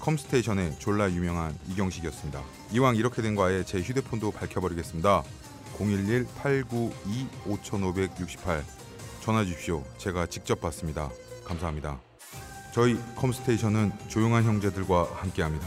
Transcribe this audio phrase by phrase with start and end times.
[0.00, 2.42] 컴스테이션의 졸라 유명한 이경식이었습니다.
[2.72, 5.22] 이왕 이렇게 된 거 아예 제 휴대폰도 밝혀버리겠습니다.
[5.78, 8.62] 011-892-5568
[9.20, 9.84] 전화 주십시오.
[9.98, 11.10] 제가 직접 받습니다.
[11.44, 12.00] 감사합니다.
[12.72, 15.66] 저희 컴스테이션은 조용한 형제들과 함께합니다.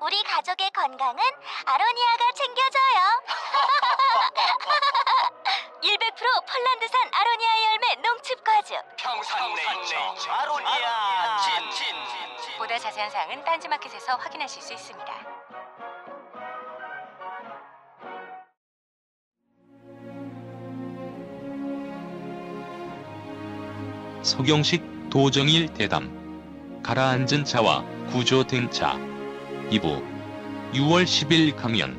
[0.00, 1.22] 우리 가족의 건강은
[1.64, 3.22] 아로니아가 챙겨줘요.
[5.82, 8.76] 100% 폴란드산 아로니아 열매 농축 과즙.
[8.96, 11.38] 평산네이처 아로니아
[11.70, 11.94] 친
[12.58, 15.12] 보다 자세한 사항은 딴지마켓에서 확인하실 수 있습니다.
[24.22, 28.96] 서경식 도정일 대담 가라앉은 차와 구조된 차
[29.70, 30.02] 2부
[30.74, 31.96] 6월 10일 강연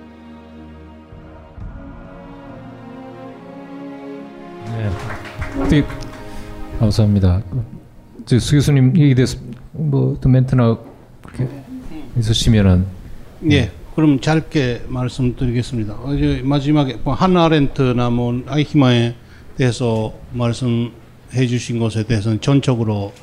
[4.65, 4.89] 네.
[5.69, 5.87] 네.
[6.79, 7.41] 감사합니다.
[8.25, 9.37] 저수 교수님 얘기 대해서
[9.71, 10.77] 뭐또 멘트나
[11.21, 11.47] 그렇게
[12.17, 12.85] 있으시면은
[13.51, 13.71] 예.
[13.95, 15.93] 그럼 짧게 말씀드리겠습니다.
[16.03, 19.15] 어제 마지막에 뭐 한아렌트나 뭐 아이히마에
[19.57, 23.13] 대해서 말씀해 주신 것에 대해서는 전적으로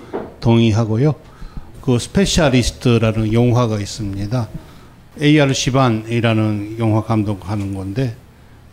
[0.41, 1.15] 동의하고요.
[1.83, 4.49] 그 Specialist라는 영화가 있습니다.
[5.21, 8.15] 에얄 시반이라는 영화 감독하는 건데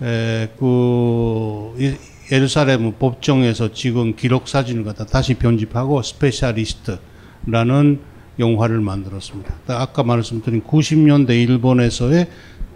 [0.02, 1.96] 에, 그 이-
[2.32, 8.00] 예루살렘 법정에서 찍은 기록 사진을 갖다 다시 편집하고 Specialist라는
[8.38, 9.54] 영화를 만들었습니다.
[9.68, 12.28] 아까 말씀드린 90년대 일본에서의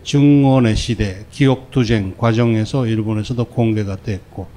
[0.04, 4.48] 증언의 시대, 기억투쟁 과정에서 일본에서도 공개가 됐고,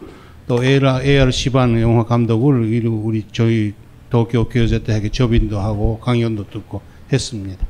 [0.49, 3.75] 또 에얄 시반 영화 감독을 우리 저희
[4.11, 6.81] 도쿄 경제 대학에 초빙도 하고 강연도 듣고
[7.13, 7.65] 했습니다.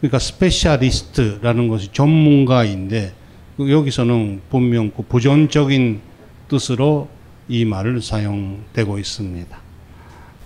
[0.00, 3.12] 그러니까 specialist라는 것이 전문가인데
[3.56, 6.00] 그 여기서는 분명 그 부정적인
[6.48, 7.08] 뜻으로
[7.48, 9.56] 이 말을 사용되고 있습니다.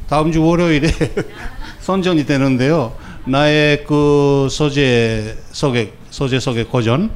[0.09, 0.89] 다음 주 월요일에
[1.81, 2.95] 선전이 되는데요.
[3.27, 7.11] 나의 그 소재 소개 소재 소개 고전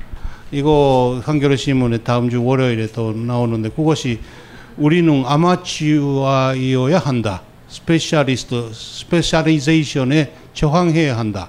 [0.52, 4.20] 이거 한겨레 신문에 다음 주 월요일에 또 나오는데 그것이
[4.76, 7.42] 우리는 아마추어이어야 한다.
[7.74, 11.48] specialist specialization에 저항해야 한다는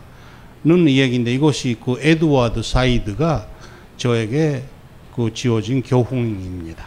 [0.88, 3.46] 이야기인데 이것이 그 에드워드 사이드가
[3.98, 4.64] 저에게
[5.16, 6.84] 그 지어진 교훈입니다.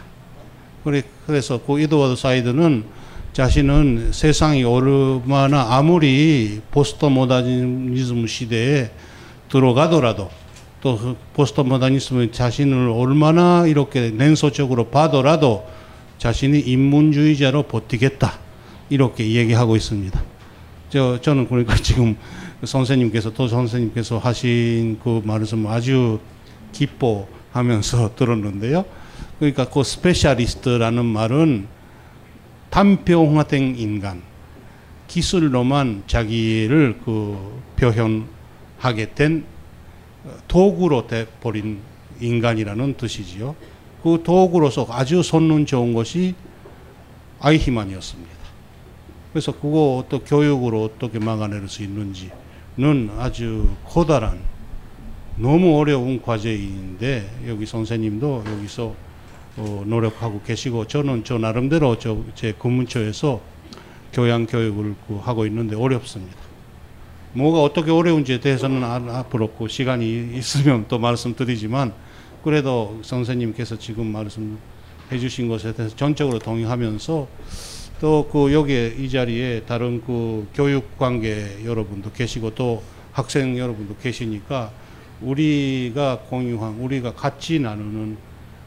[0.83, 2.83] 그래- 그래서 그 에드워드 사이드는
[3.31, 8.91] 자신은 세상이 얼마나 아무리 포스트 모더니즘 시대에
[9.49, 10.29] 들어가더라도
[10.81, 15.65] 또그 포스트 모더니즘의 자신을 얼마나 이렇게 냉소적으로 봐더라도
[16.17, 18.48] 자신이 인문주의자로 버티겠다
[18.89, 20.21] 이렇게 얘기하고 있습니다.
[20.89, 22.17] 저 저는 그러니까 지금
[22.63, 26.19] 선생님께서 또 선생님께서 하신 그 말씀 아주
[26.71, 28.85] 기뻐 하면서 들었는데요.
[29.37, 31.67] 그러니까 그 specialist라는 말은
[32.69, 34.21] 단편화된 인간,
[35.07, 39.45] 기술로만 자기를 그 표현하게 된
[40.47, 41.79] 도구로 돼버린
[42.19, 43.55] 인간이라는 뜻이지요.
[44.03, 46.35] 그 도구로서 아주 손눈 좋은 것이
[47.39, 48.28] 아이히만이었습니다.
[49.31, 54.39] 그래서 그거 또 교육으로 어떻게 막아낼 수 있는지는 아주 커다란
[55.37, 58.95] 너무 어려운 과제인데 여기 선생님도 여기서
[59.57, 63.41] 어, 노력하고 계시고 저는 저 나름대로 저제 근무처에서
[64.13, 66.37] 교양 교육을 그 하고 있는데 어렵습니다.
[67.33, 71.93] 뭐가 어떻게 어려운지에 대해서는 앞으로 그 시간이 있으면 또 말씀드리지만
[72.43, 74.57] 그래도 선생님께서 지금 말씀해
[75.19, 77.27] 주신 것에 대해서 전적으로 동의하면서
[77.99, 82.81] 또 그 여기 이 자리에 다른 그 교육 관계 여러분도 계시고 또
[83.11, 84.71] 학생 여러분도 계시니까
[85.21, 88.17] 우리가 공유한 우리가 같이 나누는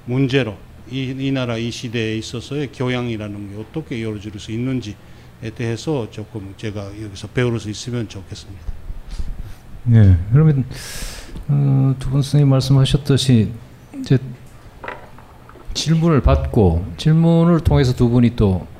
[0.05, 0.57] 문제로
[0.91, 6.91] 이, 이 나라 이 시대에 있어서의 교양이라는 게 어떻게 이루어질 수 있는지에 대해서 조금 제가
[7.03, 8.63] 여기서 배울 수 있으면 좋겠습니다.
[9.85, 10.65] 네, 그러면
[11.49, 13.51] 어, 두분 선생님 말씀하셨듯이
[14.01, 14.19] 이제
[15.75, 18.72] 질문을 받고 질문을 통해서 두 분이 또 어,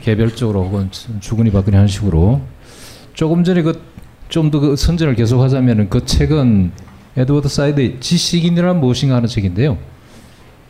[0.00, 0.90] 개별적으로 혹은
[1.20, 2.40] 주근이 박근이 하는 식으로
[3.14, 3.80] 조금 전에 그
[4.28, 6.72] 좀 더 그 선전을 계속하자면은 그 책은
[7.16, 9.78] 에드워드 사이드의 지식인이란 무엇인가 하는 책인데요.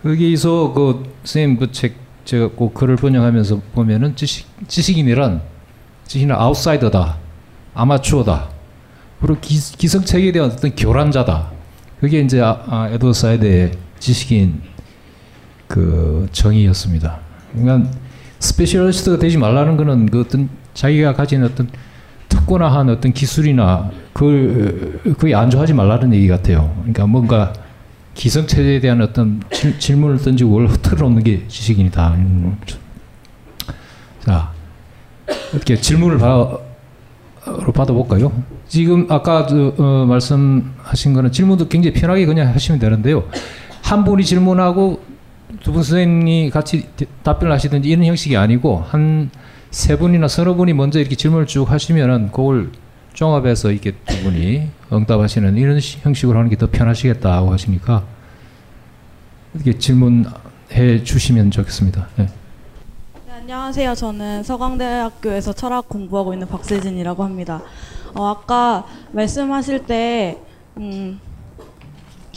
[0.04, 5.42] 거기서 그 선생님 그 책 제가 꼭 글을 번역하면서 보면은 지식 지식인이란
[6.06, 7.16] 지식인은 아웃사이더다,
[7.74, 8.48] 아마추어다,
[9.20, 11.50] 그리고 기, 기성체계에 대한 어떤 교란자다.
[12.00, 14.62] 그게 이제 아, 아, 에드워드 사이드의 지식인
[15.66, 17.18] 그 정의였습니다.
[17.54, 17.90] 그러니까
[18.38, 21.68] specialist가 되지 말라는 거는 그 어떤 자기가 가진 어떤
[22.28, 26.74] 특권화한 어떤 기술이나 그걸 그게 안주하지 말라는 얘기 같아요.
[26.78, 27.52] 그러니까 뭔가
[28.14, 29.42] 기성체제에 대한 어떤
[29.78, 32.16] 질, 문을 던지고 그걸 틀어놓는 게 지식인이다.
[34.24, 34.50] 자,
[35.52, 36.58] 이렇게 질문을 받아,
[37.74, 38.32] 받아볼까요?
[38.66, 43.24] 지금 아까 그, 어, 말씀하신 거는 질문도 굉장히 편하게 그냥 하시면 되는데요.
[43.82, 45.00] 한 분이 질문하고
[45.62, 46.88] 두 분 선생님이 같이
[47.22, 49.30] 답변을 하시든지 이런 형식이 아니고 한
[49.70, 52.70] 세 분이나 서너 분이 먼저 이렇게 질문을 쭉 하시면은 그걸
[53.12, 58.02] 종합해서 이렇게 두 분이 응답하시는 이런 형식으로 하는 게 더 편하시겠다고 하시니까
[59.54, 62.08] 이렇게 질문해 주시면 좋겠습니다.
[62.16, 62.26] 네.
[63.26, 63.94] 네, 안녕하세요.
[63.94, 67.60] 저는 서강대학교에서 철학 공부하고 있는 박세진이라고 합니다.
[68.14, 70.38] 어, 아까 말씀하실 때
[70.78, 71.20] 음,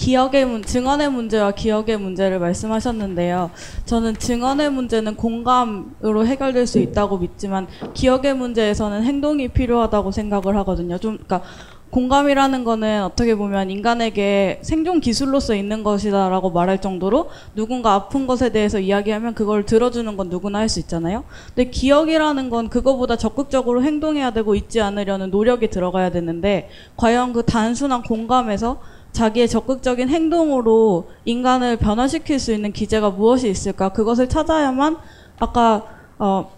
[0.02, 3.52] 기억의 문, 증언의 문제와 기억의 문제를 말씀하셨는데요.
[3.86, 10.98] 저는 증언의 문제는 공감으로 해결될 수 있다고 믿지만 기억의 문제에서는 행동이 필요하다고 생각을 하거든요.
[10.98, 11.48] 좀 그러니까
[11.92, 18.80] 공감이라는 거는 어떻게 보면 인간에게 생존 기술로서 있는 것이다라고 말할 정도로 누군가 아픈 것에 대해서
[18.80, 21.26] 이야기하면 그걸 들어주는 건 누구나 할 수 있잖아요.
[21.54, 28.02] 근데 기억이라는 건 그거보다 적극적으로 행동해야 되고 잊지 않으려는 노력이 들어가야 되는데 과연 그 단순한
[28.04, 28.80] 공감에서
[29.12, 33.90] 자기의 적극적인 행동으로 인간을 변화시킬 수 있는 기제가 무엇이 있을까?
[33.90, 34.98] 그것을 찾아야만
[35.40, 35.84] 아까
[36.18, 36.52] 어,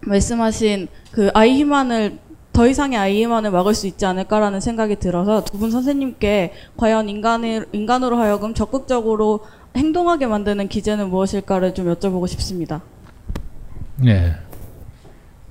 [0.00, 2.18] 말씀하신 그 아이 희만을
[2.52, 7.66] 더 이상의 아이 희만을 막을 수 있지 않을까라는 생각이 들어서 두 분 선생님께 과연 인간을
[7.72, 9.40] 인간으로 하여금 적극적으로
[9.76, 12.82] 행동하게 만드는 기제는 무엇일까를 좀 여쭤보고 싶습니다.
[13.96, 14.34] 네,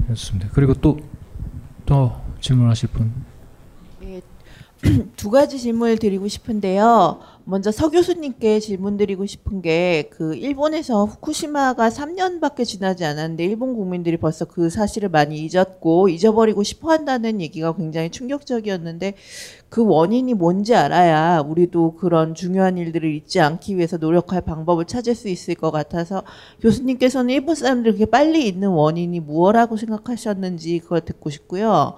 [0.05, 0.49] 그렇습니다.
[0.53, 0.97] 그리고 또
[1.85, 3.11] 또 질문하실 분.
[5.15, 7.19] 두 가지 질문을 드리고 싶은데요.
[7.45, 14.17] 먼저 서 교수님께 질문 드리고 싶은 게 그 일본에서 후쿠시마가 3년밖에 지나지 않았는데 일본 국민들이
[14.17, 19.15] 벌써 그 사실을 많이 잊었고 잊어버리고 싶어 한다는 얘기가 굉장히 충격적이었는데
[19.69, 25.27] 그 원인이 뭔지 알아야 우리도 그런 중요한 일들을 잊지 않기 위해서 노력할 방법을 찾을 수
[25.29, 26.23] 있을 것 같아서
[26.61, 31.95] 교수님께서는 일본 사람들이 그렇게 빨리 잊는 원인이 무엇라고 생각하셨는지 그걸 듣고 싶고요.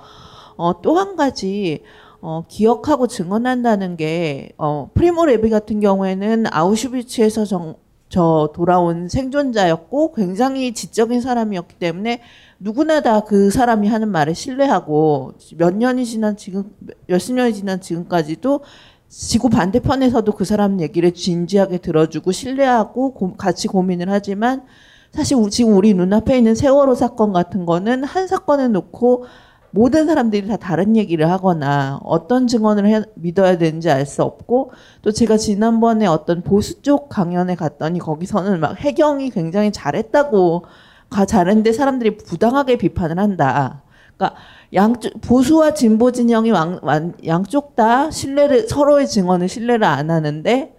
[0.56, 1.82] 어, 또 한 가지
[2.26, 7.76] 어, 기억하고 증언한다는 게 어, 프리모 레비 같은 경우에는 아우슈비츠에서 정,
[8.08, 12.22] 저 돌아온 생존자였고 굉장히 지적인 사람이었기 때문에
[12.60, 16.72] 누구나 다 그 사람이 하는 말을 신뢰하고 몇 년이 지난 지금
[17.08, 18.62] 몇십 년이 지난 지금까지도
[19.10, 24.64] 지구 반대편에서도 그 사람 얘기를 진지하게 들어주고 신뢰하고 고, 같이 고민을 하지만
[25.12, 29.26] 사실 지금 우리 눈앞에 있는 세월호 사건 같은 거는 한 사건을 놓고
[29.76, 35.12] 모든 사람들이 다 다른 얘기를 하거나 어떤 증언을 해, 믿어야 되는지 알 수 없고 또
[35.12, 40.66] 제가 지난번에 어떤 보수 쪽 강연에 갔더니 거기서는 막 해경이 굉장히 잘했다고
[41.10, 43.82] 가 잘했는데 사람들이 부당하게 비판을 한다.
[44.16, 44.40] 그러니까
[44.76, 50.76] 양쪽 보수와 진보 진영이 왕, 완, 양쪽 다 신뢰를 서로의 증언을 신뢰를 안 하는데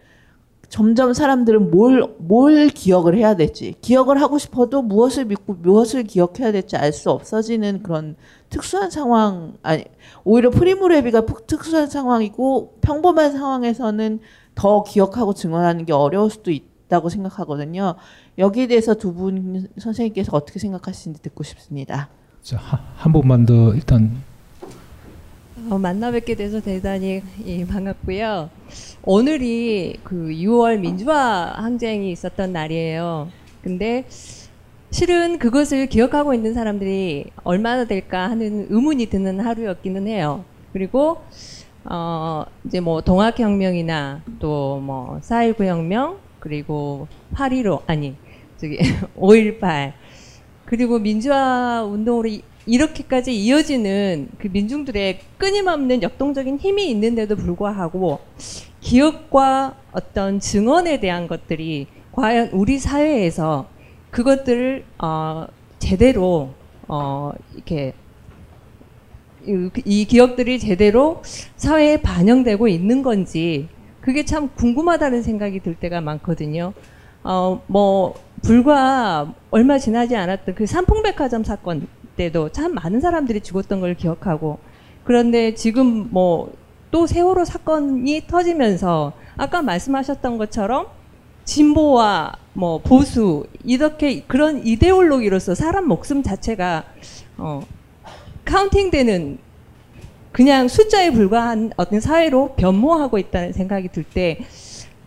[0.69, 6.77] 점점 사람들은 뭘, 뭘 기억을 해야 될지, 기억을 하고 싶어도 무엇을 믿고 무엇을 기억해야 될지
[6.77, 8.17] 알 수 없어지는 그런
[8.55, 9.85] 특수한 상황, 아니,
[10.23, 14.21] 오히려 프리무레비가 푹- 특수한 상황이고 평범한 상황에서는
[14.55, 17.97] 더 기억하고 증언하는 게 어려울 수도 있다고 생각하거든요.
[18.39, 22.09] 여기에 대해서 두 분 선생님께서 어떻게 생각하시는지 듣고 싶습니다.
[22.43, 24.23] 자, 한, 한 번만 더 일단
[25.69, 28.51] 어, 만나 뵙게 돼서 대단히 예, 반갑고요.
[29.03, 33.31] 오늘이 그 6월 민주화 항쟁이 있었던 날이에요.
[33.63, 34.05] 근데
[34.95, 40.45] 실은 그것을 기억하고 있는 사람들이 얼마나 될까 하는 의문이 드는 하루였기는 해요.
[40.73, 41.19] 그리고
[41.85, 48.15] 어 이제 뭐 동학혁명이나 또 뭐 4.19 혁명 그리고 8.15 아니
[48.57, 48.79] 저기
[49.19, 49.95] 5.18
[50.65, 58.21] 그리고 민주화 운동으로 이- 이렇게까지 이어지는 그 민중들의 끊임없는 역동적인 힘이 있는데도 불구하고
[58.81, 63.74] 기억과 어떤 증언에 대한 것들이 과연 우리 사회에서
[64.15, 65.47] 그것들을 어,
[65.81, 66.51] 제대로
[66.87, 67.95] 어, 이렇게
[69.45, 71.21] 이, 이 기억들이 제대로
[71.57, 73.69] 사회에 반영되고 있는 건지
[74.01, 76.75] 그게 참 궁금하다는 생각이 들 때가 많거든요.
[77.25, 83.95] 어, 뭐 불과 얼마 지나지 않았던 그 삼풍백화점 사건 때도 참 많은 사람들이 죽었던 걸
[83.95, 84.61] 기억하고
[85.03, 90.87] 그런데 지금 뭐 또 세월호 사건이 터지면서 아까 말씀하셨던 것처럼
[91.45, 96.85] 진보와 뭐 보수 이렇게 그런 이데올로기로서 사람 목숨 자체가
[97.37, 97.61] 어,
[98.45, 99.39] 카운팅되는
[100.33, 104.39] 그냥 숫자에 불과한 어떤 사회로 변모하고 있다는 생각이 들 때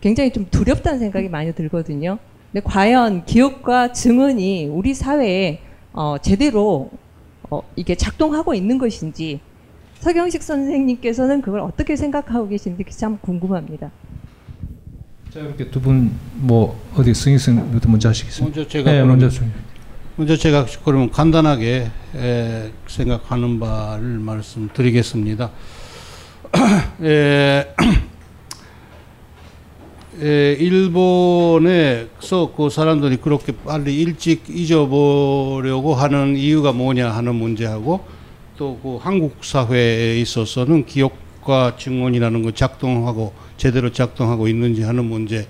[0.00, 2.18] 굉장히 좀 두렵다는 생각이 많이 들거든요.
[2.52, 5.60] 근데 과연 기억과 증언이 우리 사회에
[5.92, 6.90] 어, 제대로
[7.50, 9.40] 어, 이게 작동하고 있는 것인지
[10.00, 13.90] 서경식 선생님께서는 그걸 어떻게 생각하고 계신지 참 궁금합니다.
[15.32, 18.44] 자 이렇게 두 분 뭐 어디 승희 선생님부터 먼저 하시겠습니까?
[18.56, 19.52] 먼저 제가 네, 먼저 좀.
[20.16, 25.50] 먼저 제가 그러면 간단하게 에, 생각하는 바를 말씀드리겠습니다.
[27.04, 27.66] 에,
[30.22, 38.00] 에, 일본에서 그 사람들이 그렇게 빨리 일찍 잊어보려고 하는 이유가 뭐냐 하는 문제하고
[38.56, 41.16] 또 그 한국 사회에 있어서는 기억
[41.48, 45.48] 과 증언이라는 거 작동하고 제대로 작동하고 있는지 하는 문제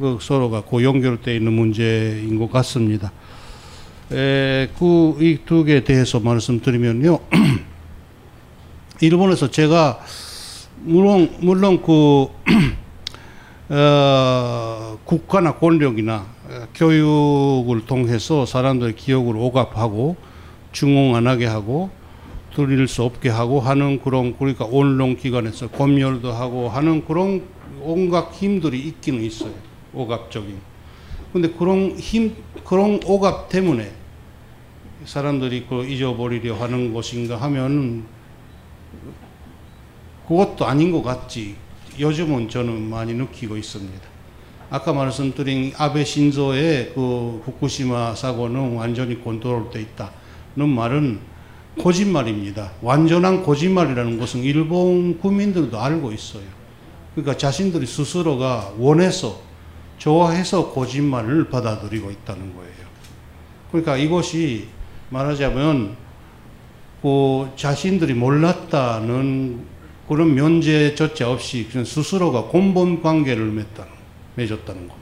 [0.00, 3.12] 그 서로가 그 연결되어 있는 문제인 것 같습니다.
[4.08, 7.18] 그이 두 개에 대해서 말씀드리면요.
[9.02, 10.00] 일본에서 제가
[10.78, 12.28] 물론 물론 그
[13.68, 20.16] 어, 국가나 권력이나 어, 교육을 통해서 사람들의 기억을 오갑하고
[20.72, 21.90] 중흥 안 하게 하고
[22.56, 27.42] 들릴 수 없게 하고 하는 그런 그러니까 언론 기관에서 검열도 하고 하는 그런
[27.82, 29.52] 온갖 힘들이 있기는 있어요.
[29.92, 30.56] 오갑적인.
[31.34, 32.34] 근데 그런 힘
[32.64, 33.92] 그런 오갑 때문에
[35.04, 38.06] 사람들이 그 잊어버리려 하는 것인가 하면
[40.26, 41.56] 그것도 아닌 것 같지.
[42.00, 44.00] 요즘은 저는 많이 느끼고 있습니다.
[44.70, 51.35] 아까 말씀드린 아베 신조의 그 후쿠시마 사고는 완전히 컨트롤돼 있다는 말은
[51.80, 52.72] 거짓말입니다.
[52.82, 56.44] 완전한 거짓말이라는 것은 일본 국민들도 알고 있어요.
[57.14, 59.40] 그러니까 자신들이 스스로가 원해서
[59.98, 62.72] 좋아해서 거짓말을 받아들이고 있다는 거예요.
[63.70, 64.68] 그러니까 이것이
[65.10, 65.96] 말하자면
[67.02, 69.64] 그 자신들이 몰랐다는
[70.08, 73.90] 그런 면제조차 없이 그냥 스스로가 근본 관계를 맺다는,
[74.36, 74.94] 맺었다는 거.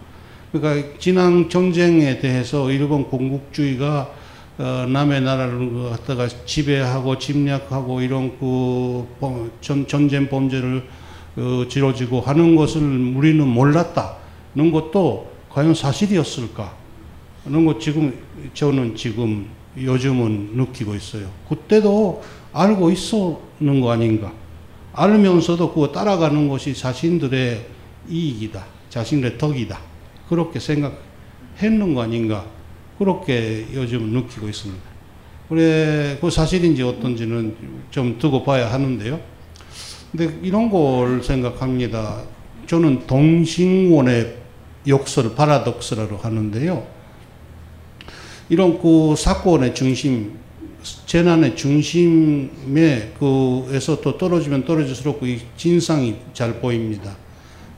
[0.52, 4.11] 그러니까 지난 전쟁에 대해서 일본 군국주의가
[4.56, 10.84] 어, 남의 나라를 갖다가 지배하고 침략하고 이런 그 범- 전, 전쟁 범죄를
[11.37, 12.80] 어, 지어지고 하는 것을
[13.16, 16.73] 우리는 몰랐다는 것도 과연 사실이었을까?
[17.44, 18.16] 하는 것 지금
[18.54, 21.28] 저는 지금 요즘은 느끼고 있어요.
[21.49, 24.32] 그때도 알고 있었는 거 아닌가?
[24.92, 27.66] 알면서도 그거 따라가는 것이 자신들의
[28.08, 28.64] 이익이다.
[28.88, 29.80] 자신들의 덕이다.
[30.28, 32.46] 그렇게 생각했는 거 아닌가?
[33.04, 34.82] 그렇게 요즘 느끼고 있습니다.
[35.50, 37.54] 그래, 그 사실인지 어떤지는
[37.90, 39.20] 좀 두고 봐야 하는데요.
[40.11, 42.23] 근데 이런 걸 생각합니다.
[42.66, 44.37] 저는 동식원의
[44.87, 46.87] 역설, 파라독스라고 하는데요.
[48.49, 50.38] 이런 그 사건의 중심,
[51.04, 57.14] 재난의 중심에 그에서 또 떨어지면 떨어질수록 그 진상이 잘 보입니다.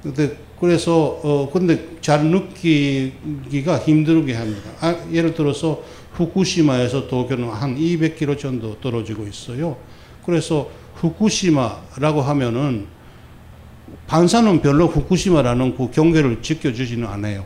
[0.04, 4.70] 근데 그래서 어 근데 잘 느끼기가 힘들게 합니다.
[4.80, 5.82] 아, 예를 들어서
[6.12, 9.76] 후쿠시마에서 도쿄는 한 200km 정도 떨어지고 있어요.
[10.24, 12.86] 그래서 후쿠시마라고 하면은
[14.06, 17.44] 반사는 별로 후쿠시마라는 그 경계를 지켜주지는 않아요.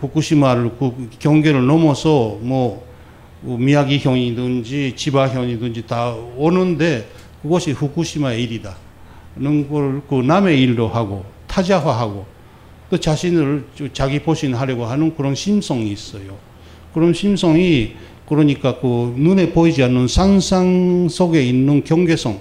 [0.00, 2.86] 후쿠시마를 그 경계를 넘어서 뭐
[3.42, 7.08] 미야기현이든지 지바현이든지 다 오는데
[7.42, 8.76] 그것이 후쿠시마의 일이다.
[9.36, 12.26] 는걸 그 남의 일로 하고 타자화하고
[12.90, 16.36] 또 자신을 자기 보신하려고 하는 그런 심성이 있어요.
[16.94, 17.96] 그런 심성이
[18.28, 22.40] 그러니까 그 눈에 보이지 않는 상상 속에 있는 경계성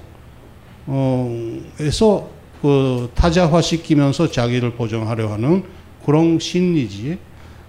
[0.88, 2.30] 어에서
[2.62, 5.64] 그 타자화 시키면서 자기를 보정하려 하는
[6.06, 7.18] 그런 심리지.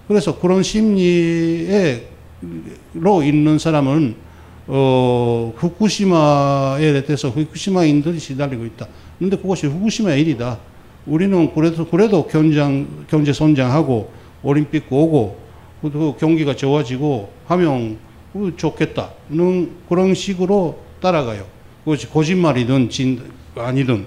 [0.07, 2.07] 그래서 그런 심리에
[2.93, 4.15] 로 있는 사람은
[4.67, 8.87] 어 후쿠시마에 대해서 후쿠시마인들이 시달리고 있다.
[9.17, 10.57] 근데 그것이 후쿠시마의 일이다.
[11.05, 14.11] 우리는 그래도 그래도 경장 경제 성장하고
[14.43, 15.39] 올림픽 오고
[15.81, 17.97] 그 경기가 좋아지고 하면
[18.57, 21.45] 좋겠다는 그런 식으로 따라가요.
[21.83, 23.21] 그것이 거짓말이든 진
[23.55, 24.05] 아니든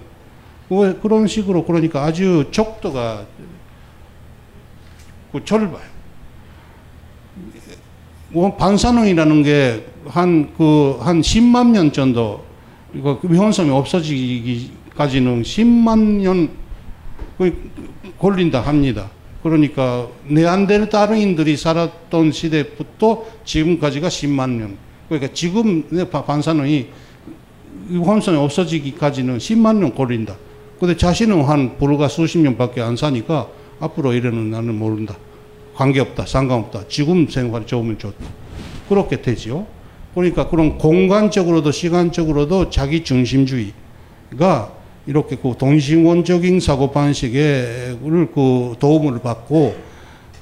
[1.01, 3.27] 그런 식으로 그러니까 아주 척도가
[5.33, 5.93] 그 저를 봐요.
[8.31, 12.45] 뭐 반사능이라는 게 한 그한 10만 년 정도
[12.95, 16.51] 이거 현상이 없어지기까지는 10만 년
[18.19, 19.11] 걸린다 합니다.
[19.43, 24.77] 그러니까 네안데르탈인들이 살았던 시대부터 지금까지가 10만 년.
[25.09, 26.89] 그러니까 지금 반사능이
[27.91, 30.37] 현상이 없어지기까지는 10만 년 걸린다.
[30.79, 33.49] 근데 자신은 한 불과 수십 년밖에 안 사니까
[33.81, 35.17] 앞으로 이래는 나는 모른다.
[35.75, 36.27] 관계없다.
[36.27, 36.85] 상관없다.
[36.89, 38.25] 지금 생활이 좋으면 좋다.
[38.89, 39.67] 그렇게 되죠.
[40.15, 44.73] 그러니까 그런 공간적으로도 시간적으로도 자기 중심주의가
[45.07, 49.75] 이렇게 그 동심원적인 사고 방식에 그 도움을 받고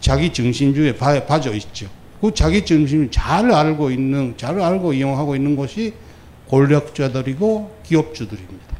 [0.00, 1.88] 자기 중심주의에 빠져 있죠.
[2.20, 5.94] 그 자기 중심 잘 알고 있는, 잘 알고 이용하고 있는 것이
[6.48, 8.76] 권력자들이고 기업주들입니다.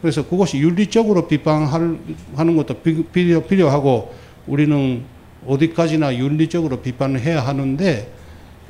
[0.00, 2.74] 그래서 그것이 윤리적으로 비판하는 것도
[3.12, 4.14] 필요, 필요하고
[4.46, 5.02] 우리는
[5.46, 8.10] 어디까지나 윤리적으로 비판을 해야 하는데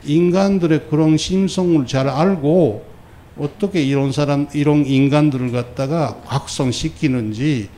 [0.04, 2.89] 인간들의 그런 심성을 잘 알고
[3.38, 7.68] 어떻게 이런 사람, 이런 인간들을 갖다가 확성시키는지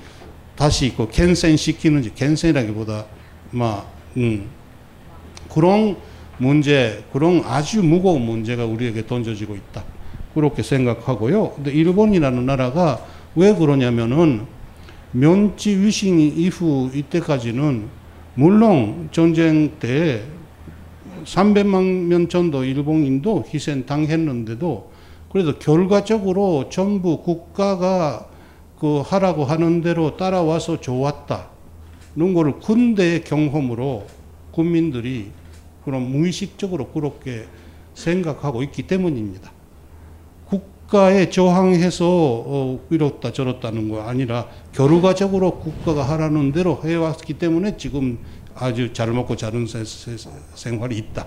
[0.56, 3.06] 다시 그 캔센시키는지 캔센이라기보다
[3.50, 4.48] 막 음,
[5.52, 5.96] 그런
[6.38, 9.84] 문제, 그런 아주 무거운 문제가 우리에게 던져지고 있다.
[10.34, 11.52] 그렇게 생각하고요.
[11.52, 14.46] 근데 일본이라는 나라가 왜 그러냐면은
[15.12, 17.88] 면치 위신 이후 이때까지는
[18.34, 20.22] 물론 전쟁 때
[21.24, 24.91] 300만 명 정도 일본인도 희생 당했는데도
[25.32, 28.28] 그래도 결과적으로 전부 국가가
[28.78, 34.06] 그 하라고 하는 대로 따라와서 좋았다는 걸 군대의 경험으로
[34.50, 35.30] 국민들이
[35.86, 37.46] 그런 무의식적으로 그렇게
[37.94, 39.50] 생각하고 있기 때문입니다.
[40.48, 48.18] 국가에 저항해서 어, 이렇다 저렇다는 거 아니라 결과적으로 국가가 하라는 대로 해왔기 때문에 지금
[48.54, 49.66] 아주 잘 먹고 자는
[50.54, 51.26] 생활이 있다.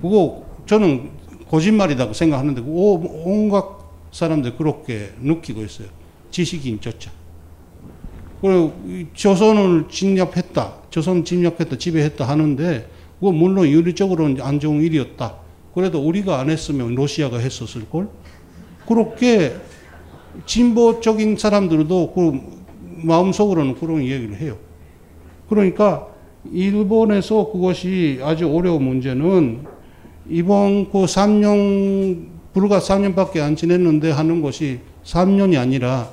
[0.00, 1.21] 그거 저는
[1.52, 3.64] 거짓말이라고 생각하는데 온갖
[4.10, 5.88] 사람들 그렇게 느끼고 있어요.
[6.30, 7.10] 지식인조차.
[8.40, 8.72] 그리고
[9.12, 10.72] 조선을 침략했다.
[10.88, 11.76] 조선 침략했다.
[11.76, 12.88] 지배했다 하는데
[13.20, 15.36] 그거 물론 윤리적으로는 안 좋은 일이었다.
[15.74, 18.08] 그래도 우리가 안 했으면 러시아가 했었을 걸.
[18.88, 19.54] 그렇게
[20.46, 22.40] 진보적인 사람들도 그
[23.06, 24.56] 마음속으로는 그런 얘기를 해요.
[25.50, 26.08] 그러니까
[26.50, 29.66] 일본에서 그것이 아주 어려운 문제는
[30.28, 36.10] 이번 그 3년, 불과 3년밖에 안 지냈는데 하는 것이 3년이 아니라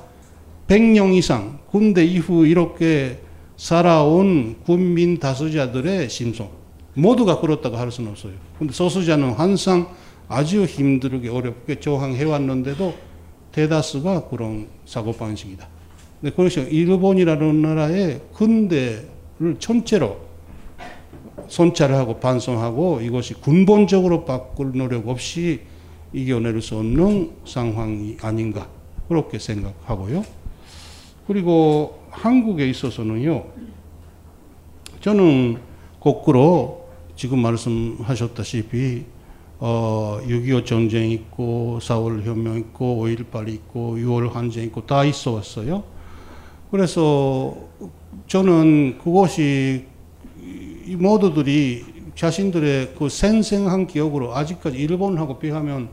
[0.66, 3.18] 100년 이상 군대 이후 이렇게
[3.56, 6.48] 살아온 군민 다수자들의 심성.
[6.94, 8.32] 모두가 그렇다고 할 수는 없어요.
[8.58, 9.88] 근데 소수자는 항상
[10.28, 12.94] 아주 힘들게 어렵게 저항해왔는데도
[13.52, 15.68] 대다수가 그런 사고방식이다.
[16.20, 20.29] 근데 그것이 일본이라는 나라의 근대를 전체로
[21.50, 25.60] 손찰을 하고 반성하고 이것이 근본적으로 바꿀 노력 없이
[26.12, 28.68] 이겨낼 수 없는 상황이 아닌가
[29.08, 30.24] 그렇게 생각하고요.
[31.26, 33.44] 그리고 한국에 있어서는요.
[35.00, 35.58] 저는
[35.98, 39.04] 거꾸로 지금 말씀하셨다시피
[39.58, 45.82] 어, 6.25 전쟁 있고 4월 혁명 있고 5.18 있고 6월 항쟁 있고 다 있어 왔어요.
[46.70, 47.54] 그래서
[48.26, 49.89] 저는 그것이
[50.90, 51.84] 이 모두들이
[52.16, 55.88] 자신들의 그 생생한 기억으로 아직까지 일본하고 비하면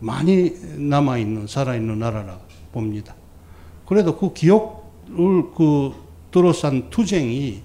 [0.00, 2.38] 많이 남아있는, 살아있는 나라라
[2.70, 3.14] 봅니다.
[3.86, 5.94] 그래도 그 기억을 그
[6.30, 7.62] 들어싼 투쟁이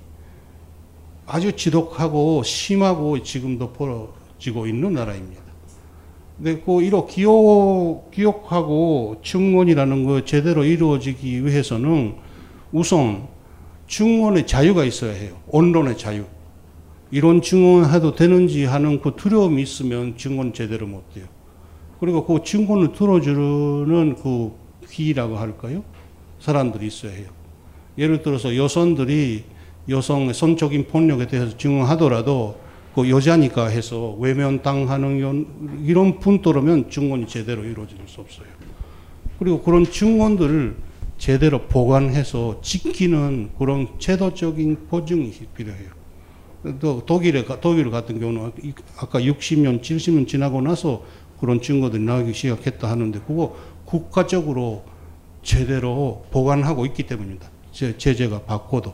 [1.26, 5.42] 아주 지독하고 심하고 지금도 이루어지고 있는 나라입니다.
[6.38, 12.16] 근데 그 이로 기억 기억하고 증언이라는 거 제대로 이루어지기 위해서는
[12.72, 13.28] 우선
[13.90, 15.36] 증언의 자유가 있어야 해요.
[15.52, 16.24] 언론의 자유.
[17.12, 21.26] 이런 증언해도 되는지 하는 그 두려움이 있으면 증언 제대로 못 돼요.
[22.00, 24.52] 그리고 그 증언을 들어주는 그
[24.90, 25.84] 귀라고 할까요?
[26.40, 27.28] 사람들이 있어야 해요.
[27.98, 29.44] 예를 들어서 여성들이
[29.90, 32.60] 여성의 성적인 폭력에 대해서 증언하더라도
[32.94, 38.48] 그 여자니까 해서 외면당하는 이런 분도라면 증언이 제대로 이루어질 수 없어요.
[39.40, 40.76] 그리고 그런 증언들을
[41.18, 45.99] 제대로 보관해서 지키는 그런 제도적인 보증이 필요해요.
[46.80, 48.52] 또 독일에 독일 같은 경우는
[48.98, 51.04] 아까 60년, 70년 지나고 나서
[51.40, 54.84] 그런 증거들이 나오기 시작했다 하는데 그거 국가적으로
[55.42, 57.50] 제대로 보관하고 있기 때문입니다.
[57.72, 58.94] 제, 제재가 받고도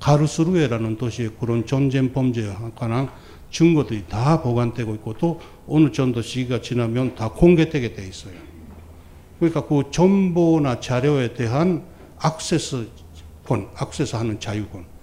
[0.00, 3.08] 가르스루에라는 도시에 그런 전쟁 범죄에 관한
[3.50, 8.34] 증거들이 다 보관되고 있고 또 어느 정도 시기가 지나면 다 공개되게 돼 있어요.
[9.38, 11.84] 그러니까 그 정보나 자료에 대한
[12.24, 14.95] 액세스권, 액세스하는 자유권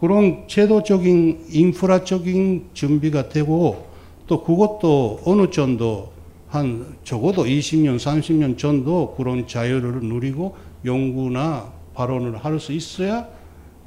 [0.00, 3.86] 그런 제도적인 인프라적인 준비가 되고
[4.26, 6.12] 또 그것도 어느 정도
[6.48, 10.54] 한 적어도 20년, 30년 전도 그런 자유를 누리고
[10.84, 13.26] 연구나 발언을 할 수 있어야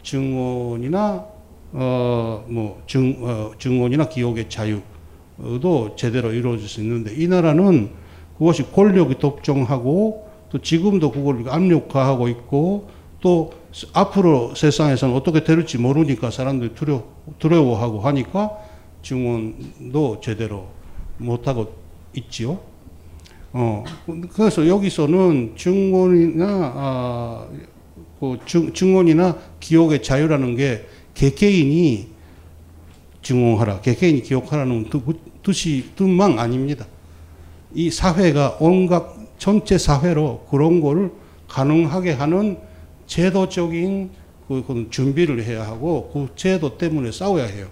[0.03, 1.25] 증언이나
[1.73, 7.91] 어뭐 증, 어, 증언이나 기억의 자유도 제대로 이루어질 수 있는데 이 나라는
[8.37, 12.87] 그것이 권력이 독점하고 또 지금도 그걸 압력화하고 있고
[13.21, 13.51] 또
[13.93, 17.03] 앞으로 세상에서는 어떻게 될지 모르니까 사람들이 두려,
[17.37, 18.51] 두려워하고 하니까
[19.03, 20.67] 증언도 제대로
[21.17, 21.73] 못하고
[22.15, 22.59] 있지요.
[23.51, 23.83] 어,
[24.33, 27.47] 그래서 여기서는 증언이나, 아,
[28.19, 32.07] 그 증, 증언이나 기억의 자유라는 게 개개인이
[33.21, 34.89] 증언하라, 개개인이 기억하라는
[35.43, 36.85] 뜻이, 뜻만 아닙니다.
[37.73, 41.11] 이 사회가 온갖 전체 사회로 그런 걸
[41.47, 42.57] 가능하게 하는
[43.09, 44.11] 제도적인
[44.47, 47.67] 그, 그 준비를 해야 하고 그 제도 때문에 싸워야 해요.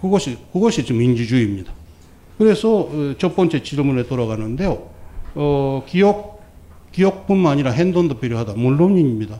[0.00, 1.72] 그것이 그것이 좀 민주주의입니다.
[2.38, 4.88] 그래서 어, 첫 번째 질문에 돌아가는데요.
[5.34, 6.40] 어, 기억
[6.92, 8.54] 기억뿐만 아니라 행동도 필요하다.
[8.54, 9.38] 물론입니다.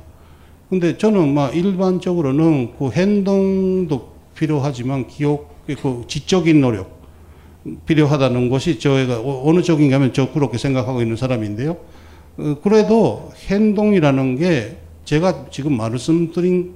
[0.69, 7.01] 근데 저는 막 일반적으로는 그 행동도 필요하지만 기억 그 지적인 노력
[7.87, 11.77] 필요하다는 것이 저희가 어느 쪽인가 하면 저 그렇게 생각하고 있는 사람인데요.
[12.39, 16.75] 어, 그래도 행동이라는 게 제가 지금 말씀드린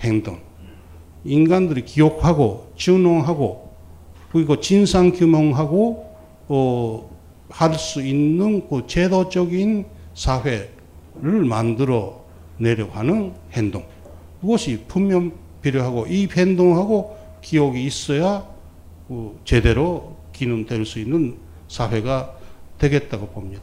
[0.00, 0.38] 행동,
[1.24, 3.70] 인간들이 기억하고 준용하고
[4.32, 6.16] 그리고 진상 규명하고
[6.48, 7.16] 어,
[7.48, 10.68] 할 수 있는 그 제도적인 사회를
[11.48, 12.24] 만들어
[12.58, 13.84] 내려고 하는 행동.
[14.40, 18.46] 그것이 분명 필요하고 이 행동하고 기억이 있어야
[19.08, 21.36] 그 제대로 기능될 수 있는
[21.68, 22.34] 사회가
[22.78, 23.62] 되겠다고 봅니다.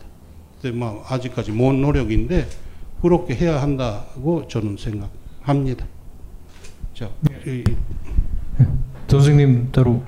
[0.64, 2.48] 근데 뭐 아직까지 먼 노력인데
[3.02, 5.86] 그렇게 해야 한다고 저는 생각합니다.
[6.94, 7.10] 자,
[7.46, 7.66] 이,
[9.10, 10.02] 선생님 따로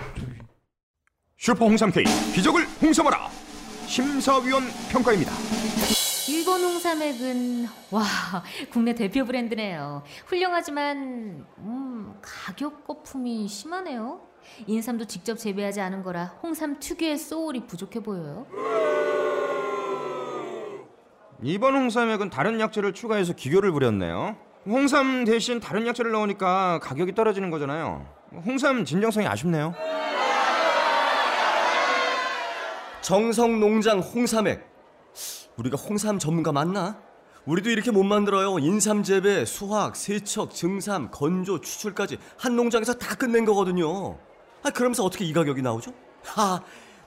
[1.35, 3.27] 슈퍼 홍삼 K 기적을 홍삼하라
[3.85, 5.33] 심사위원 평가입니다.
[6.29, 8.05] 일본 홍삼액은 와
[8.71, 10.03] 국내 대표 브랜드네요.
[10.25, 14.21] 훌륭하지만 음, 가격 거품이 심하네요.
[14.67, 18.47] 인삼도 직접 재배하지 않은 거라 홍삼 특유의 소울이 부족해 보여요.
[21.43, 24.35] 이번 홍삼액은 다른 약재를 추가해서 기교를 부렸네요.
[24.65, 28.05] 홍삼 대신 다른 약재를 넣으니까 가격이 떨어지는 거잖아요.
[28.45, 29.73] 홍삼 진정성이 아쉽네요.
[33.01, 34.65] 정성 농장 홍삼액.
[35.57, 36.97] 우리가 홍삼 전문가 맞나?
[37.45, 38.57] 우리도 이렇게 못 만들어요.
[38.57, 44.17] 인삼 재배, 수확, 세척, 증삼, 건조, 추출까지 한 농장에서 다 끝낸 거거든요.
[44.63, 45.91] 아, 그러면서 어떻게 이 가격이 나오죠?
[46.23, 46.59] 하,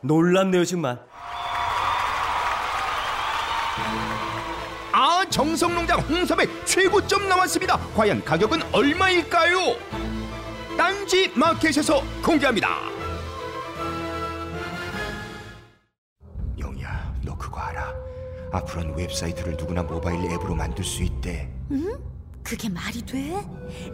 [0.02, 1.00] 놀랍네요, 정말.
[5.38, 7.78] 정성농장 홍삼의 최고점 나왔습니다.
[7.94, 9.76] 과연 가격은 얼마일까요?
[10.76, 12.68] 딴지 마켓에서 공개합니다.
[16.58, 17.94] 영희야, 너 그거 알아?
[18.50, 21.48] 앞으로는 웹사이트를 누구나 모바일 앱으로 만들 수 있대.
[21.70, 21.96] 응?
[22.42, 23.36] 그게 말이 돼?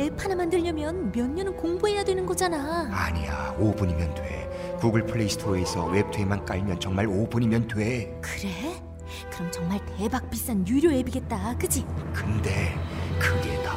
[0.00, 2.88] 앱 하나 만들려면 몇 년은 공부해야 되는 거잖아.
[2.90, 4.76] 아니야, 5분이면 돼.
[4.80, 8.18] 구글 플레이 스토어에서 웹투앱만 깔면 정말 5분이면 돼.
[8.22, 8.80] 그래?
[9.31, 11.85] 그럼 정말 대박 비싼 유료 앱이겠다, 그지?
[12.12, 12.74] 근데
[13.18, 13.74] 그게 다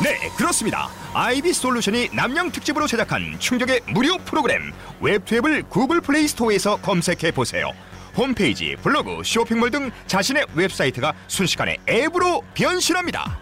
[0.00, 0.88] 네, 그렇습니다.
[1.12, 7.72] 아이비 솔루션이 납량 특집으로 제작한 충격의 무료 프로그램 웹투앱을 구글 플레이 스토어에서 검색해 보세요.
[8.16, 13.38] 홈페이지, 블로그, 쇼핑몰 등 자신의 웹사이트가 순식간에 앱으로 변신합니다.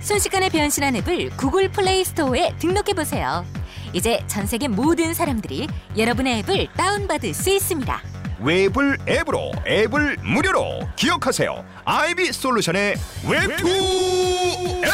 [0.00, 3.44] 순식간에 변신한 앱을 구글 플레이 스토어에 등록해 보세요.
[3.92, 8.00] 이제 전 세계 모든 사람들이 여러분의 앱을 다운받을 수 있습니다.
[8.42, 11.64] 웹을 앱으로 앱을 무료로 기억하세요.
[11.84, 12.94] 아이비 솔루션의
[13.28, 14.90] 웹투 앱.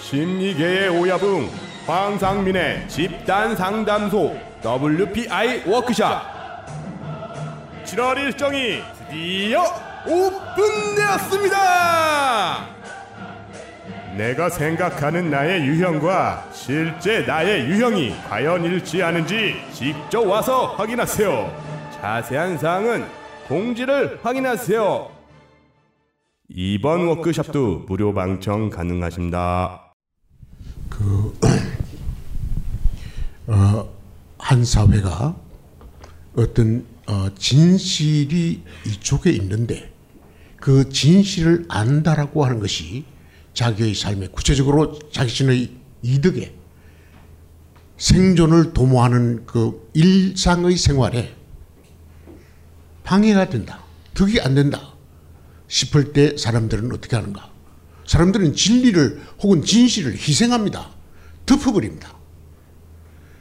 [0.00, 1.50] 심리계의 오야붕
[1.86, 6.38] 황상민의 집단 상담소 WPI 워크샵
[7.84, 9.64] 7월 일정이 드디어
[10.08, 11.58] 오픈되었습니다.
[14.16, 21.68] 내가 생각하는 나의 유형과 실제 나의 유형이 과연 일치하는지 직접 와서 확인하세요.
[22.00, 23.06] 자세한 사항은
[23.46, 25.10] 공지를 확인하세요.
[26.48, 29.84] 이번 워크샵도 무료 방청 가능하십니다.
[33.46, 33.88] 어,
[34.38, 35.36] 한 사회가
[36.36, 39.92] 어떤 어, 진실이 이쪽에 있는데
[40.68, 43.06] 그 진실을 안다라고 하는 것이
[43.54, 46.54] 자기의 삶에 구체적으로 자신의 이득에
[47.96, 51.34] 생존을 도모하는 그 일상의 생활에
[53.02, 53.82] 방해가 된다.
[54.12, 54.92] 득이 안 된다.
[55.68, 57.50] 싶을 때 사람들은 어떻게 하는가?
[58.06, 60.90] 사람들은 진리를 혹은 진실을 희생합니다.
[61.46, 62.14] 덮어버립니다.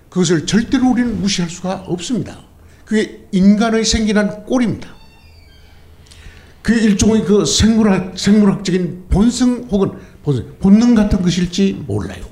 [0.09, 2.45] 그것을 절대로 우리는 무시할 수가 없습니다.
[2.85, 4.96] 그게 인간의 생긴한 꼴입니다.
[6.67, 12.25] 그 일종의 그 생물학, 생물학적인 본성 혹은 본성, 본능 같은 것일지 몰라요.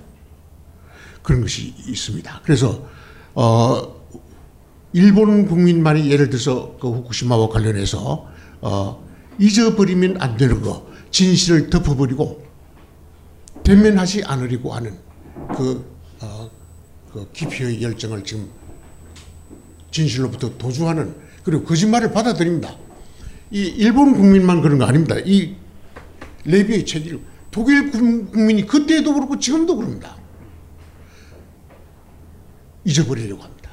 [1.23, 2.41] 그런 것이 있습니다.
[2.43, 2.85] 그래서,
[3.33, 3.95] 어,
[4.91, 8.27] 일본 국민만이 예를 들어서 그 후쿠시마와 관련해서,
[8.59, 9.07] 어,
[9.39, 12.43] 잊어버리면 안 되는 거, 진실을 덮어버리고,
[13.63, 14.97] 대면하지 않으려고 하는
[15.55, 16.51] 그, 어,
[17.13, 18.49] 그 깊이의 열정을 지금
[19.91, 22.84] 진실로부터 도주하는 그리고 거짓말을 받아들입니다.
[23.51, 25.15] 이 일본 국민만 그런 거 아닙니다.
[25.23, 25.55] 이
[26.45, 27.19] 레비의 체질
[27.51, 30.17] 독일 국민이 그때도 그렇고 지금도 그럽니다.
[32.83, 33.71] 잊어버리려고 합니다.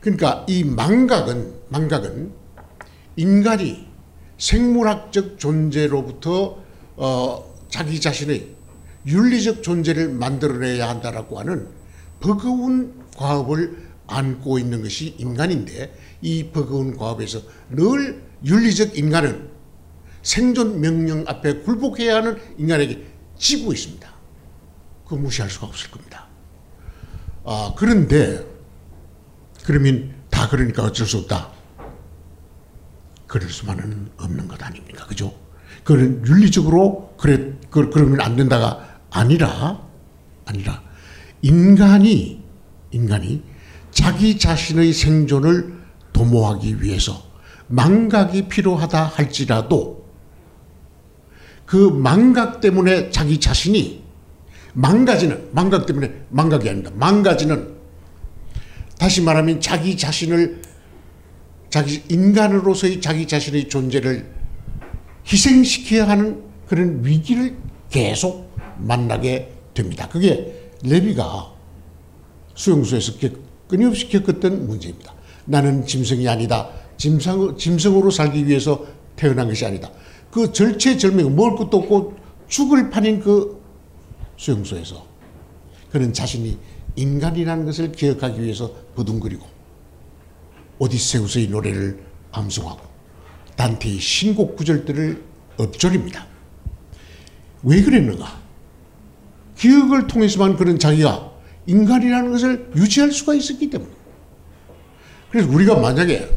[0.00, 2.32] 그러니까 이 망각은 망각은
[3.16, 3.86] 인간이
[4.38, 6.62] 생물학적 존재로부터
[6.96, 8.54] 어, 자기 자신의
[9.06, 11.68] 윤리적 존재를 만들어내야 한다라고 하는
[12.20, 19.50] 버거운 과업을 안고 있는 것이 인간인데 이 버거운 과업에서 늘 윤리적 인간은
[20.22, 23.06] 생존 명령 앞에 굴복해야 하는 인간에게
[23.38, 24.08] 지고 있습니다.
[25.06, 26.26] 그 무시할 수가 없을 겁니다.
[27.44, 28.44] 아, 그런데
[29.64, 31.50] 그러면 다 그러니까 어쩔 수 없다.
[33.26, 35.06] 그럴 수만은 없는 것 아닙니까?
[35.06, 35.34] 그죠?
[35.84, 39.80] 그는 윤리적으로 그래 그, 그러면 안 된다가 아니라
[40.44, 40.82] 아니라
[41.42, 42.42] 인간이
[42.90, 43.42] 인간이
[43.90, 45.80] 자기 자신의 생존을
[46.12, 47.29] 도모하기 위해서
[47.70, 50.04] 망각이 필요하다 할지라도
[51.64, 54.02] 그 망각 때문에 자기 자신이
[54.72, 56.90] 망가지는 망각 때문에 망각이 아닙니다.
[56.96, 57.76] 망가지는
[58.98, 60.62] 다시 말하면 자기 자신을
[61.70, 64.26] 자기 인간으로서의 자기 자신의 존재를
[65.30, 67.56] 희생시켜야 하는 그런 위기를
[67.88, 70.08] 계속 만나게 됩니다.
[70.08, 71.52] 그게 레비가
[72.54, 73.12] 수용소에서
[73.68, 75.14] 끊임없이 겪었던 문제입니다.
[75.44, 76.79] 나는 짐승이 아니다.
[77.00, 78.84] 짐승, 짐승으로 살기 위해서
[79.16, 79.90] 태어난 것이 아니다.
[80.30, 82.14] 그 절체절명, 먹을 것도 없고
[82.46, 83.58] 죽을 판인 그
[84.36, 85.06] 수용소에서
[85.90, 86.58] 그는 자신이
[86.96, 89.46] 인간이라는 것을 기억하기 위해서 버둥거리고
[90.78, 92.80] 오디세우스의 노래를 암송하고
[93.56, 95.24] 단테의 신곡 구절들을
[95.58, 96.26] 읊조립니다.
[97.62, 98.40] 왜 그랬는가?
[99.56, 101.32] 기억을 통해서만 그런 자기가
[101.66, 103.90] 인간이라는 것을 유지할 수가 있었기 때문에.
[105.30, 106.28] 그래서 우리가 만약에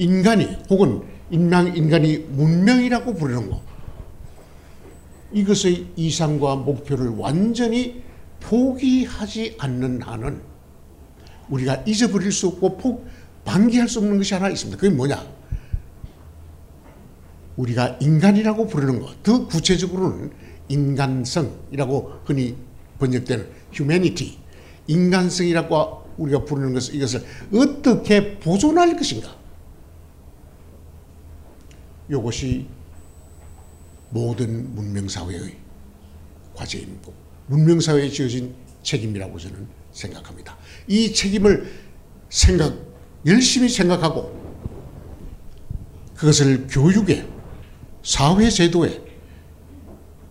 [0.00, 3.60] 인간이 혹은 인간, 인간이 문명이라고 부르는 거
[5.30, 8.02] 이것의 이상과 목표를 완전히
[8.40, 10.40] 포기하지 않는 한은
[11.50, 13.04] 우리가 잊어버릴 수 없고 포,
[13.44, 14.80] 방기할 수 없는 것이 하나 있습니다.
[14.80, 15.22] 그게 뭐냐?
[17.56, 20.30] 우리가 인간이라고 부르는 것, 더 구체적으로는
[20.68, 22.56] 인간성이라고 흔히
[22.98, 24.38] 번역되는 humanity,
[24.86, 29.39] 인간성이라고 우리가 부르는 것을 이것을 어떻게 보존할 것인가?
[32.10, 32.66] 이것이
[34.10, 35.56] 모든 문명사회의
[36.54, 37.14] 과제이고
[37.46, 40.56] 문명사회에 지어진 책임이라고 저는 생각합니다.
[40.88, 41.70] 이 책임을
[42.28, 42.76] 생각,
[43.26, 44.38] 열심히 생각하고
[46.14, 47.26] 그것을 교육에,
[48.02, 49.10] 사회제도에,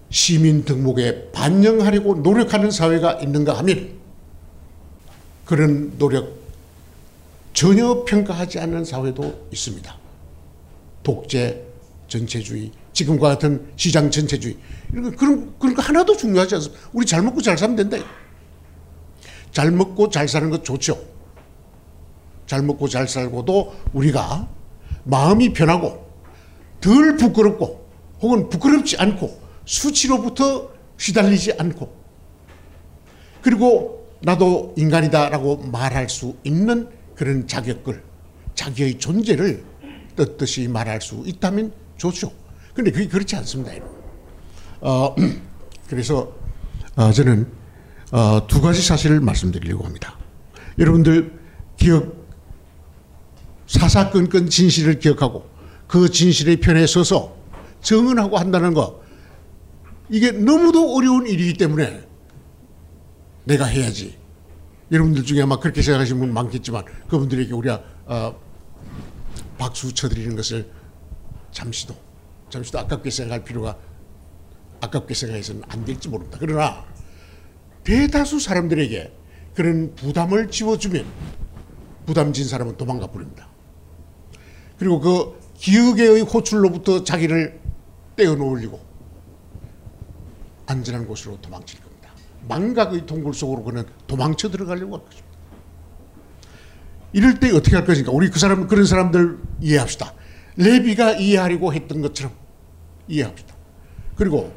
[0.09, 3.99] 시민 등록에 반영하려고 노력하는 사회가 있는가 하면
[5.45, 6.39] 그런 노력
[7.53, 9.97] 전혀 평가하지 않는 사회도 있습니다.
[11.03, 11.68] 독재
[12.09, 14.57] 전체주의, 지금과 같은 시장 전체주의
[14.91, 16.89] 이런 거 그런 거 하나도 중요하지 않습니다.
[16.91, 18.05] 우리 잘 먹고 잘 살면 된다.
[19.51, 21.01] 잘 먹고 잘 사는 것 좋죠.
[22.45, 24.47] 잘 먹고 잘 살고도 우리가
[25.03, 26.09] 마음이 편하고
[26.81, 27.87] 덜 부끄럽고
[28.21, 31.93] 혹은 부끄럽지 않고 수치로부터 휘달리지 않고
[33.41, 38.03] 그리고 나도 인간이다라고 말할 수 있는 그런 자격을
[38.55, 39.63] 자기의 존재를
[40.15, 42.31] 떳떳이 말할 수 있다면 좋죠.
[42.73, 43.73] 근데 그게 그렇지 않습니다.
[44.81, 45.13] 어,
[45.87, 46.33] 그래서
[46.95, 47.47] 어, 저는
[48.11, 50.17] 어, 두 가지 사실을 말씀드리려고 합니다.
[50.79, 51.37] 여러분들
[51.77, 52.17] 기억
[53.67, 55.47] 사사건건 진실을 기억하고
[55.87, 57.35] 그 진실의 편에 서서
[57.81, 59.01] 정언하고 한다는 거
[60.09, 62.01] 이게 너무도 어려운 일이기 때문에
[63.43, 64.17] 내가 해야지.
[64.91, 68.39] 여러분들 중에 아마 그렇게 생각하시는 분 많겠지만 그분들에게 우리가 어,
[69.57, 70.78] 박수 쳐드리는 것을
[71.51, 71.95] 잠시도
[72.49, 73.77] 잠시도 아깝게 생각할 필요가
[74.81, 76.37] 아깝게 생각해서는 안 될지 모릅니다.
[76.39, 76.85] 그러나
[77.83, 79.13] 대다수 사람들에게
[79.53, 81.05] 그런 부담을 지워주면
[82.05, 83.47] 부담진 사람은 도망가 버립니다.
[84.77, 87.59] 그리고 그 기억의 호출로부터 자기를
[88.15, 88.79] 떼어놓으려고
[90.65, 92.09] 안전한 곳으로 도망칠 겁니다.
[92.47, 95.29] 망각의 동굴 속으로 그는 도망쳐 들어가려고 할 것입니다.
[97.11, 98.11] 이럴 때 어떻게 할 것인가?
[98.11, 100.13] 우리 그 사람 그런 사람들 이해합시다.
[100.59, 102.33] 레비가 이해하려고 했던 것처럼
[103.07, 103.55] 이해합시다.
[104.15, 104.53] 그리고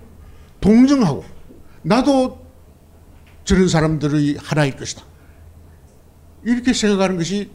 [0.61, 1.25] 동정하고
[1.83, 2.45] 나도
[3.45, 5.05] 저런 사람들의 하나일 것이다.
[6.43, 7.51] 이렇게 생각하는 것이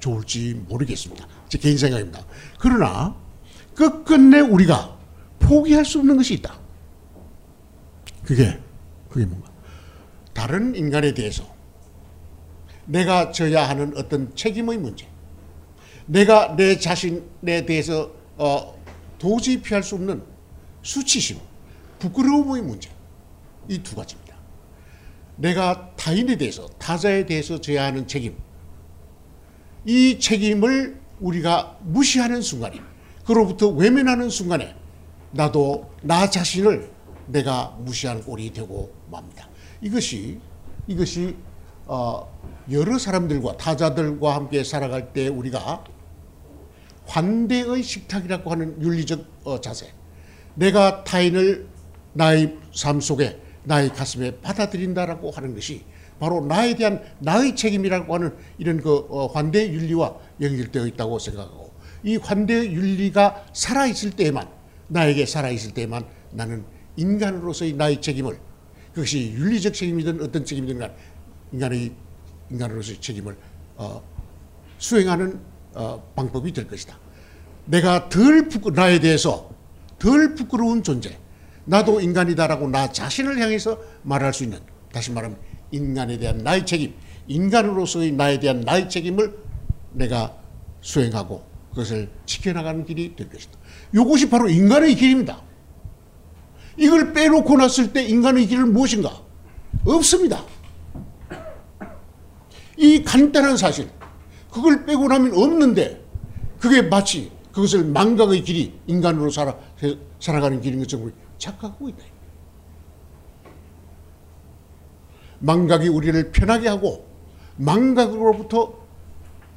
[0.00, 1.28] 좋을지 모르겠습니다.
[1.48, 2.26] 제 개인 생각입니다.
[2.58, 3.14] 그러나
[3.76, 4.98] 끝끝내 우리가
[5.38, 6.58] 포기할 수 없는 것이 있다.
[8.24, 8.60] 그게
[9.08, 9.48] 그게 뭔가
[10.32, 11.44] 다른 인간에 대해서
[12.84, 15.06] 내가 져야 하는 어떤 책임의 문제,
[16.06, 18.74] 내가 내 자신에 대해서 어,
[19.18, 20.22] 도저히 피할 수 없는
[20.82, 21.38] 수치심,
[21.98, 22.90] 부끄러움의 문제
[23.68, 24.34] 이 두 가지입니다.
[25.36, 28.36] 내가 타인에 대해서 타자에 대해서 져야 하는 책임,
[29.84, 32.80] 이 책임을 우리가 무시하는 순간에
[33.24, 34.74] 그로부터 외면하는 순간에
[35.30, 36.90] 나도 나 자신을
[37.26, 39.48] 내가 무시하는 꼴이 되고 맙니다.
[39.80, 40.40] 이것이
[40.86, 41.36] 이것이
[41.86, 42.28] 어,
[42.70, 45.84] 여러 사람들과 타자들과 함께 살아갈 때 우리가
[47.12, 49.92] 환대의 식탁이라고 하는 윤리적 어, 자세.
[50.54, 51.66] 내가 타인을
[52.14, 55.84] 나의 삶 속에 나의 가슴에 받아들인다라고 하는 것이
[56.18, 61.72] 바로 나에 대한 나의 책임이라고 하는 이런 그 어, 환대 윤리와 연결되어 있다고 생각하고
[62.02, 64.48] 이 환대 윤리가 살아 있을 때에만
[64.88, 66.64] 나에게 살아 있을 때만 나는
[66.96, 68.38] 인간으로서의 나의 책임을
[68.94, 70.94] 그것이 윤리적 책임이든 어떤 책임이든 간
[71.52, 71.92] 인간의
[72.50, 73.36] 인간으로서의 책임을
[73.76, 74.02] 어,
[74.78, 75.40] 수행하는
[75.74, 77.01] 어, 방법이 될 것이다.
[77.64, 79.50] 내가 덜 부끄 나에 대해서
[79.98, 81.16] 덜 부끄러운 존재,
[81.64, 84.58] 나도 인간이다라고 나 자신을 향해서 말할 수 있는
[84.92, 85.38] 다시 말하면
[85.70, 86.94] 인간에 대한 나의 책임,
[87.28, 89.38] 인간으로서의 나에 대한 나의 책임을
[89.92, 90.36] 내가
[90.80, 93.58] 수행하고 그것을 지켜나가는 길이 될 것이다.
[93.94, 95.40] 이것이 바로 인간의 길입니다.
[96.76, 99.22] 이걸 빼놓고 났을 때 인간의 길은 무엇인가?
[99.84, 100.44] 없습니다.
[102.76, 103.88] 이 간단한 사실,
[104.50, 106.02] 그걸 빼고 나면 없는데,
[106.58, 109.56] 그게 마치 그것을 망각의 길이 인간으로 살아,
[110.18, 112.04] 살아가는 길인 것처럼 착각하고 있다.
[115.40, 117.06] 망각이 우리를 편하게 하고,
[117.56, 118.80] 망각으로부터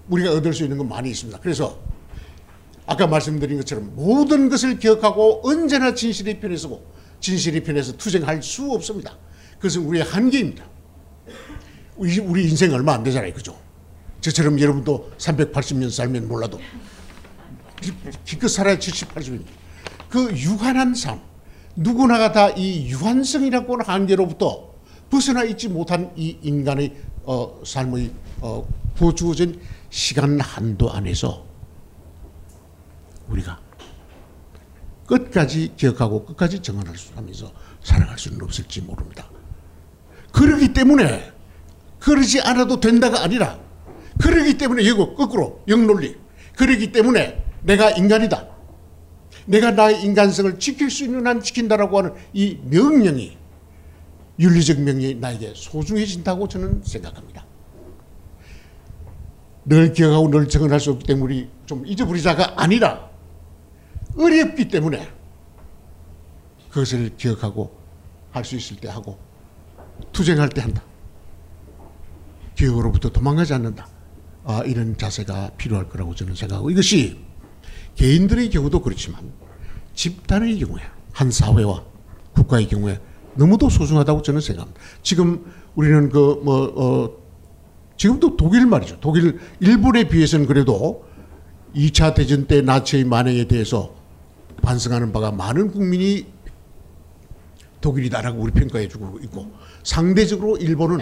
[0.10, 1.40] 우리가 얻을 수 있는 건 많이 있습니다.
[1.40, 1.80] 그래서
[2.86, 6.86] 아까 말씀드린 것처럼 모든 것을 기억하고 언제나 진실의 편에 서고
[7.20, 9.18] 진실의 편에서 투쟁할 수 없습니다.
[9.56, 10.64] 그것은 우리의 한계입니다.
[11.96, 13.34] 우리 인생 얼마 안 되잖아요.
[13.34, 13.58] 그죠?
[14.22, 16.60] 저처럼 여러분도 380년 살면 몰라도
[18.26, 19.46] 기껏 살아야 70, 80입니다.
[20.10, 21.20] 그 유한한 삶,
[21.76, 24.74] 누구나가 다 이 유한성이라고 하는 한계로부터
[25.10, 28.12] 벗어나 있지 못한 이 인간의 어, 삶의
[28.42, 29.60] 어, 부어주어진
[29.90, 31.46] 시간 한도 안에서
[33.30, 33.60] 우리가
[35.06, 37.52] 끝까지 기억하고 끝까지 정언할 수 하면서
[37.84, 39.30] 살아갈 수는 없을지 모릅니다.
[40.32, 41.32] 그러기 때문에
[42.00, 43.60] 그러지 않아도 된다가 아니라
[44.20, 46.18] 그러기 때문에 이거 거꾸로 역논리
[46.56, 48.48] 그러기 때문에 내가 인간이다.
[49.48, 53.38] 내가 나의 인간성을 지킬 수 있는 한 지킨다라고 하는 이 명령이
[54.40, 57.46] 윤리적 명령이 나에게 소중해진다고 저는 생각합니다.
[59.66, 63.10] 늘 기억하고 늘 정언할 수 없기 때문에 좀 잊어버리자가 아니라
[64.16, 65.10] 어렵기 때문에
[66.70, 67.76] 그것을 기억하고
[68.32, 69.18] 할 수 있을 때 하고
[70.12, 70.84] 투쟁할 때 한다.
[72.56, 73.88] 기억으로부터 도망가지 않는다.
[74.44, 77.18] 아, 이런 자세가 필요할 거라고 저는 생각하고 이것이
[77.96, 79.32] 개인들의 경우도 그렇지만
[79.94, 80.82] 집단의 경우에
[81.14, 81.84] 한 사회와
[82.34, 83.00] 국가의 경우에
[83.36, 84.80] 너무도 소중하다고 저는 생각합니다.
[85.02, 87.26] 지금 우리는 그 뭐 어,
[87.98, 89.00] 지금도 독일 말이죠.
[89.00, 91.06] 독일 일본에 비해서는 그래도
[91.76, 93.96] 2차 대전 때 나치의 만행에 대해서
[94.62, 96.26] 반성하는 바가 많은 국민이
[97.82, 99.52] 독일이다라고 우리 평가해 주고 있고
[99.84, 101.00] 상대적으로 일본은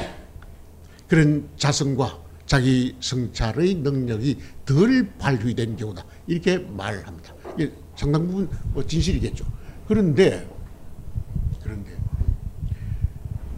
[1.08, 6.06] 그런 자성과 자기 성찰의 능력이 덜 발휘된 경우다.
[6.28, 7.34] 이렇게 말합니다.
[7.58, 9.46] 이게 상당 부분 뭐 진실이겠죠.
[9.88, 10.48] 그런데
[11.62, 11.92] 그런데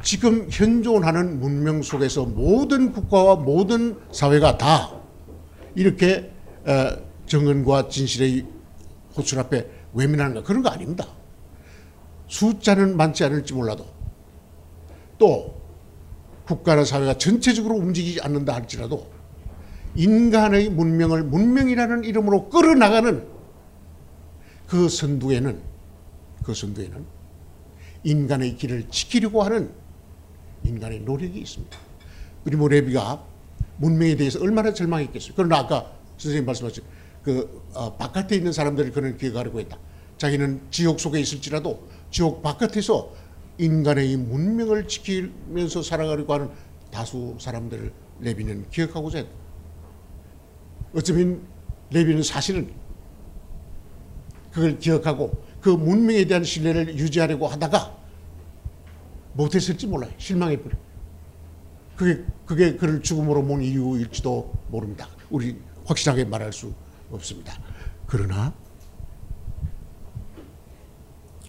[0.03, 5.01] 지금 현존하는 문명 속에서 모든 국가와 모든 사회가 다
[5.73, 6.31] 이렇게
[6.65, 6.89] 어,
[7.25, 8.45] 정언과 진실의
[9.17, 11.07] 호출 앞에 외면하는 거 그런 거 아닙니다.
[12.27, 13.85] 숫자는 많지 않을지 몰라도
[15.17, 15.64] 또
[16.45, 19.09] 국가나 사회가 전체적으로 움직이지 않는다 할지라도
[19.95, 23.25] 인간의 문명을 문명이라는 이름으로 끌어나가는
[24.67, 25.61] 그 선두에는
[26.43, 27.05] 그 선두에는
[28.03, 29.71] 인간의 길을 지키려고 하는
[30.63, 31.77] 인간의 노력이 있습니다.
[32.43, 33.23] 프리모 레비가
[33.77, 35.33] 문명에 대해서 얼마나 절망했겠어요.
[35.35, 36.83] 그러나 아까 선생님 말씀하신
[37.23, 39.77] 그 어, 바깥에 있는 사람들을 그는 기억하려고 했다.
[40.17, 43.11] 자기는 지옥 속에 있을지라도 지옥 바깥에서
[43.57, 46.49] 인간의 문명을 지키면서 살아가려고 하는
[46.91, 49.31] 다수 사람들을 레비는 기억하고자 했다.
[50.93, 51.41] 어쩌면
[51.91, 52.71] 레비는 사실은
[54.51, 57.97] 그걸 기억하고 그 문명에 대한 신뢰를 유지하려고 하다가
[59.33, 60.11] 못했을지 몰라요.
[60.17, 60.77] 실망해버려.
[61.97, 65.07] 그게, 그게 그를 죽음으로 몬 이유일지도 모릅니다.
[65.29, 66.73] 우리 확실하게 말할 수
[67.11, 67.57] 없습니다.
[68.05, 68.53] 그러나,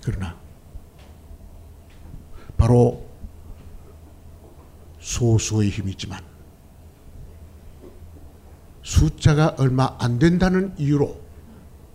[0.03, 0.37] 그러나,
[2.57, 3.07] 바로
[4.99, 6.21] 소수의 힘이지만
[8.83, 11.21] 숫자가 얼마 안 된다는 이유로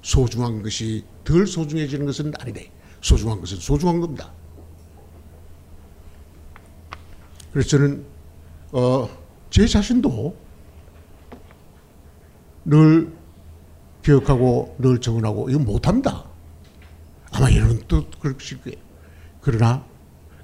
[0.02, 2.72] 소중한 것이 덜 소중해지는 것은 아니네.
[3.02, 4.32] 소중한 것은 소중한 겁니다.
[7.52, 8.06] 그래서 저는
[8.72, 9.10] 어,
[9.50, 10.36] 제 자신도
[12.66, 13.12] 늘
[14.04, 16.26] 기억하고 늘 정언하고 이거 못합니다.
[17.32, 18.78] 아마 여러분 또 그러실 거예요.
[19.42, 19.86] 그러나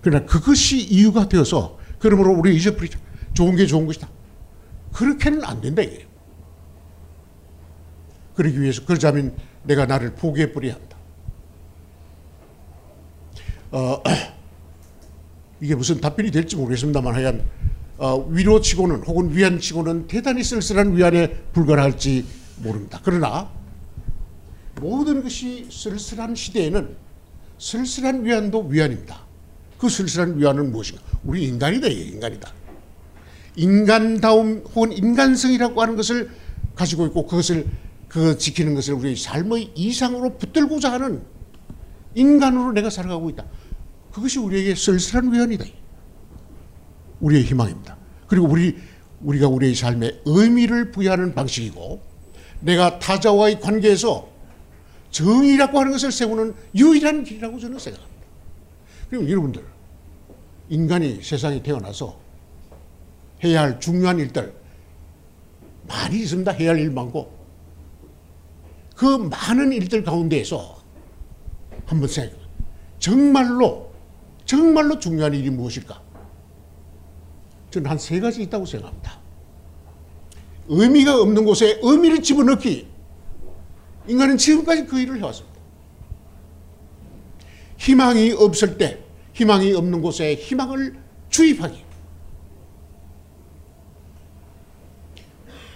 [0.02, 3.00] 그러나 그것이 이유가 되어서 그러므로 우리 잊어버리자.
[3.34, 4.10] 좋은 게 좋은 것이다.
[4.94, 6.08] 그렇게는 안 된다 이게요.
[8.36, 10.98] 그러기 위해서 그러자면 내가 나를 포기해버려야 한다.
[13.72, 14.02] 어,
[15.62, 17.44] 이게 무슨 답변이 될지 모르겠습니다만 하여간
[17.98, 22.26] 어, 위로치고는 혹은 위안치고는 대단히 쓸쓸한 위안에 불과할지
[22.58, 23.00] 모릅니다.
[23.04, 23.50] 그러나
[24.80, 26.96] 모든 것이 쓸쓸한 시대에는
[27.58, 29.27] 쓸쓸한 위안도 위안입니다.
[29.78, 31.04] 그 쓸쓸한 위안은 무엇인가?
[31.24, 32.52] 우리 인간이다, 인간이다.
[33.56, 36.30] 인간다움 혹은 인간성이라고 하는 것을
[36.76, 37.68] 가지고 있고 그것을
[38.08, 41.22] 그 지키는 것을 우리 삶의 이상으로 붙들고자 하는
[42.16, 43.46] 인간으로 내가 살아가고 있다.
[44.12, 45.66] 그것이 우리에게 쓸쓸한 위안이다.
[47.20, 47.98] 우리의 희망입니다.
[48.28, 48.78] 그리고 우리
[49.22, 52.02] 우리가 우리의 삶에 의미를 부여하는 방식이고
[52.62, 54.30] 내가 타자와의 관계에서
[55.12, 58.07] 정의라고 하는 것을 세우는 유일한 길이라고 저는 생각합니다.
[59.10, 59.66] 그리고 여러분들
[60.70, 62.18] 인간이 세상에 태어나서
[63.44, 64.54] 해야 할 중요한 일들
[65.88, 66.52] 많이 있습니다.
[66.52, 67.32] 해야 할 일 많고
[68.96, 70.82] 그 많은 일들 가운데에서
[71.86, 72.42] 한번 생각해
[73.00, 73.92] 정말로
[74.46, 76.02] 정말로 중요한 일이 무엇일까?
[77.70, 79.20] 저는 한 세 가지 있다고 생각합니다.
[80.68, 82.88] 의미가 없는 곳에 의미를 집어넣기.
[84.08, 85.57] 인간은 지금까지 그 일을 해왔습니다.
[87.88, 89.00] 희망이 없을 때,
[89.32, 91.86] 희망이 없는 곳에 희망을 주입하기.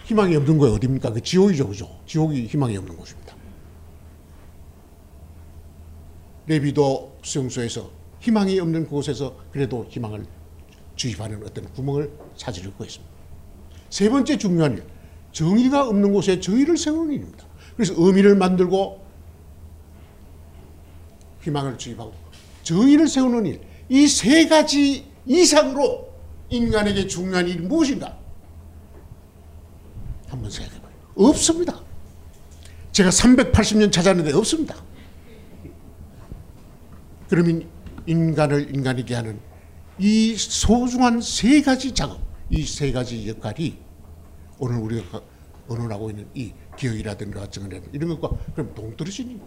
[0.07, 1.13] 희망이 없는 곳이 어디입니까?
[1.13, 2.01] 그 지옥이죠, 그죠?
[2.05, 3.33] 지옥이 희망이 없는 곳입니다.
[6.47, 7.89] 레비도 수용소에서
[8.19, 10.25] 희망이 없는 곳에서 그래도 희망을
[10.97, 13.09] 주입하는 어떤 구멍을 찾으려고 했습니다.
[13.89, 14.83] 세 번째 중요한 일,
[15.31, 17.45] 정의가 없는 곳에 정의를 세우는 일입니다.
[17.77, 19.10] 그래서 의미를 만들고
[21.41, 22.13] 희망을 주입하고
[22.63, 26.09] 정의를 세우는 일, 이 세 가지 이상으로
[26.49, 28.17] 인간에게 중요한 일이 무엇인가?
[30.27, 30.91] 한번 생각해봐요.
[31.15, 31.81] 없습니다.
[32.91, 34.75] 제가 380년 찾았는데 없습니다.
[37.29, 37.67] 그러면
[38.07, 39.39] 인간을 인간이게 하는
[39.99, 42.19] 이 소중한 세 가지 작업,
[42.49, 43.77] 이 세 가지 역할이
[44.59, 45.21] 오늘 우리가
[45.67, 49.39] 언론하고 있는 이 기억이라든가 정언이라든가 이런 것과 그럼 동떨어지니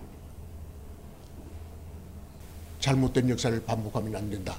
[2.85, 4.59] 잘못된 역사를 반복하면 안 된다.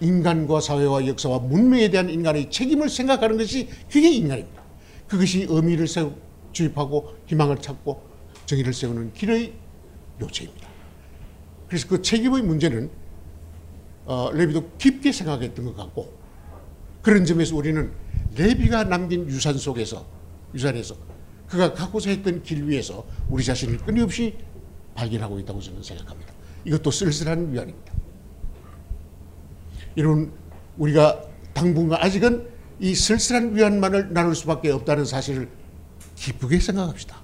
[0.00, 4.62] 인간과 사회와 역사와 문명에 대한 인간의 책임을 생각하는 것이 그게 인간입니다.
[5.06, 6.14] 그것이 의미를 세우,
[6.52, 8.02] 주입하고 희망을 찾고
[8.46, 9.52] 정의를 세우는 길의
[10.22, 10.68] 요체입니다.
[11.68, 12.90] 그래서 그 책임의 문제는
[14.06, 16.14] 어, 레비도 깊게 생각했던 것 같고
[17.02, 17.92] 그런 점에서 우리는
[18.36, 20.06] 레비가 남긴 유산 속에서
[20.54, 20.96] 유산에서
[21.46, 24.34] 그가 갖고서 했던 길 위에서 우리 자신을 끊임없이
[24.94, 26.32] 발견하고 있다고 저는 생각합니다.
[26.64, 27.92] 이것도 쓸쓸한 위안입니다.
[29.96, 30.32] 여러분
[30.78, 31.22] 우리가
[31.52, 32.48] 당분간 아직은
[32.80, 35.48] 이 쓸쓸한 위안만을 나눌 수밖에 없다는 사실을
[36.16, 37.20] 기쁘게 생각합시다.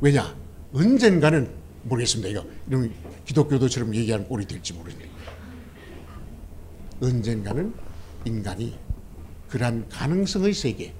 [0.00, 0.36] 왜냐?
[0.72, 1.50] 언젠가는
[1.84, 2.28] 모르겠습니다.
[2.28, 2.92] 이거 이런
[3.24, 5.10] 기독교도처럼 얘기하는 꼴이 될지 모르겠네요.
[7.00, 7.74] 언젠가는
[8.24, 8.78] 인간이
[9.48, 10.94] 그러한 가능성의 세계,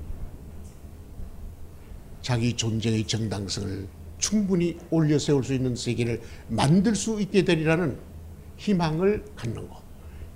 [2.20, 3.89] 자기 존재의 정당성을
[4.23, 7.99] 충분히 올려 세울 수 있는 세계를 만들 수 있게 되리라는
[8.57, 9.83] 희망을 갖는 것.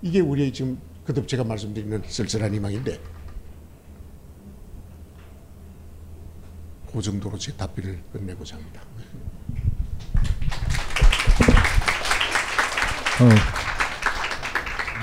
[0.03, 3.01] 이게 우리의 지금 그듭 제가 말씀드리는 쓸쓸한 희망인데
[6.93, 8.83] 그 정도로 제 답변을 끝내고자 합니다.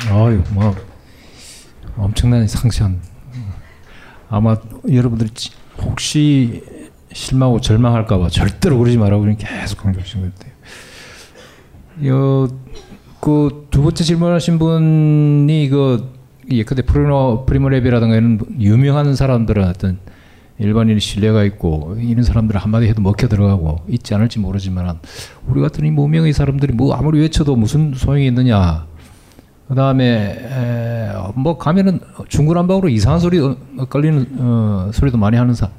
[0.10, 0.76] 어, 아유, 뭐
[1.96, 3.02] 엄청난 상시한.
[4.28, 4.58] 아마
[4.92, 5.32] 여러분들이
[5.78, 6.73] 혹시
[7.14, 10.54] 실망하고 절망할까봐 절대로 그러지 말라고 계속 강조하신 것 같아요.
[13.20, 16.12] 그두 번째 질문하신 분이 그
[16.52, 20.00] 예컨대 프리모 프리모랩이라든가 이런 유명한 사람들은 어떤
[20.60, 25.00] 일반인이 신뢰가 있고 이런 사람들 한마디 해도 먹혀 들어가고 있지 않을지 모르지만
[25.48, 28.86] 우리 같은 이 무명의 사람들이 뭐 아무리 외쳐도 무슨 소용이 있느냐.
[29.68, 30.38] 그 다음에
[31.36, 33.56] 뭐 가면은 중구난방으로 이상한 소리 어,
[33.90, 35.70] 걸리는 어, 소리도 많이 하는 사,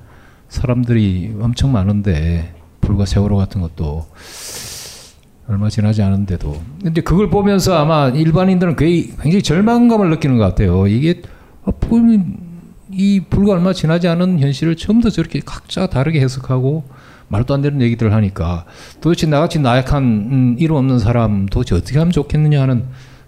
[0.55, 4.07] 사람들이 엄청 많은데 불과 세월호 같은 것도
[5.49, 10.87] 얼마 지나지 않은데도 근데 그걸 보면서 아마 일반인들은 굉장히 절망감을 느끼는 것 같아요.
[10.87, 11.23] 이게
[11.65, 11.73] 아,
[12.93, 16.85] 이 불과 얼마 지나지 않은 현실을 처음부터 저렇게 각자 다르게 해석하고
[17.29, 18.65] 말도 안 되는 얘기들을 하니까
[19.01, 22.85] 도대체 나같이 나약한 음, 이름 없는 사람 도대체 어떻게 하면 좋겠느냐 하는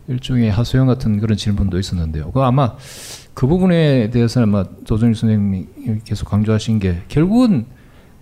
[0.09, 2.31] 일종의 하소연 같은 그런 질문도 있었는데요.
[2.31, 2.75] 그 아마
[3.37, 5.67] 그 부분에 대해서는 아마 조정일 선생님이
[6.05, 7.67] 계속 강조하신 게 결국은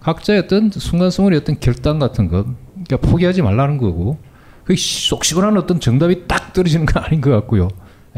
[0.00, 4.18] 각자의 어떤 순간성의 어떤 결단 같은 것, 그러니까 포기하지 말라는 거고,
[4.64, 7.68] 그속 시원한 어떤 정답이 딱 떨어지는 건 아닌 것 같고요.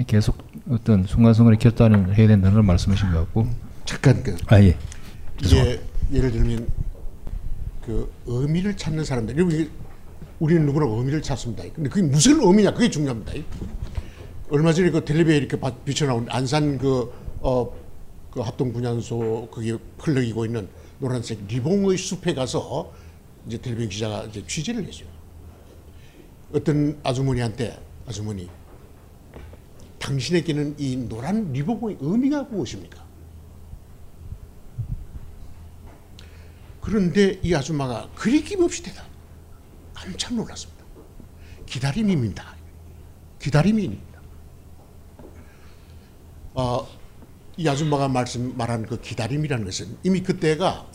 [0.07, 0.39] 계속
[0.71, 3.47] 어떤 순간성의 결단을 해야 된다는 걸 말씀하신 것 같고.
[3.85, 4.35] 잠깐 그.
[4.47, 4.75] 아 예.
[5.45, 5.79] 이게
[6.11, 6.67] 예를 들면
[7.85, 9.37] 그 의미를 찾는 사람들,
[10.39, 11.63] 우리는 누구나 의미를 찾습니다.
[11.75, 12.73] 근데 그게 무슨 의미냐?
[12.73, 13.35] 그게 중요합니다.
[14.49, 17.75] 얼마 전에 그 텔레비에 이렇게 비춰나온 안산 그, 어,
[18.31, 20.69] 그 합동분향소 그게 흘러기고 있는
[21.01, 22.93] 노란색 리봉의 숲에 가서
[23.47, 25.09] 이제 텔레비전 기자가 이제 취재를 했어요.
[26.53, 27.77] 어떤 아주머니한테
[28.07, 28.49] 아주머니
[29.99, 33.05] 당신에게는 이 노란 리봉의 의미가 무엇입니까?
[36.81, 39.05] 그런데 이 아줌마가 그리 김없이 대답.
[39.93, 40.85] 깜짝 놀랐습니다.
[41.67, 42.55] 기다림입니다.
[43.41, 44.06] 기다림입니다.
[46.57, 46.89] 어,
[47.59, 50.87] 이 아줌마가 말씀 말한 그 기다림이라는 것은 이미 그때가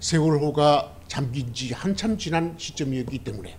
[0.00, 3.58] 세월호가 잠긴 지 한참 지난 시점이었기 때문에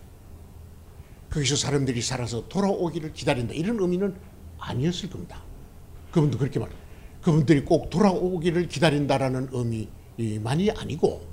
[1.30, 4.16] 거기서 사람들이 살아서 돌아오기를 기다린다 이런 의미는
[4.58, 5.44] 아니었을 겁니다.
[6.12, 6.70] 그분도 그렇게 말.
[7.22, 11.28] 그분들이 꼭 돌아오기를 기다린다라는 의미만이 아니고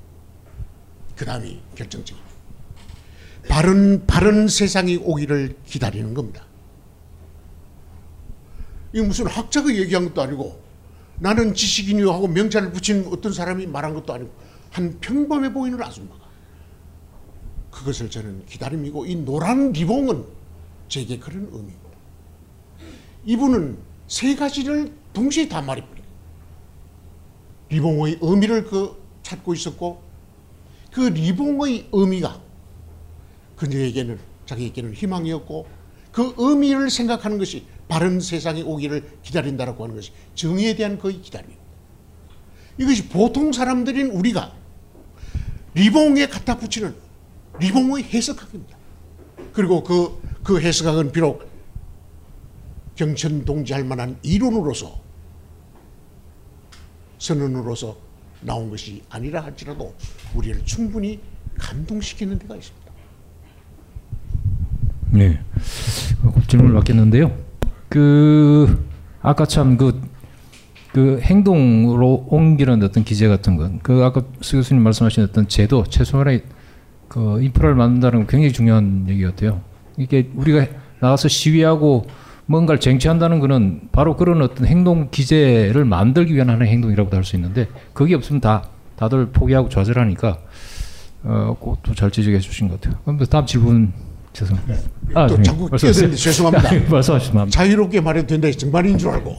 [1.14, 2.22] 그 다음이 결정적인.
[3.48, 6.45] 바른 바른 세상이 오기를 기다리는 겁니다.
[8.92, 10.60] 이 무슨 학자가 얘기한 것도 아니고
[11.18, 14.30] 나는 지식인이요 하고 명찰을 붙인 어떤 사람이 말한 것도 아니고
[14.70, 16.26] 한 평범해 보이는 아줌마가
[17.70, 20.24] 그것을 저는 기다림이고 이 노란 리봉은
[20.88, 21.86] 제게 그런 의미입니다.
[23.24, 23.78] 이분은
[24.08, 26.06] 세 가지를 동시에 다 말해버려요.
[27.68, 30.00] 리봉의 의미를 그 찾고 있었고
[30.92, 32.40] 그 리봉의 의미가
[33.56, 35.66] 그녀에게는 자기에게는 희망이었고
[36.12, 41.64] 그 의미를 생각하는 것이 바른 세상이 오기를 기다린다라고 하는 것이 정의에 대한 거의 기다림입니다.
[42.78, 44.54] 이것이 보통 사람들인 우리가
[45.74, 46.94] 리봉에 갖다 붙이는
[47.60, 48.76] 리봉의 해석학입니다.
[49.52, 51.48] 그리고 그, 그 해석학은 비록
[52.96, 55.00] 경천 동지할 만한 이론으로서
[57.18, 57.96] 선언으로서
[58.40, 59.94] 나온 것이 아니라 할지라도
[60.34, 61.20] 우리를 충분히
[61.58, 62.86] 감동시키는 데가 있습니다.
[65.12, 65.40] 네.
[66.48, 67.45] 질문을 받겠는데요.
[67.88, 68.84] 그
[69.22, 70.00] 아까 참그
[70.92, 76.42] 그 행동으로 옮기는 어떤 기재 같은 건, 그 아까 수 교수님 말씀하신 어떤 제도, 최소한의
[77.08, 79.60] 그 인프라를 만든다는 건 굉장히 중요한 얘기 같아요.
[79.98, 80.66] 이게 우리가
[81.00, 82.06] 나가서 시위하고
[82.46, 87.68] 뭔가를 쟁취한다는 것은 바로 그런 어떤 행동 기재를 만들기 위한 하는 행동이라고도 할 수 있는데,
[87.92, 90.38] 그게 없으면 다 다들 포기하고 좌절하니까
[91.24, 92.98] 어, 그것도 잘 지적해 주신 것 같아요.
[93.04, 93.92] 그럼 다음 질문
[94.36, 94.80] 죄송합니다.
[95.14, 95.42] 아, 또 네.
[95.42, 95.70] 자꾸.
[95.70, 96.68] 끼어드는데 죄송합니다.
[96.68, 99.36] 아, 말씀하시면 자유롭게 말해도 된다 정말인 줄 알고.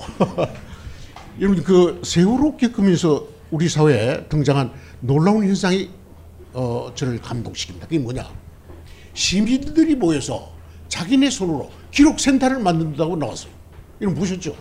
[1.40, 4.72] 여러분 그 세월호 겪으면서 우리 사회에 등장한
[5.02, 5.90] 놀라운 현상이
[6.54, 7.82] 어, 저를 감동시킵니다.
[7.82, 8.28] 그게 뭐냐?
[9.14, 10.52] 시민들이 모여서
[10.88, 13.52] 자기네 손으로 기록센터를 만든다고 나왔어요.
[14.00, 14.56] 이런 보셨죠?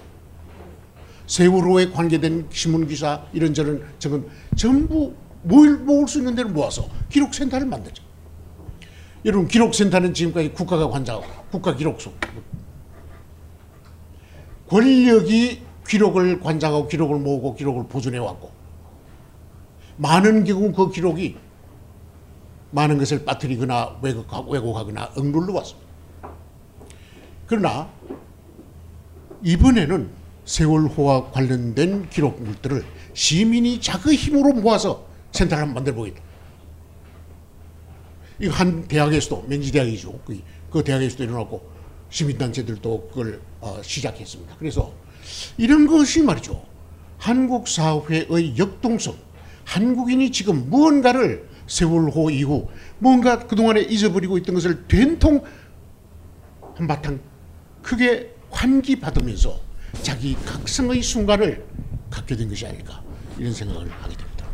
[1.27, 8.06] 세월호에 관계된 신문 기사 이런저런 저건 전부 모일 모을 수 있는 데를 모아서 기록센터를 만들죠.
[9.25, 12.13] 여러분 기록센터는 지금까지 국가가 관장하고 국가기록소
[14.69, 18.51] 권력이 기록을 관장하고 기록을 모으고 기록을 보존해 왔고
[19.97, 21.37] 많은 경우 그 기록이
[22.73, 25.87] 많은 것을 빠뜨리거나 왜곡하- 왜곡하거나 억눌러 왔습니다.
[27.47, 27.89] 그러나
[29.43, 30.11] 이번에는
[30.45, 36.21] 세월호와 관련된 기록물들을 시민이 자기 힘으로 모아서 센터를 한번 만들어 보겠다.
[38.39, 40.21] 이거 한 대학에서도 men지대학이죠.
[40.25, 41.69] 그, 그 대학에서도 일어났고
[42.11, 44.57] 시민단체들도 그걸 어, 시작했습니다.
[44.59, 44.93] 그래서
[45.57, 46.63] 이런 것이 말이죠.
[47.19, 49.17] 한국 사회의 역동성,
[49.65, 52.69] 한국인이 지금 무언가를 세월호 이후
[52.99, 55.43] 뭔가 그동안에 잊어버리고 있던 것을 된통
[56.77, 57.19] 한바탕
[57.83, 59.59] 크게 환기받으면서
[60.03, 61.65] 자기 각성의 순간을
[62.11, 63.03] 갖게 된 것이 아닐까
[63.39, 64.47] 이런 생각을 하게 됩니다.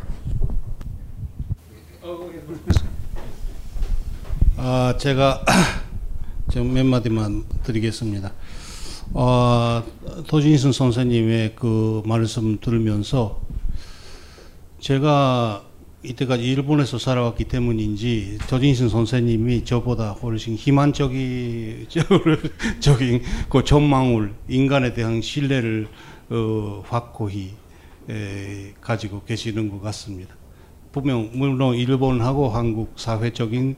[4.65, 5.43] 아, 제가
[6.49, 8.31] 좀 몇 마디만 드리겠습니다.
[9.11, 9.83] 어,
[10.25, 13.41] 도진순 선생님의 그 말씀 들으면서
[14.79, 15.65] 제가
[16.03, 21.87] 이때까지 일본에서 살아왔기 때문인지 도진순 선생님이 저보다 훨씬 희망적인
[22.79, 25.89] 적인 그 전망을 인간에 대한 신뢰를
[26.29, 27.51] 어, 확고히
[28.09, 30.37] 에, 가지고 계시는 것 같습니다.
[30.93, 33.75] 분명 물론 일본하고 한국 사회적인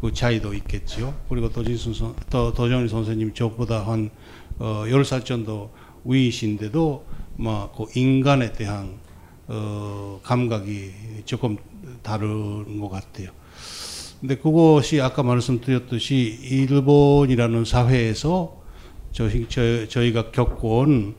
[0.00, 1.14] 그 차이도 있겠지요.
[1.28, 4.10] 그리고 도진순 선, 도, 도정일 선생님 저보다 한
[4.58, 5.70] 어, 10살 정도
[6.04, 7.04] 위이신데도
[7.36, 8.98] 뭐그 인간에 대한
[9.46, 10.92] 어, 감각이
[11.24, 11.56] 조금
[12.02, 13.30] 다른 것 같아요.
[14.20, 18.56] 근데 그것이 아까 말씀드렸듯이 일본이라는 사회에서
[19.12, 21.14] 저희, 저, 저희가 겪어온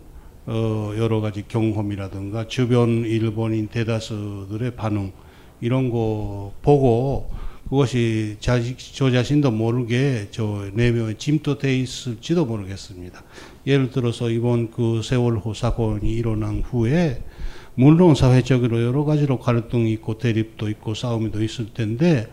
[0.48, 5.12] 어, 여러 가지 경험이라든가 주변 일본인 대다수들의 반응
[5.62, 7.32] 이런 거 보고
[7.70, 13.24] 그것이 자식, 저 자신도 모르게 저 내면에 침투돼 있을지도 모르겠습니다.
[13.66, 17.24] 예를 들어서 이번 그 세월호 사건이 일어난 후에
[17.74, 22.28] 물론 사회적으로 여러 가지로 갈등이 있고 대립도 있고 싸움도 있을 텐데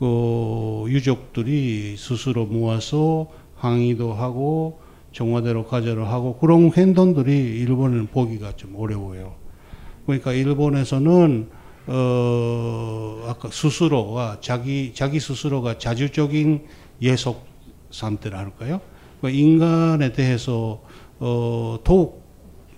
[0.00, 4.80] 그 유족들이 스스로 모아서 항의도 하고
[5.12, 9.36] 정화대로 가져를 하고 그런 행동들이 일본은 보기가 좀 어려워요.
[10.06, 16.66] 그러니까 일본에서는 어 아까 스스로가 자기 자기 스스로가 자주적인
[17.00, 17.46] 예속
[17.90, 18.80] 상태라 할까요?
[19.20, 20.82] 그러니까 인간에 대해서
[21.18, 22.22] 어 더욱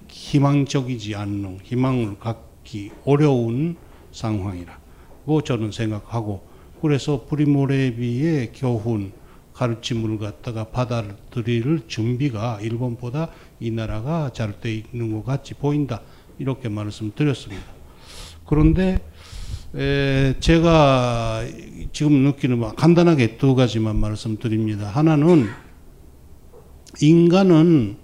[0.09, 3.77] 희망적이지 않는 희망을 갖기 어려운
[4.13, 6.47] 상황이라고 저는 생각하고
[6.81, 9.13] 그래서 프리모레비의 교훈
[9.53, 13.29] 가르침을 갖다가 받아들일 준비가 일본보다
[13.61, 16.01] 이 나라가 잘 돼 있는 것 같이 보인다
[16.39, 17.74] 이렇게 말씀드렸습니다.
[18.47, 18.99] 그런데
[19.75, 21.45] 에, 제가
[21.93, 24.87] 지금 느끼는 바 간단하게 두 가지만 말씀드립니다.
[24.89, 25.49] 하나는
[27.01, 27.97] 인간은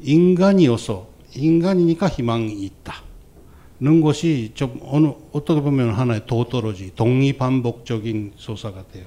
[0.00, 9.04] 인간이어서 인간이니까 희망이 있다는 것이 좀 어느 어떻게 보면 하나의 도떨어지 동의반복적인 소사 같아요.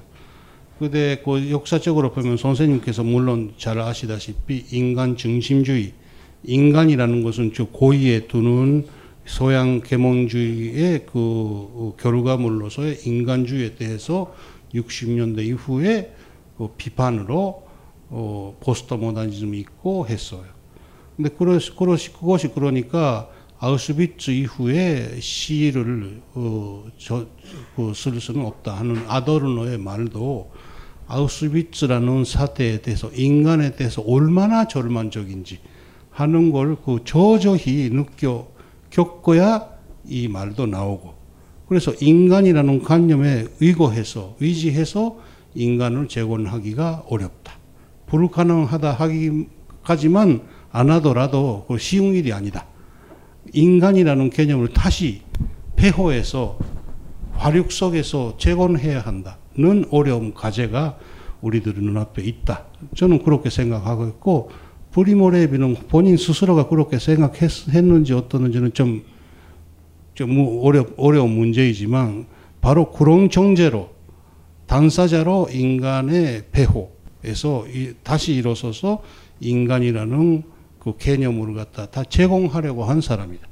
[0.78, 5.92] 근데 그 역사적으로 보면 선생님께서 물론 잘 아시다시피 인간 중심주의,
[6.44, 8.86] 인간이라는 것은 저 고의에 두는
[9.28, 14.34] 소양 계몽주의의 그 결과물로서의 인간주의에 대해서
[14.74, 16.14] 60년대 이후에
[16.56, 17.68] 그 비판으로
[18.10, 20.44] 어, 포스트 모더니즘이 있고 했어요.
[21.16, 27.26] 근데 그것이, 그것이, 그것이 그러니까 아우슈비츠 이후에 시를 어, 저,
[27.76, 30.50] 그, 쓸 수는 없다 하는 아더르노의 말도
[31.06, 35.58] 아우슈비츠라는 사태에 대해서 인간에 대해서 얼마나 절망적인지
[36.10, 38.48] 하는 걸 그 저저히 느껴
[38.90, 39.68] 겪어야
[40.06, 41.14] 이 말도 나오고
[41.68, 45.18] 그래서 인간이라는 관념에 의거해서 의지해서
[45.54, 47.58] 인간을 재건하기가 어렵다.
[48.06, 52.66] 불가능하다 하기까지만 안 하더라도 그 쉬운 일이 아니다.
[53.52, 55.22] 인간이라는 개념을 다시
[55.76, 56.58] 폐허해서
[57.32, 60.98] 화력 속에서 재건해야 한다는 어려움 과제가
[61.40, 62.64] 우리들 눈앞에 있다.
[62.96, 64.50] 저는 그렇게 생각하고 있고
[64.92, 69.18] 프리모레비는 본인 스스로가 그렇게 생각했는지 어떠는지는 좀
[70.18, 72.26] 좀 어려, 어려운 문제이지만
[72.60, 73.90] 바로 그런 정제로
[74.66, 79.00] 당사자로 인간의 배후에서 이, 다시 일어서서
[79.38, 80.42] 인간이라는
[80.80, 83.46] 그 개념을 갖다 다 제공하려고 한 사람이다.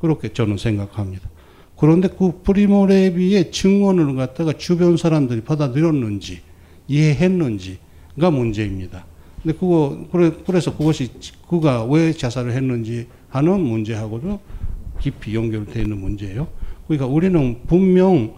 [0.00, 1.30] 그렇게 저는 생각합니다.
[1.76, 6.40] 그런데 그 프리모레비의 증언을 갖다가 주변 사람들이 받아들였는지
[6.88, 9.06] 이해했는지가 문제입니다.
[9.42, 11.10] 근데 그거 그래, 그래서 그것이
[11.48, 14.40] 그가 왜 자살을 했는지 하는 문제하고도
[15.00, 16.48] 깊이 연결되어 있는 문제예요.
[16.86, 18.34] 그러니까 우리는 분명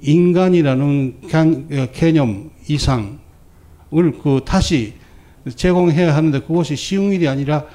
[0.00, 1.20] 인간이라는
[1.92, 3.18] 개념 이상을
[4.22, 4.94] 그 다시
[5.54, 7.66] 제공해야 하는데 그것이 쉬운 일이 아니라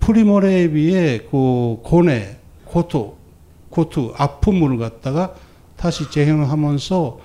[0.00, 3.14] 프리모레비의 그 고뇌, 고투,
[3.70, 5.34] 고투, 아픔을 갖다가
[5.76, 7.18] 다시 재현하면서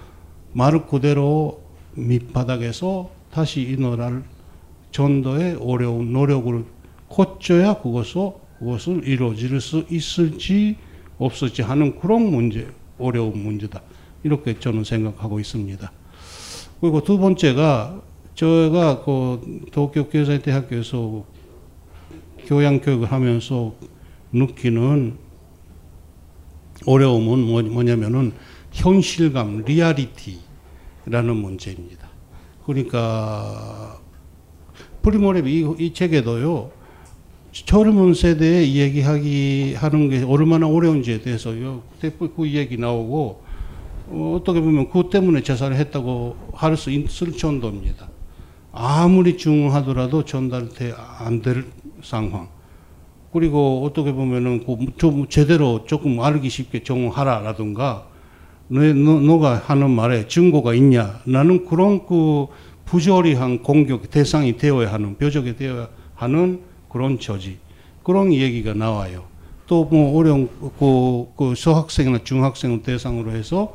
[0.53, 1.61] 말 그대로
[1.95, 4.23] 밑바닥에서 다시 이 나라를
[4.91, 6.65] 전도의 어려운 노력을
[7.09, 10.77] 거쳐야 그것을, 그것을 이루어질 수 있을지
[11.17, 12.67] 없을지 하는 그런 문제,
[12.97, 13.81] 어려운 문제다.
[14.23, 15.91] 이렇게 저는 생각하고 있습니다.
[16.79, 18.01] 그리고 두 번째가
[18.35, 21.25] 제가 그 도쿄 경제대학교에서
[22.45, 23.73] 교양 교육을 하면서
[24.31, 25.17] 느끼는
[26.85, 28.33] 어려움은 뭐, 뭐냐면은
[28.71, 32.09] 현실감, 리얼리티라는 문제입니다.
[32.65, 34.00] 그러니까
[35.03, 36.71] 프리모 레비 이, 이 책에도요
[37.51, 41.51] 젊은 세대에 얘기하기 하는 게 얼마나 어려운지에 대해서
[42.35, 43.41] 그 얘기 나오고
[44.07, 48.09] 어, 어떻게 보면 그 때문에 자살을 했다고 할 수 있을 정도입니다.
[48.71, 51.65] 아무리 중하더라도 전달돼 안 될
[52.01, 52.47] 상황.
[53.33, 54.65] 그리고 어떻게 보면은
[54.97, 58.07] 좀 제대로 조금 알기 쉽게 정하라라든가
[58.67, 62.47] 너, 너, 가 하는 말에 증거가 있냐 나는 그런 그
[62.91, 67.57] 부조리한 공격 대상이 되어야 하는 벼적이 되어야 하는 그런 처지
[68.03, 69.23] 그런 얘기가 나와요.
[69.65, 73.73] 또 뭐 어려운 그, 그 소학생이나 중학생을 대상으로 해서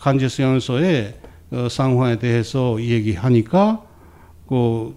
[0.00, 1.14] 간제 수양소의
[1.50, 3.82] 어, 상황에 대해서 얘기하니까
[4.48, 4.94] 그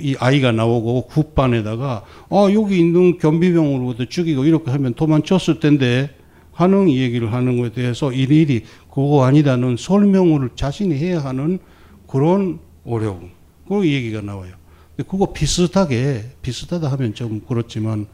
[0.00, 6.10] 이 아이가 나오고 국반에다가 아 여기 있는 경비병으로부터 죽이고 이렇게 하면 도망쳤을 텐데
[6.52, 11.58] 하는 얘기를 하는 것에 대해서 일일이 그거 아니다는 설명을 자신이 해야 하는
[12.06, 12.58] 그런
[12.88, 13.30] 어려움
[13.68, 14.54] 그 얘기가 나와요.
[14.96, 18.06] 그거 비슷하게 비슷하다 하면 좀 그렇지만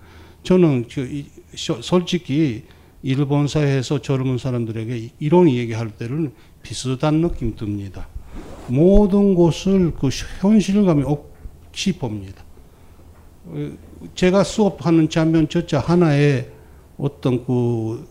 [0.43, 0.87] 저는
[1.55, 2.65] 솔직히
[3.03, 8.09] 일본 사회에서 젊은 사람들에게 이런 얘기할 때는 비슷한 느낌 듭니다.
[8.67, 10.09] 모든 것을 그
[10.41, 12.43] 현실감이 없이 봅니다.
[14.15, 16.49] 제가 수업하는 장면 저자 하나에
[16.97, 18.07] 어떤 그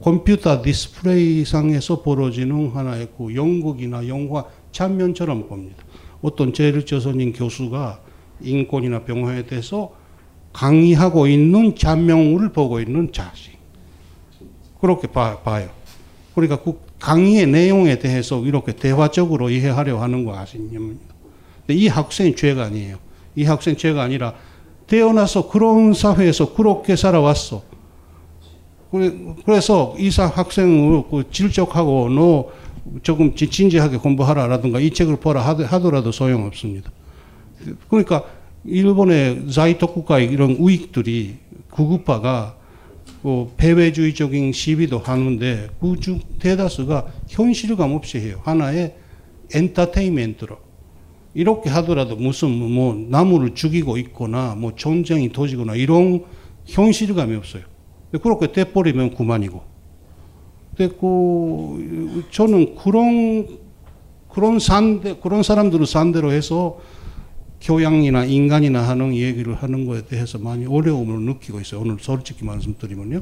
[0.00, 5.84] 컴퓨터 디스플레이 상에서 벌어지는 하나의 그 연극이나 영화 장면처럼 봅니다.
[6.22, 8.00] 어떤 제일조선인 교수가
[8.40, 9.92] 인권이나 병화에 대해서
[10.52, 13.56] 강의하고 있는 장면을 보고 있는 자식.
[14.80, 15.68] 그렇게 봐, 봐요.
[16.34, 20.98] 그러니까 그 강의의 내용에 대해서 이렇게 대화적으로 이해하려 하는 거 아시냐면.
[21.66, 22.98] 근데 이 학생이 죄가 아니에요.
[23.36, 24.34] 이 학생 죄가 아니라
[24.86, 27.62] 태어나서 그런 사회에서 그렇게 살아왔어.
[29.44, 32.48] 그래서 이 학생을 그 질적하고 너
[33.02, 36.90] 조금 진지하게 공부하라라든가 이 책을 보라 하더라도 소용없습니다.
[37.88, 38.24] 그러니까
[38.64, 41.36] 일본의 자이토쿠가 이런 우익들이
[41.70, 42.56] 구급파가
[43.22, 48.40] 그 배회주의적인 시비도 하는데 그중 대다수가 현실감 없이 해요.
[48.44, 48.94] 하나의
[49.54, 50.56] 엔터테인먼트로.
[51.34, 56.24] 이렇게 하더라도 무슨 뭐 나무를 죽이고 있거나 뭐 전쟁이 터지거나 이런
[56.66, 57.62] 현실감이 없어요.
[58.22, 59.62] 그렇게 돼버리면 그만이고.
[60.78, 63.58] 근데 그 저는 그런
[64.28, 66.78] 그런 산대 그런 사람들을 산대로 해서
[67.60, 71.80] 교양이나 인간이나 하는 얘기를 하는 것에 대해서 많이 어려움을 느끼고 있어요.
[71.80, 73.20] 오늘 솔직히 말씀드리면요.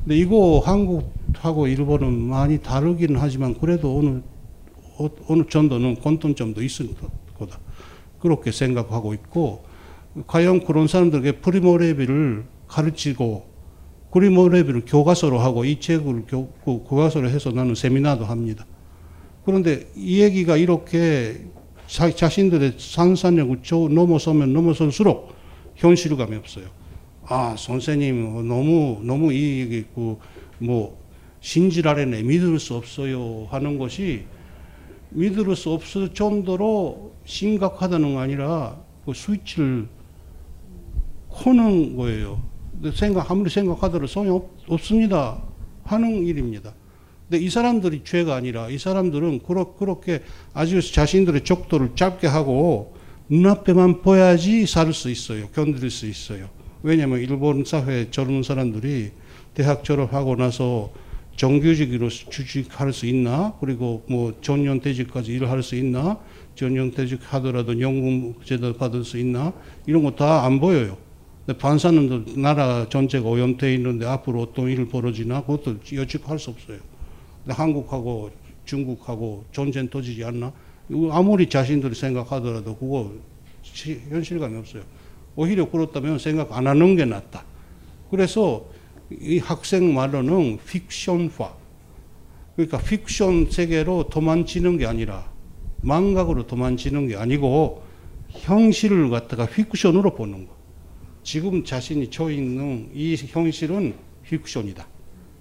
[0.00, 4.20] 근데 이거 한국하고 일본은 많이 다르긴 하지만 그래도 어느
[5.26, 6.90] 어느 정도는 공통점도 있을
[7.38, 7.58] 거다.
[8.18, 9.64] 그렇게 생각하고 있고
[10.26, 13.49] 과연 그런 사람들에게 프리모 레비를 가르치고
[14.12, 18.66] 프리모 레비를 교과서로 하고 이 책을 교, 그 교과서로 해서 나는 세미나도 합니다.
[19.44, 21.44] 그런데 이 얘기가 이렇게
[21.86, 25.34] 자, 자신들의 상상력을 넘어서면 넘어설수록
[25.76, 26.66] 현실감이 없어요.
[27.26, 29.84] 아 선생님 너무 너무 이 얘기
[30.58, 31.00] 뭐
[31.40, 34.24] 信じられねえ 믿을 수 없어요 하는 것이
[35.10, 39.88] 믿을 수 없을 정도로 심각하다는 거 아니라 그 스위치를
[41.28, 42.42] 코는 거예요.
[42.94, 45.42] 생각 아무리 생각하더라도 소용 없, 습니다
[45.84, 46.74] 하는 일입니다.
[47.28, 49.40] 근데 이 사람들이 죄가 아니라 이 사람들은
[49.78, 50.22] 그렇게
[50.52, 52.94] 아주 자신들의 족도를 짧게 하고
[53.28, 55.48] 눈앞에만 보야지 살 수 있어요.
[55.48, 56.48] 견딜 수 있어요.
[56.82, 59.10] 왜냐하면 일본 사회 젊은 사람들이
[59.54, 60.90] 대학 졸업하고 나서
[61.36, 63.54] 정규직으로 취직할 수 있나?
[63.60, 66.18] 그리고 뭐 전년퇴직까지 일할 수 있나?
[66.56, 69.52] 전년퇴직 하더라도 연금 제도 받을 수 있나?
[69.86, 70.96] 이런 거 다 안 보여요.
[71.58, 75.42] 판사는 나라 전체가 오염돼 있는데 앞으로 어떤 일을 벌어지나?
[75.42, 76.78] 그것도 예측할 수 없어요.
[77.44, 78.30] 근데 한국하고
[78.64, 80.52] 중국하고 전쟁 터지지 않나?
[81.10, 83.12] 아무리 자신들이 생각하더라도 그거
[84.10, 84.82] 현실감이 없어요.
[85.36, 87.44] 오히려 그렇다면 생각 안 하는 게 낫다.
[88.10, 88.66] 그래서
[89.10, 91.54] 이 학생 말로는 픽션화.
[92.56, 95.30] 그러니까 픽션 세계로 도망치는 게 아니라
[95.82, 97.82] 망각으로 도망치는 게 아니고
[98.28, 100.59] 현실을 갖다가 픽션으로 보는 거.
[101.30, 104.84] 지금 자신이 처해 있는 이 현실은 픽션이다.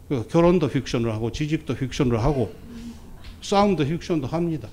[0.08, 2.54] 그 결혼도 픽션을 하고 지집도 픽션을 하고
[3.42, 4.70] 싸움도 픽션도 합니다.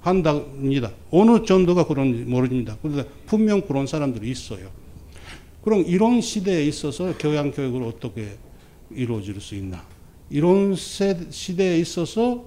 [0.00, 0.90] 한답니다.
[1.12, 2.76] 어느 정도가 그런지 모릅니다.
[2.82, 4.70] 그런데 분명 그런 사람들이 있어요.
[5.62, 8.36] 그럼 이런 시대에 있어서 교양 교육을 어떻게
[8.90, 9.84] 이루어질 수 있나?
[10.30, 12.44] 이런 시대에 있어서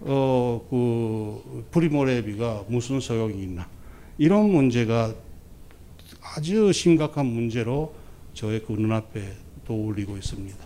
[0.00, 3.68] 어 그 프리모레비가 무슨 소용이 있나?
[4.16, 5.14] 이런 문제가
[6.36, 7.94] 아주 심각한 문제로
[8.34, 10.58] 저의 그 눈앞에 떠올리고 있습니다.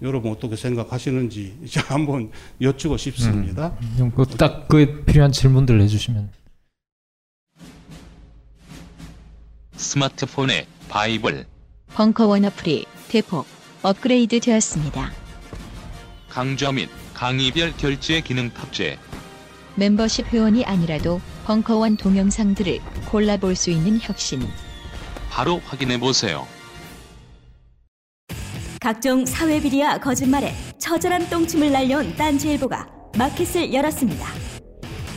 [0.00, 1.58] 여러분 어떻게 생각하시는지
[1.88, 2.30] 한번
[2.60, 3.76] 여쭈고 싶습니다.
[3.98, 6.30] 음, 딱그 필요한 질문들 해주시면.
[9.76, 11.46] 스마트폰에 바이블
[11.94, 13.46] 벙커원 어플이 대폭
[13.82, 15.12] 업그레이드 되었습니다.
[16.28, 18.98] 강좌 및 강의별 결제 기능 탑재.
[19.76, 22.80] 멤버십 회원이 아니라도 벙커원 동영상들을
[23.10, 24.40] 골라볼 수 있는 혁신.
[25.30, 26.46] 바로 확인해 보세요.
[28.80, 32.86] 각종 사회 비리와 거짓말에 처절한 똥침을 날려온 딴지일보가
[33.18, 34.26] 마켓을 열었습니다.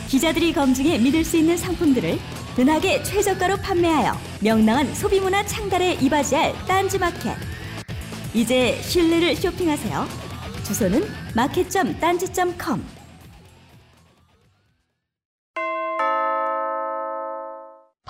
[0.08, 2.20] 기자들이 검증해 믿을 수 있는 상품들을
[2.60, 7.38] 은하계 최저가로 판매하여 명랑한 소비문화 창달에 이바지할 딴지마켓.
[8.34, 10.06] 이제 신뢰를 쇼핑하세요.
[10.64, 13.01] 주소는 마켓.딴지.com.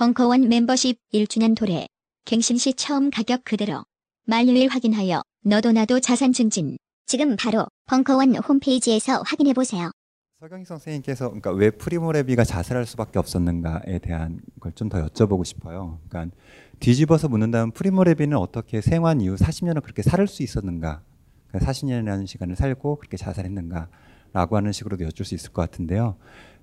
[0.05, 1.85] 벙커원 멤버십 1주년 도래.
[2.25, 3.83] 갱신 시 처음 가격 그대로.
[4.25, 6.75] 만료일 확인하여 너도 나도 자산 증진.
[7.05, 9.91] 지금 바로 벙커원 홈페이지에서 확인해 보세요.
[10.39, 15.99] 서경희 선생님께서 그러니까 왜 프리모레비가 자살할 수밖에 없었는가에 대한 걸 좀 더 여쭤보고 싶어요.
[16.09, 16.35] 그러니까
[16.79, 21.03] 뒤집어서 묻는다면 프리모레비는 어떻게 생환 이후 40년을 그렇게 살수 있었는가?
[21.49, 23.87] 그러니까 40년이라는 시간을 살고 그렇게 자살했는가?
[24.33, 26.15] 라고 하는 식으로도 여쭐 수 있을 것 같은데요.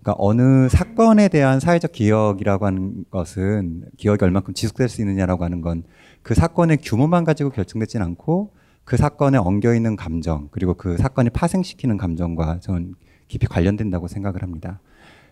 [0.03, 5.83] 그러니까 어느 사건에 대한 사회적 기억이라고 하는 것은 기억이 얼만큼 지속될 수 있느냐라고 하는 건
[6.23, 8.51] 그 사건의 규모만 가지고 결정되진 않고
[8.85, 12.95] 그 사건에 엉겨 있는 감정 그리고 그 사건이 파생시키는 감정과 저는
[13.29, 14.81] 깊이 관련된다고 생각을 합니다.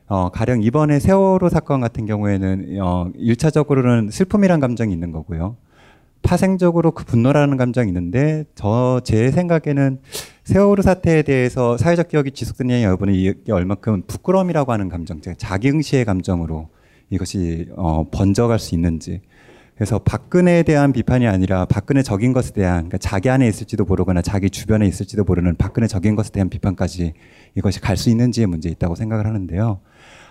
[0.08, 5.56] 어, 가령 이번에 세월호 사건 같은 경우에는 어, 1차적으로는 슬픔이란 감정이 있는 거고요.
[6.22, 10.00] 파생적으로 그 분노라는 감정이 있는데 저 제 생각에는
[10.46, 16.68] 세월호 사태에 대해서 사회적 기억이 지속되느냐 여부는 이게 얼마큼 부끄러움이라고 하는 감정, 자기응시의 감정으로
[17.10, 19.22] 이것이 어, 번져갈 수 있는지
[19.74, 24.48] 그래서 박근혜에 대한 비판이 아니라 박근혜 적인 것에 대한 그러니까 자기 안에 있을지도 모르거나 자기
[24.48, 27.14] 주변에 있을지도 모르는 박근혜 적인 것에 대한 비판까지
[27.56, 29.80] 이것이 갈 수 있는지의 문제 있다고 생각을 하는데요.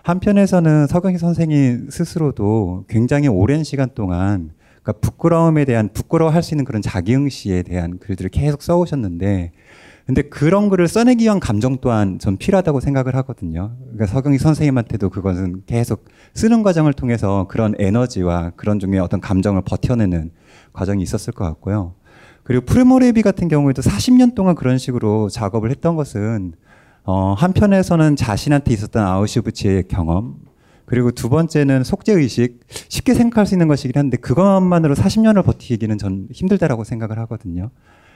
[0.03, 4.51] 한편에서는 서경희 선생님 스스로도 굉장히 오랜 시간 동안
[4.82, 9.51] 그러니까 부끄러움에 대한 부끄러워할 수 있는 그런 자기응시에 대한 글들을 계속 써오셨는데
[10.06, 13.76] 근데 그런 글을 써내기 위한 감정 또한 전 필요하다고 생각을 하거든요.
[13.80, 20.32] 그러니까 서경희 선생님한테도 그것은 계속 쓰는 과정을 통해서 그런 에너지와 그런 종류의 어떤 감정을 버텨내는
[20.74, 21.95] 과정이 있었을 것 같고요.
[22.43, 26.53] 그리고 프리모 레비 같은 경우에도 40년 동안 그런 식으로 작업을 했던 것은
[27.03, 30.36] 어, 한편에서는 자신한테 있었던 아우슈비츠의 경험,
[30.86, 36.84] 그리고 두 번째는 속죄의식, 쉽게 생각할 수 있는 것이긴 한데 그것만으로 40년을 버티기는 전 힘들다라고
[36.84, 37.72] 생각을 하거든요.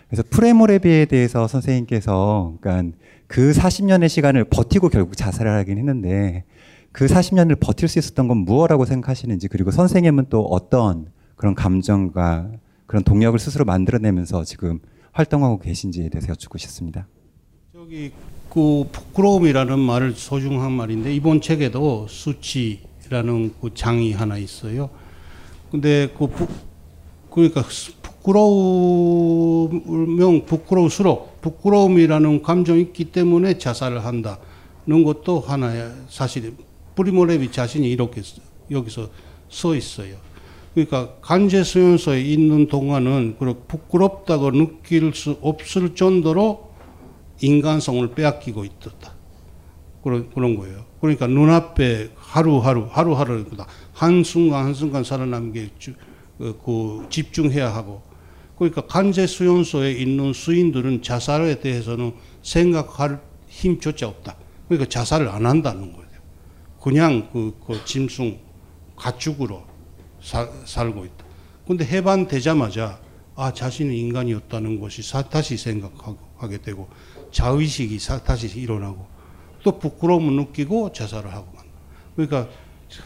[0.10, 2.98] 그래서 프리모 레비에 대해서 선생님께서 그러니까
[3.28, 6.46] 그 40년의 시간을 버티고 결국 자살을 하긴 했는데
[6.92, 12.52] 그 40년을 버틸 수 있었던 건 무엇이라고 생각하시는지 그리고 선생님은 또 어떤 그런 감정과
[12.88, 14.80] 그런 동력을 스스로 만들어내면서 지금
[15.12, 17.08] 활동하고 계신지에 대해서 여쭙고 싶습니다.
[17.72, 18.12] 저기
[18.50, 24.90] 그 부끄러움이라는 말을 소중한 말인데 이번 책에도 수치라는 그 장이 하나 있어요.
[25.70, 26.48] 근데 그 부,
[27.30, 27.62] 그러니까
[28.20, 36.54] 부끄러우면 부끄러울수록 부끄러움이라는 감정이 있기 때문에 자살을 한다는 것도 하나의 사실
[36.96, 38.22] 프리모레비 자신이 이렇게
[38.70, 39.10] 여기서
[39.50, 40.18] 써 있어요.
[40.74, 46.70] 그러니까 간제 수용소에 있는 동안은 부끄럽다고 느낄 수 없을 정도로
[47.42, 49.14] 인간성을 빼앗기고 있었다.
[50.04, 50.86] 그런, 그런 거예요.
[51.02, 53.46] 그러니까 눈앞에 하루하루, 하루하루,
[53.94, 55.70] 한순간 한순간 살아남게
[56.38, 58.09] 그 집중해야 하고
[58.60, 64.36] 그러니까 간제 수용소에 있는 수인들은 자살에 대해서는 생각할 힘조차 없다.
[64.68, 66.10] 그러니까 자살을 안 한다는 거예요.
[66.82, 68.38] 그냥 그, 그 짐승
[68.98, 69.64] 가축으로
[70.22, 71.26] 사, 살고 있다.
[71.66, 73.00] 근데 해반되자마자
[73.36, 76.90] 아 자신이 인간이었다는 것이 사, 다시 생각하게 되고
[77.32, 79.08] 자의식이 사, 다시 일어나고
[79.64, 81.70] 또 부끄러움을 느끼고 자살을 하고 만다.
[82.16, 82.50] 그러니까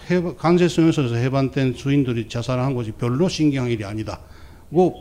[0.09, 4.19] 해방, 강제수용소에서 해반된 주인들이 자살한 것이 별로 신기한 일이 아니다.
[4.71, 4.99] 고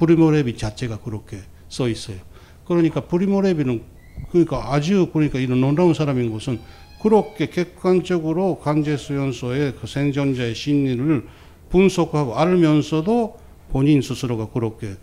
[0.00, 1.38] 브리모레비 자체가 그렇게
[1.68, 2.16] 써 있어요.
[2.64, 3.82] 그러니까 브리모레비는
[4.30, 6.58] 그러니까 아주 그러니까 이런 놀라운 사람인 것은
[7.02, 11.26] 그렇게 객관적으로 강제수용소의 그 생존자의 심리를
[11.68, 13.38] 분석하고 알면서도
[13.70, 14.96] 본인 스스로가 그렇게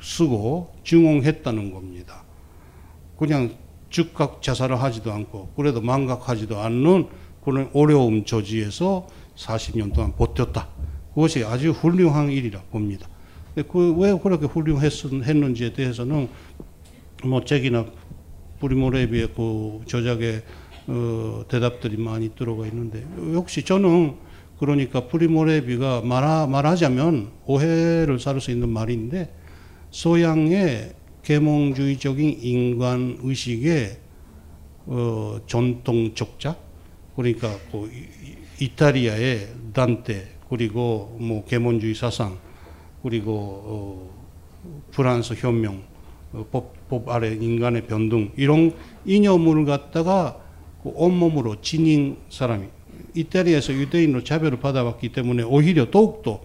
[0.00, 2.24] 쓰고 증언했다는 겁니다.
[3.16, 3.56] 그냥
[3.90, 7.08] 즉각 자살을 하지도 않고 그래도 망각하지도 않는
[7.42, 9.06] 그런 어려움 저지에서
[9.36, 10.68] 40년 동안 버텼다.
[11.14, 13.08] 그것이 아주 훌륭한 일이라 봅니다.
[13.62, 16.28] 그 왜 그렇게 훌륭했는지에 대해서는
[17.24, 17.86] 뭐 책이나
[18.60, 20.42] 브리모레비의 그 저작의
[20.88, 23.04] 어, 대답들이 많이 들어가 있는데
[23.34, 24.14] 역시 저는
[24.58, 29.32] 그러니까 프리모레비가 말하, 말하자면 오해를 살 수 있는 말인데
[29.90, 33.98] 소양의 계몽주의적인 인간 의식의
[34.86, 36.56] 어, 전통 적자?
[37.14, 37.90] 그러니까 그
[38.60, 42.38] 이탈리아의 단테 그리고 뭐 계몽주의 사상
[43.02, 43.32] 그리고
[43.64, 44.10] 어,
[44.90, 45.82] 프랑스 혁명
[46.32, 48.74] 어, 법, 법 아래 인간의 변등 이런
[49.04, 50.38] 이념을 갖다가
[50.82, 52.66] 그 온몸으로 지닌 사람이
[53.14, 56.40] 이태리에서 유대인으로 차별을 받아왔기 때문에 오히려 더욱더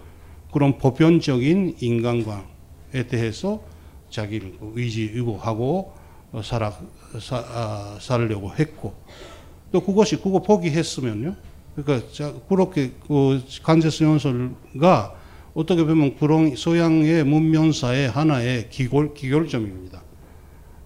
[0.51, 3.61] 그런 보편적인 인간관에 대해서
[4.09, 5.93] 자기를 그 의지 의고하고
[6.31, 6.73] 어, 살아
[7.19, 8.93] 사, 아, 살려고 했고
[9.71, 11.35] 또 그것이 그거 포기했으면요.
[11.75, 15.15] 그러니까 자, 그렇게 그 간제수용소가
[15.53, 20.01] 어떻게 보면 그런 소양의 문명사의 하나의 기골 기결점입니다.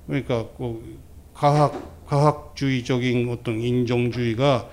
[0.06, 1.00] 그러니까 그
[1.34, 4.70] 과학 과학주의적인 어떤 인종주의가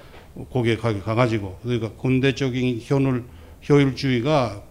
[0.50, 3.24] 거기에 가가지고 그러니까 군대적인 효율
[3.68, 4.62] 효율주의가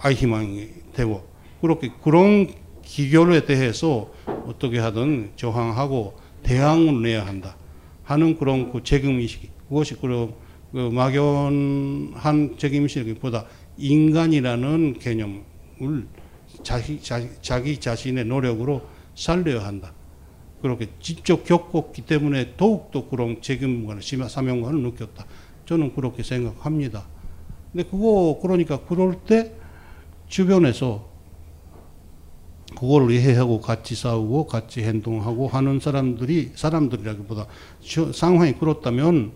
[0.00, 1.26] 아이 희망이 되고
[1.60, 2.48] 그렇게 그런
[2.82, 4.10] 기결에 대해서
[4.46, 7.56] 어떻게 하든 저항하고 대항을 내야 한다
[8.04, 10.32] 하는 그런 그 책임 의식이 그것이 그런
[10.72, 13.46] 그 막연한 책임 의식보다
[13.78, 16.06] 인간이라는 개념을
[16.62, 18.82] 자기, 자기, 자기 자신의 노력으로
[19.14, 19.92] 살려야 한다.
[20.60, 23.98] 그렇게 직접 겪었기 때문에 더욱더 그런 책임과
[24.28, 25.24] 사명감을 느꼈다.
[25.66, 27.06] 저는 그렇게 생각합니다.
[27.72, 29.54] 근데 그거, 그러니까 그럴 때
[30.26, 31.08] 주변에서
[32.78, 37.46] 그걸 이해하고 같이 싸우고 같이 행동하고 하는 사람들이, 사람들이라기보다
[38.12, 39.32] 상황이 그렇다면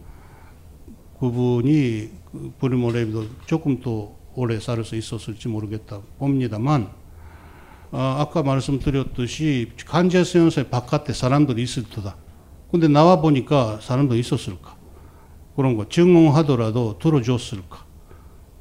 [1.18, 2.10] 그분이
[2.58, 6.88] 브리모레비도 조금 더 오래 살수 있었을지 모르겠다 봅니다만
[7.90, 12.16] 어, 아까 말씀드렸듯이 간제수용소의 바깥에 사람들이 있을 테다.
[12.70, 14.76] 근데 나와 보니까 사람도 있었을까?
[15.54, 17.84] 그런 거 증언하더라도 들어줬을까?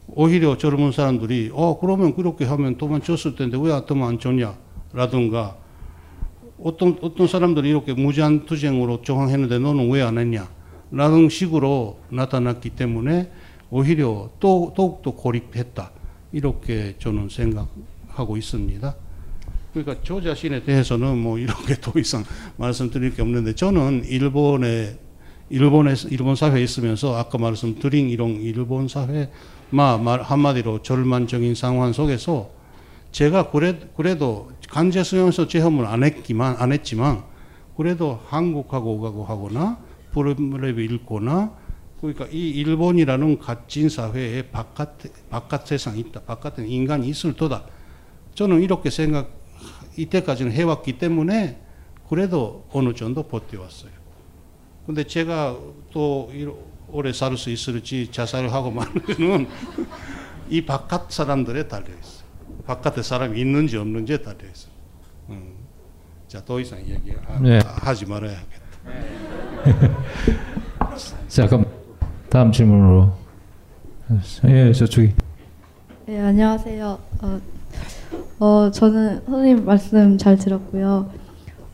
[0.08, 4.58] 오히려 젊은 사람들이 어 그러면 그렇게 하면 도망쳤을 텐데 왜 아tom 안 줬냐?
[4.92, 5.56] 라든가
[6.62, 10.50] 어떤 어떤 사람들이 이렇게 무제한 투쟁으로 저항했는데 너는 왜 안 했냐?
[10.92, 13.32] 라는 식으로 나타났기 때문에
[13.72, 15.92] 오히려 또 더욱더 고립했다.
[16.34, 18.96] 이렇게 저는 생각하고 있습니다.
[19.74, 22.24] 그러니까 저 자신에 대해서는 뭐 이렇게 더 이상
[22.58, 25.00] 말씀드릴 게 없는데 저는 일본에
[25.50, 29.30] 일본에 일본 사회에 있으면서 아까 말씀드린 이런 일본 사회
[29.70, 32.50] 말 한마디로 절만적인 상황 속에서
[33.12, 37.24] 제가 그래, 그래도 강제 수용소 체험을 안 했기만 안 했지만
[37.76, 39.80] 그래도 한국하고 오가고 하거나
[40.12, 41.54] 프로그램을 읽거나
[42.02, 44.98] 그러니까 이 일본이라는 갇힌 사회에 바깥
[45.30, 46.22] 바깥 세상이 있다.
[46.22, 47.64] 바깥에 인간이 있을 도다.
[48.34, 49.30] 저는 이렇게 생각
[49.98, 51.62] 이때까지는 해왔기 때문에
[52.10, 53.92] 그래도 어느 정도 버텨왔어요.
[54.86, 55.58] 근데 제가
[55.92, 56.32] 또
[56.90, 59.48] 오래 살 수 있을지 자살을 하고 말는
[60.50, 62.26] 이 바깥 사람들에 달려 있어요.
[62.66, 64.72] 바깥에 사람이 있는지 없는지에 달려 있어요.
[65.30, 65.54] 음.
[66.28, 67.60] 자, 더 이상 얘기 네.
[67.64, 68.62] 하지 말아야겠다.
[71.28, 71.66] 자, 그럼
[72.32, 73.10] 다음 질문으로.
[74.48, 75.12] 예, 저쪽이.
[76.06, 76.98] 네, 안녕하세요.
[77.22, 77.42] 어,
[78.40, 81.10] 어, 저는 선생님 말씀 잘 들었고요.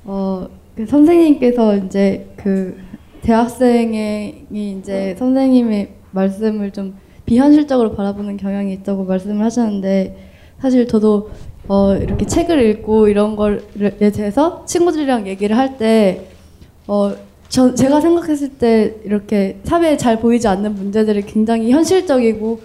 [0.05, 2.76] 어, 그 선생님께서 이제 그
[3.22, 6.95] 대학생이 이제 선생님의 말씀을 좀
[7.28, 11.30] 비현실적으로 바라보는 경향이 있다고 말씀을 하셨는데 사실 저도
[11.68, 13.60] 어, 이렇게 책을 읽고 이런 거에
[14.12, 16.32] 대해서 친구들이랑 얘기를 할때
[16.88, 17.14] 어,
[17.50, 22.60] 저, 제가 생각했을 때 이렇게 사회에 잘 보이지 않는 문제들이 굉장히 현실적이고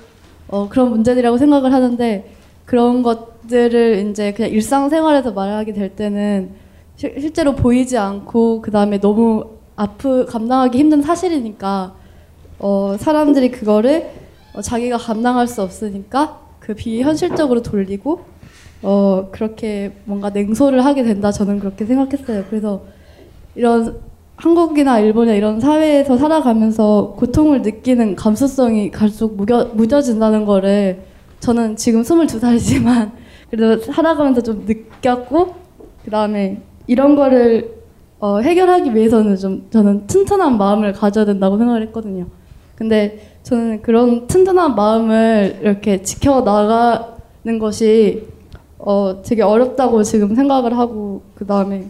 [0.49, 2.31] 어, 그런 문제들이라고 생각을 하는데
[2.65, 6.51] 그런 것들을 이제 그냥 일상생활에서 말하게 될 때는
[6.97, 9.45] 실, 실제로 보이지 않고 그 다음에 너무
[9.77, 11.95] 아프 감당하기 힘든 사실이니까
[12.59, 14.11] 어, 사람들이 그거를
[14.55, 18.25] 어, 자기가 감당할 수 없으니까 그 비현실적으로 돌리고
[18.83, 22.45] 어, 그렇게 뭔가 냉소를 하게 된다 저는 그렇게 생각했어요.
[22.51, 22.83] 그래서
[23.55, 24.12] 이런
[24.43, 31.05] 한국이나 일본이나 이런 사회에서 살아가면서 고통을 느끼는 감수성이 갈수록 무겨, 무뎌진다는 거를
[31.39, 33.13] 저는 지금 22살이지만
[33.51, 35.55] 그래도 살아가면서 좀 느꼈고
[36.05, 37.83] 그 다음에 이런 거를
[38.19, 42.27] 어, 해결하기 위해서는 좀 저는 튼튼한 마음을 가져야 된다고 생각을 했거든요.
[42.75, 48.27] 근데 저는 그런 튼튼한 마음을 이렇게 지켜나가는 것이
[48.77, 51.87] 어, 되게 어렵다고 지금 생각을 하고 그 다음에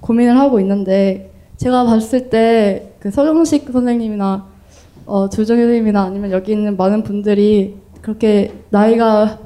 [0.00, 1.31] 고민을 하고 있는데
[1.62, 4.46] 제가 봤을 때 그 서정식 선생님이나
[5.06, 9.40] 어, 조정희 선생님이나 아니면 여기 있는 많은 분들이 그렇게 나이가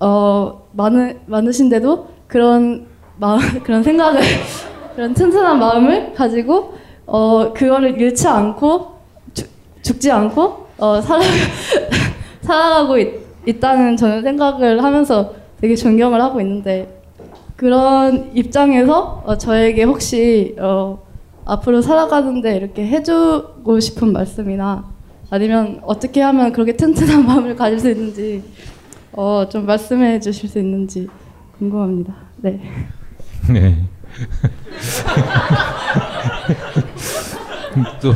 [0.00, 2.88] 어, 많으, 많으신데도 그런
[3.18, 4.20] 마음, 그런 생각을
[4.96, 6.74] 그런 튼튼한 마음을 가지고
[7.06, 8.98] 어, 그거를 잃지 않고
[9.32, 9.48] 죽,
[9.82, 11.22] 죽지 않고 어, 살아,
[12.42, 13.12] 살아가고 있,
[13.46, 17.00] 있다는 저는 생각을 하면서 되게 존경을 하고 있는데
[17.54, 20.98] 그런 입장에서 어, 저에게 혹시 어,
[21.48, 24.84] 앞으로 살아가는데 이렇게 해주고 싶은 말씀이나
[25.30, 28.44] 아니면 어떻게 하면 그렇게 튼튼한 마음을 가질 수 있는지
[29.12, 31.08] 어, 좀 말씀해 주실 수 있는지
[31.58, 32.14] 궁금합니다.
[32.36, 32.60] 네.
[33.50, 33.82] 네.
[38.00, 38.14] 또,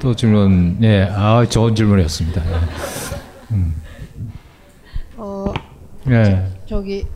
[0.00, 2.42] 또 질문, 네, 아, 좋은 질문이었습니다.
[2.42, 2.50] 네.
[3.52, 3.74] 음.
[5.16, 5.50] 어,
[6.04, 6.46] 네.
[6.66, 7.06] 저기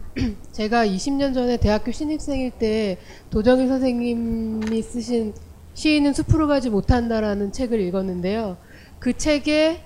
[0.59, 2.99] 제가 20년 전에 대학교 신입생일 때
[3.31, 5.33] 도정희 선생님이 쓰신
[5.75, 8.57] 시인은 숲으로 가지 못한다라는 책을 읽었는데요.
[8.99, 9.81] 그 책에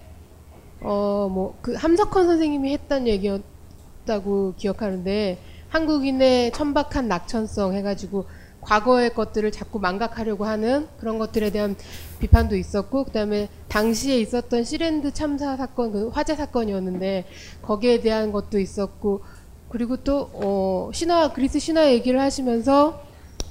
[0.81, 8.25] 어 뭐 그 함석헌 선생님이 했던 얘기였다고 기억하는데 한국인의 천박한 낙천성 해가지고
[8.63, 11.77] 과거의 것들을 자꾸 망각하려고 하는 그런 것들에 대한
[12.19, 17.27] 비판도 있었고 그다음에 당시에 있었던 시랜드 참사 사건 그 화재 사건이었는데
[17.61, 19.21] 거기에 대한 것도 있었고
[19.73, 23.03] 그리고 또 어, 신화 그리스 신화 얘기를 하시면서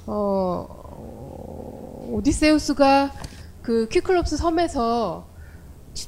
[0.06, 3.12] 어, 오디세우스가
[3.60, 5.26] 그 퀴클롭스 섬에서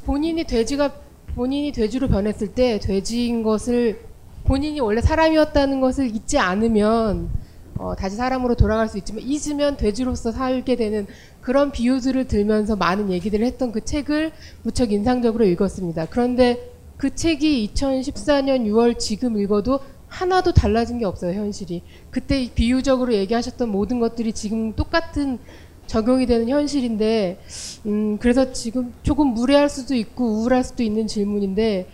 [0.05, 0.93] 본인이 돼지가
[1.35, 4.03] 본인이 돼지로 변했을 때 돼지인 것을
[4.45, 7.29] 본인이 원래 사람이었다는 것을 잊지 않으면
[7.77, 11.09] 어, 다시 사람으로 돌아갈 수 있지만 잊으면 돼지로서 살게 되는
[11.41, 14.31] 그런 비유들을 들면서 많은 얘기들을 했던 그 책을
[14.63, 16.07] 무척 인상적으로 읽었습니다.
[16.07, 19.81] 그런데 그 책이 2014년 6월 지금 읽어도
[20.15, 21.83] 하나도 달라진 게 없어요, 현실이.
[22.11, 25.41] 그때 비유적으로 얘기하셨던 모든 것들이 지금 똑같은
[25.89, 27.41] 적용이 되는 현실인데,
[27.87, 31.89] 음, 그래서 지금 조금 무례할 수도 있고 우울할 수도 있는 질문인데,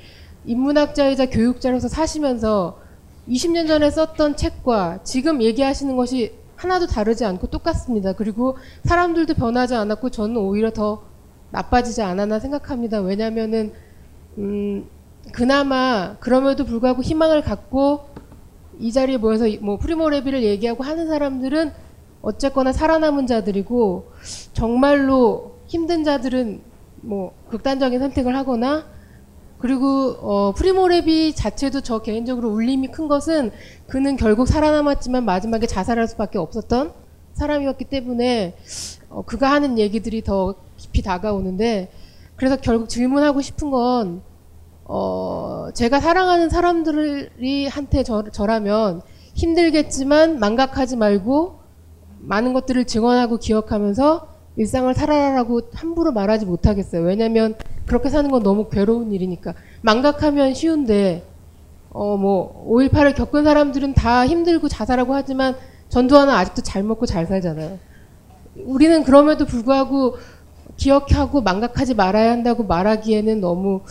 [0.44, 2.78] 인문학자이자 교육자로서 사시면서
[3.26, 8.12] 20년 전에 썼던 책과 지금 얘기하시는 것이 하나도 다르지 않고 똑같습니다.
[8.12, 11.02] 그리고 사람들도 변하지 않았고 저는 오히려 더
[11.52, 13.00] 나빠지지 않았나 생각합니다.
[13.00, 13.72] 왜냐면은,
[14.36, 14.86] 음,
[15.32, 18.09] 그나마 그럼에도 불구하고 희망을 갖고
[18.81, 21.72] 이 자리에 모여서 뭐 프리모레비를 얘기하고 하는 사람들은
[22.22, 24.11] 어쨌거나 살아남은 자들이고
[24.53, 26.62] 정말로 힘든 자들은
[27.03, 28.87] 뭐 극단적인 선택을 하거나
[29.59, 33.51] 그리고 어 프리모레비 자체도 저 개인적으로 울림이 큰 것은
[33.87, 36.93] 그는 결국 살아남았지만 마지막에 자살할 수밖에 없었던
[37.35, 38.57] 사람이었기 때문에
[39.11, 41.90] 어 그가 하는 얘기들이 더 깊이 다가오는데
[42.36, 44.23] 그래서 결국 질문하고 싶은 건
[44.92, 49.02] 어, 제가 사랑하는 사람들이 한테 저, 저라면
[49.34, 51.60] 힘들겠지만 망각하지 말고
[52.18, 54.26] 많은 것들을 증언하고 기억하면서
[54.56, 57.02] 일상을 살아라라고 함부로 말하지 못하겠어요.
[57.02, 57.54] 왜냐하면
[57.86, 59.54] 그렇게 사는 건 너무 괴로운 일이니까.
[59.82, 61.24] 망각하면 쉬운데
[61.92, 65.54] 어 뭐 5.18을 겪은 사람들은 다 힘들고 자살하고 하지만
[65.88, 67.78] 전두환은 아직도 잘 먹고 잘 살잖아요.
[68.64, 70.16] 우리는 그럼에도 불구하고
[70.81, 73.82] 기억하고 망각하지 말아야 한다고 말하기에는 너무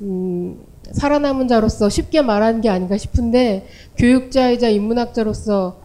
[0.00, 0.58] 음,
[0.92, 3.68] 살아남은 자로서 쉽게 말하는 게 아닌가 싶은데
[3.98, 5.76] 교육자이자 인문학자로서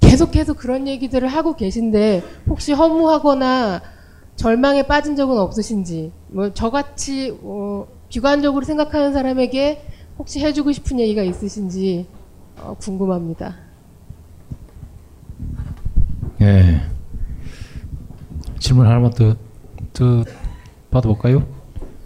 [0.00, 3.82] 계속해서 그런 얘기들을 하고 계신데 혹시 허무하거나
[4.36, 9.82] 절망에 빠진 적은 없으신지 뭐 저같이 어, 비관적으로 생각하는 사람에게
[10.18, 12.06] 혹시 해주고 싶은 얘기가 있으신지
[12.58, 13.54] 어, 궁금합니다.
[16.40, 16.80] 예.
[18.58, 19.36] 질문 하나만 더,
[19.92, 20.24] 더
[20.90, 21.46] 받아볼까요?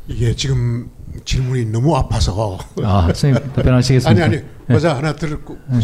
[0.09, 0.91] 이게 지금
[1.25, 2.59] 질문이 너무 아파서.
[2.83, 4.25] 아, 선생님 답변하시겠습니까?
[4.25, 4.75] 아니 아니, 네.
[4.75, 5.57] 맞아 하나 들고.
[5.69, 5.79] 네.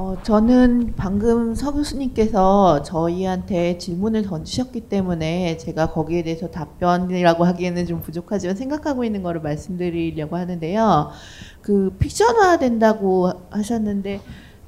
[0.00, 7.86] 어, 어, 저는 방금 서 교수님께서 저희한테 질문을 던지셨기 때문에 제가 거기에 대해서 답변이라고 하기에는
[7.86, 11.10] 좀 부족하지만 생각하고 있는 거를 말씀드리려고 하는데요.
[11.60, 14.20] 그 픽션화 된다고 하셨는데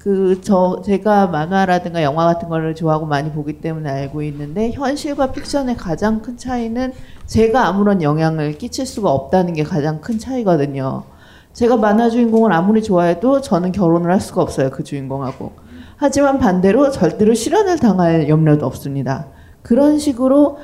[0.02, 5.76] 그 저 제가 만화라든가 영화 같은 거를 좋아하고 많이 보기 때문에 알고 있는데 현실과 픽션의
[5.76, 6.92] 가장 큰 차이는
[7.26, 11.04] 제가 아무런 영향을 끼칠 수가 없다는 게 가장 큰 차이거든요.
[11.52, 15.52] 제가 만화 주인공을 아무리 좋아해도 저는 결혼을 할 수가 없어요 그 주인공하고.
[15.96, 19.26] 하지만 반대로 절대로 실현을 당할 염려도 없습니다.
[19.62, 20.58] 그런 식으로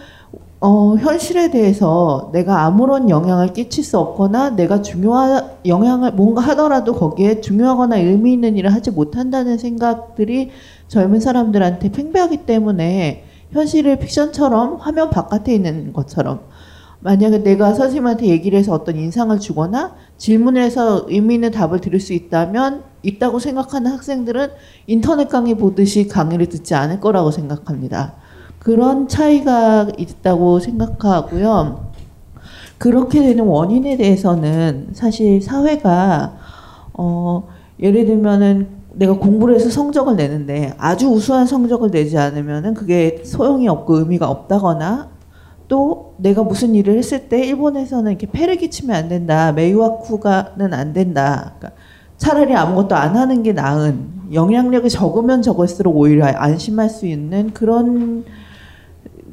[0.61, 7.41] 어, 현실에 대해서 내가 아무런 영향을 끼칠 수 없거나 내가 중요한 영향을 뭔가 하더라도 거기에
[7.41, 10.51] 중요하거나 의미 있는 일을 하지 못한다는 생각들이
[10.89, 16.41] 젊은 사람들한테 팽배하기 때문에 현실을 픽션처럼 화면 바깥에 있는 것처럼
[17.01, 22.13] 만약에 내가 선생님한테 얘기를 해서 어떤 인상을 주거나 질문을 해서 의미 있는 답을 들을 수
[22.13, 24.49] 있다면 있다고 생각하는 학생들은
[24.89, 28.15] 인터넷 강의 보듯이 강의를 듣지 않을 거라고 생각합니다.
[28.69, 31.89] 그런 차이가 있다고 생각하고요.
[32.77, 36.37] 그렇게 되는 원인에 대해서는 사실 사회가
[36.93, 37.49] 어
[37.81, 44.01] 예를 들면은 내가 공부를 해서 성적을 내는데 아주 우수한 성적을 내지 않으면은 그게 소용이 없고
[44.01, 45.09] 의미가 없다거나
[45.69, 49.51] 또 내가 무슨 일을 했을 때 일본에서는 이렇게 폐를 끼치면 안 된다.
[49.53, 51.55] 메이와쿠가는 안 된다.
[51.59, 51.81] 그러니까
[52.19, 58.27] 차라리 아무것도 안 하는 게 나은 영향력이 적으면 적을수록 오히려 안심할 수 있는 그런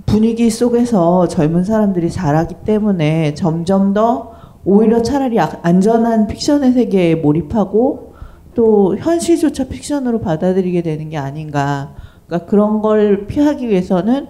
[0.05, 4.33] 분위기 속에서 젊은 사람들이 자라기 때문에 점점 더
[4.63, 8.13] 오히려 차라리 아- 안전한 픽션의 세계에 몰입하고
[8.53, 11.93] 또 현실조차 픽션으로 받아들이게 되는 게 아닌가.
[12.25, 14.27] 그러니까 그런 걸 피하기 위해서는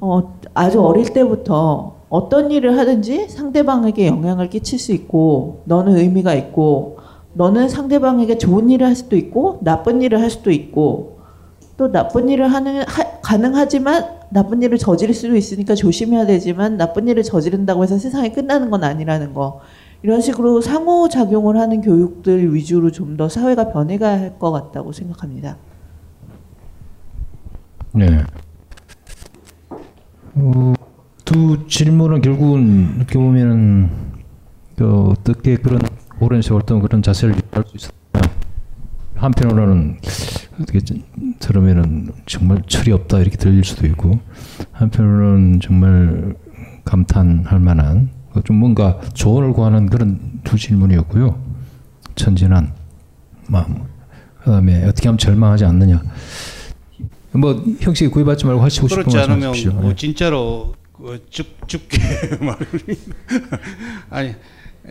[0.00, 6.98] 어, 아주 어릴 때부터 어떤 일을 하든지 상대방에게 영향을 끼칠 수 있고 너는 의미가 있고
[7.32, 11.18] 너는 상대방에게 좋은 일을 할 수도 있고 나쁜 일을 할 수도 있고
[11.76, 17.22] 또 나쁜 일을 하는 하, 가능하지만 나쁜 일을 저지를 수도 있으니까 조심해야 되지만 나쁜 일을
[17.22, 19.60] 저지른다고 해서 세상이 끝나는 건 아니라는 거
[20.02, 25.56] 이런 식으로 상호 작용을 하는 교육들 위주로 좀 더 사회가 변해가야 할 것 같다고 생각합니다.
[27.94, 28.22] 네.
[30.34, 30.74] 어,
[31.24, 33.90] 두 질문은 결국은 이렇게 보면은
[34.76, 35.80] 그 어떻게 그런
[36.20, 37.97] 오랜 세월 동안 그런 자세를 유지할 수 있었냐.
[39.18, 39.98] 한편으로는
[40.60, 41.02] 어떻게 좀
[41.38, 44.18] 들으면은 정말 철이 없다 이렇게 들릴 수도 있고
[44.72, 46.34] 한편으로는 정말
[46.84, 51.40] 감탄할 만한 그좀 뭔가 조언을 구하는 그런 두 질문이었고요.
[52.14, 52.72] 천진한
[53.48, 53.84] 마음.
[54.38, 56.02] 그다음에 어떻게 하면 절망하지 않느냐.
[57.32, 59.72] 뭐 형식에 구애받지 말고 하시고 싶은 그렇지 말씀 않으면 하십시오.
[59.72, 59.94] 뭐 예.
[59.94, 61.98] 진짜로 그 죽, 죽게
[62.40, 62.66] 말을
[64.10, 64.34] 아니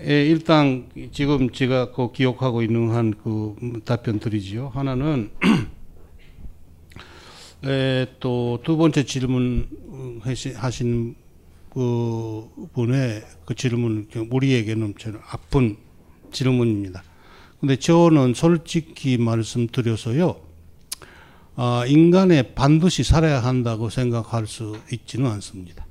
[0.06, 3.56] 예, 일단 지금 제가 그 기억하고 있는 한 그
[3.86, 4.70] 답변 드리지요.
[4.74, 5.32] 하나는
[7.66, 9.68] 에, 또두 번째 질문
[10.24, 11.16] 하시- 하신
[11.74, 15.78] 그 분의 그 질문 우리에게는 좀 아픈
[16.32, 17.04] 질문입니다.
[17.60, 20.36] 근데 저는 솔직히 말씀드려서요.
[21.56, 25.87] 아, 인간에 반드시 살아야 한다고 생각할 수 있지는 않습니다.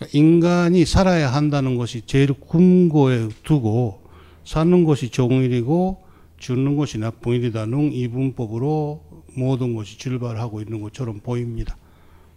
[0.00, 4.00] 그러니까 인간이 살아야 한다는 것이 제일 궁고에 두고
[4.44, 6.02] 사는 것이 좋은 일이고
[6.38, 9.02] 죽는 것이 나쁜 일이다는 이분법으로
[9.36, 11.76] 모든 것이 출발하고 있는 것처럼 보입니다.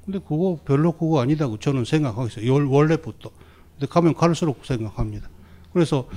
[0.03, 2.53] 근데 그거 별로 그거 아니다고 저는 생각하고 있어요.
[2.53, 3.31] 열- 원래부터.
[3.75, 5.29] 근데 가면 갈수록 생각합니다.
[5.71, 6.09] 그래서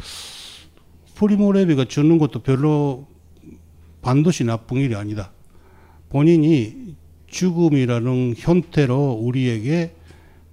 [1.15, 3.07] 프리모레비가 죽는 것도 별로
[4.03, 5.31] 반드시 나쁜 일이 아니다.
[6.09, 6.97] 본인이
[7.29, 9.95] 죽음이라는 형태로 우리에게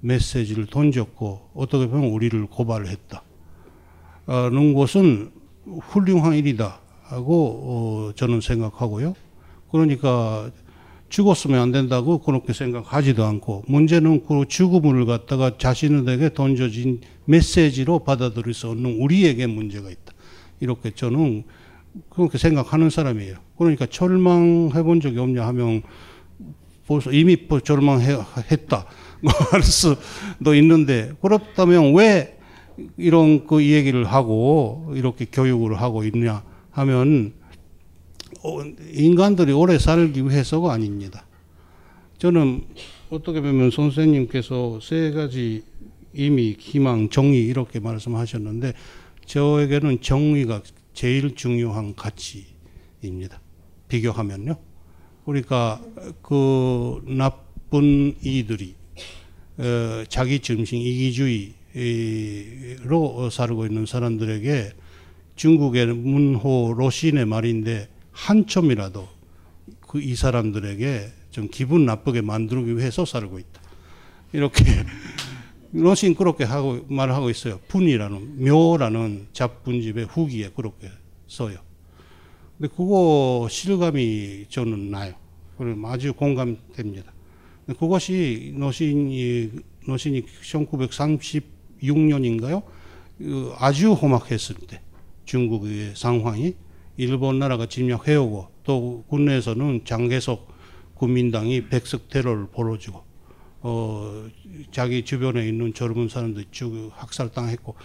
[0.04, 3.24] 메시지를 던졌고 어떻게 보면 우리를 고발했다.
[4.52, 5.32] 는 것은
[5.82, 9.16] 훌륭한 일이다 하고 어, 저는 생각하고요.
[9.72, 10.52] 그러니까
[11.10, 18.70] 죽었으면 안 된다고 그렇게 생각하지도 않고 문제는 그 죽음을 갖다가 자신에게 던져진 메시지로 받아들일 수
[18.70, 20.14] 없는 우리에게 문제가 있다.
[20.60, 21.44] 이렇게 저는
[22.10, 23.38] 그렇게 생각하는 사람이에요.
[23.58, 25.84] 그러니까 절망해 본 적이 없냐 하면
[26.88, 28.86] 벌써 이미 절망했다.
[29.52, 32.38] 할 수도 있는데 그렇다면 왜
[32.98, 37.34] 이런 그 얘기를 하고 이렇게 교육을 하고 있냐 하면
[38.44, 38.62] 어,
[38.94, 41.26] 인간들이 오래 살기 위해서가 아닙니다.
[42.18, 42.66] 저는
[43.10, 45.64] 어떻게 보면 선생님께서 세 가지
[46.14, 48.74] 이미 희망, 정의 이렇게 말씀하셨는데
[49.26, 50.62] 저에게는 정의가
[50.94, 53.40] 제일 중요한 가치입니다.
[53.88, 54.56] 비교하면요.
[55.26, 55.82] 그러니까
[56.22, 58.76] 그 나쁜 이들이
[59.58, 61.52] 어, 자기 중심 이기주의로
[63.32, 64.72] 살고 있는 사람들에게
[65.36, 69.08] 중국의 문호 로신의 말인데 한 점이라도
[69.94, 73.62] 그 이 사람들에게 좀 기분 나쁘게 만들기 위해서 살고 있다.
[74.32, 74.64] 이렇게
[75.70, 77.60] 노신 그렇게 하고 말하고 있어요.
[77.68, 80.90] 분이라는 묘라는 잡분집의 후기에 그렇게
[81.28, 81.60] 써요.
[82.58, 85.14] 근데 그거 실감이 저는 나요.
[85.60, 87.13] 그럼 아주 공감됩니다.
[87.68, 89.52] 그것이 노신이
[89.88, 90.24] 노신이
[91.82, 92.64] 1936년인가요?
[93.18, 94.82] 그 아주 험악했을 때
[95.26, 96.56] 중국의 상황이
[96.98, 100.52] 일본 나라가 침략해오고 또 국내에서는 장개석
[100.96, 103.02] 국민당이 백석 테러를 벌어주고
[103.62, 104.26] 어
[104.72, 107.76] 자기 주변에 있는 젊은 사람들 쭉 학살당했고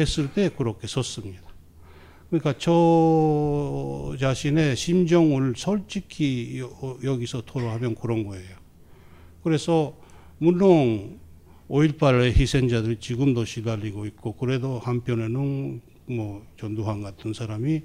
[0.00, 1.42] 했을 때 그렇게 썼습니다.
[2.28, 8.57] 그러니까 저 자신의 심정을 솔직히 여- 여기서 토로하면 그런 거예요.
[9.42, 9.94] 그래서
[10.38, 11.18] 물론
[11.68, 17.82] 5.18의 희생자들이 지금도 시달리고 있고 그래도 한편에는 뭐 전두환 같은 사람이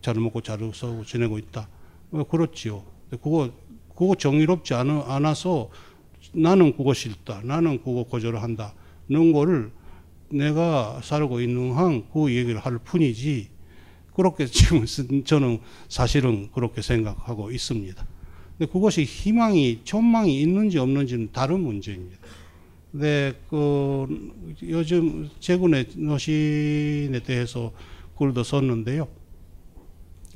[0.00, 1.68] 잘 먹고 잘 싸고 지내고 있다.
[2.12, 2.84] 어, 그렇지요.
[3.10, 3.50] 그거
[3.94, 5.70] 그거 정의롭지 않, 않아서
[6.32, 7.42] 나는 그거 싫다.
[7.44, 8.74] 나는 그거 거절한다.
[9.08, 9.70] 는 거를
[10.30, 13.48] 내가 살고 있는 한 그 얘기를 할 뿐이지
[14.14, 18.06] 그렇게 지금 쓴- 저는 사실은 그렇게 생각하고 있습니다.
[18.60, 22.18] 근데 그것이 희망이 전망이 있는지 없는지는 다른 문제입니다.
[22.92, 24.06] 근데 그
[24.62, 27.72] 요즘 최근에 노신에 대해서
[28.18, 29.08] 글도 썼는데요.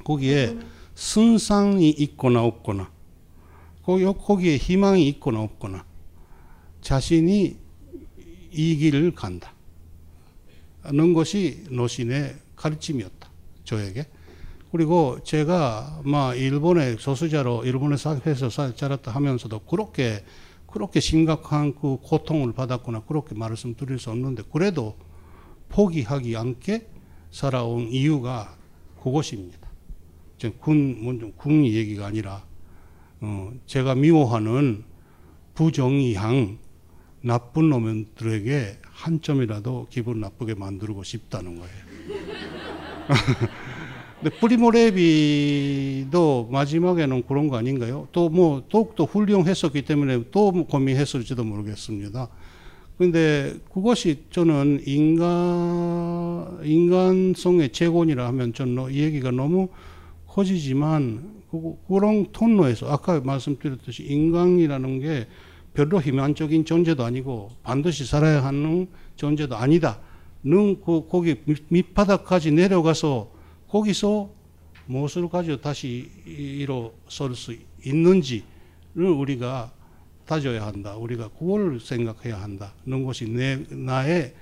[0.05, 0.57] 거기에
[0.95, 2.91] 순상이 있거나 없거나
[3.83, 5.85] 거기 거기에 희망이 있거나 없거나
[6.81, 7.59] 자신이
[8.53, 9.53] 이 길을 간다.
[10.87, 13.29] 는 것이 노신의 가르침이었다.
[13.65, 14.07] 저에게.
[14.75, 20.25] 그리고 제가 막 일본의 소수자로 일본에 사회에서 사- 자랐다 하면서도 그렇게
[20.67, 24.97] 그렇게 심각한 그 고통을 받았거나 그렇게 말씀드릴 수 없는데 그래도
[25.69, 26.89] 포기하기 않게
[27.31, 28.57] 살아온 이유가
[29.01, 29.61] 그것입니다.
[30.59, 32.45] 군, 군 얘기가 아니라
[33.21, 34.83] 어, 제가 미워하는
[35.55, 36.59] 부정의향
[37.21, 41.85] 나쁜 놈들에게 한 점이라도 기분 나쁘게 만들고 싶다는 거예요.
[44.25, 48.09] 근데 프리모레비도 마지막에는 그런 거 아닌가요?
[48.11, 52.29] 또 뭐 더욱더 훌륭했었기 때문에 또뭐 고민했을지도 모르겠습니다.
[52.97, 59.69] 근데 그것이 저는 인간 인간성의 재건이라 하면 저는 이 얘기가 너무
[60.27, 65.27] 커지지만 그- 그런 톤로에서 아까 말씀드렸듯이 인간이라는 게
[65.75, 70.01] 별로 희망적인 존재도 아니고 반드시 살아야 하는 존재도 아니다.
[70.43, 73.34] 는 그, 거기 밑- 밑바닥까지 내려가서
[73.75, 74.31] 거기서
[74.87, 78.45] 무엇을 가지고 다시 일어설 수 있는지를
[78.95, 79.73] 우리가
[80.27, 80.95] 따져야 한다.
[80.97, 84.33] 우리가 그걸 생각해야 한다는 것이 내, 나의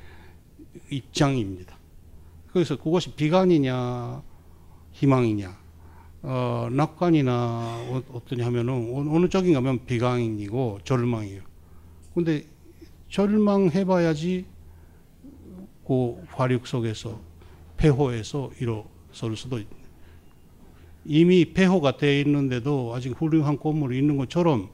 [0.90, 1.78] 입장입니다.
[2.52, 4.22] 그래서 그것이 비관이냐,
[4.92, 5.58] 희망이냐,
[6.24, 7.32] 어, 낙관이나
[7.88, 11.40] 어- 어떠냐 하면은 어느 어느 쪽인가 하면 비관이고 절망이에요.
[12.14, 12.44] 근데
[13.08, 14.44] 절망해봐야지
[15.86, 17.18] 그 화력 속에서
[17.78, 19.66] 폐호에서 일어 설 수도 있
[21.04, 24.68] 이미 폐호가 되어 있는데도 아직 훌륭한 건물이 있는 것처럼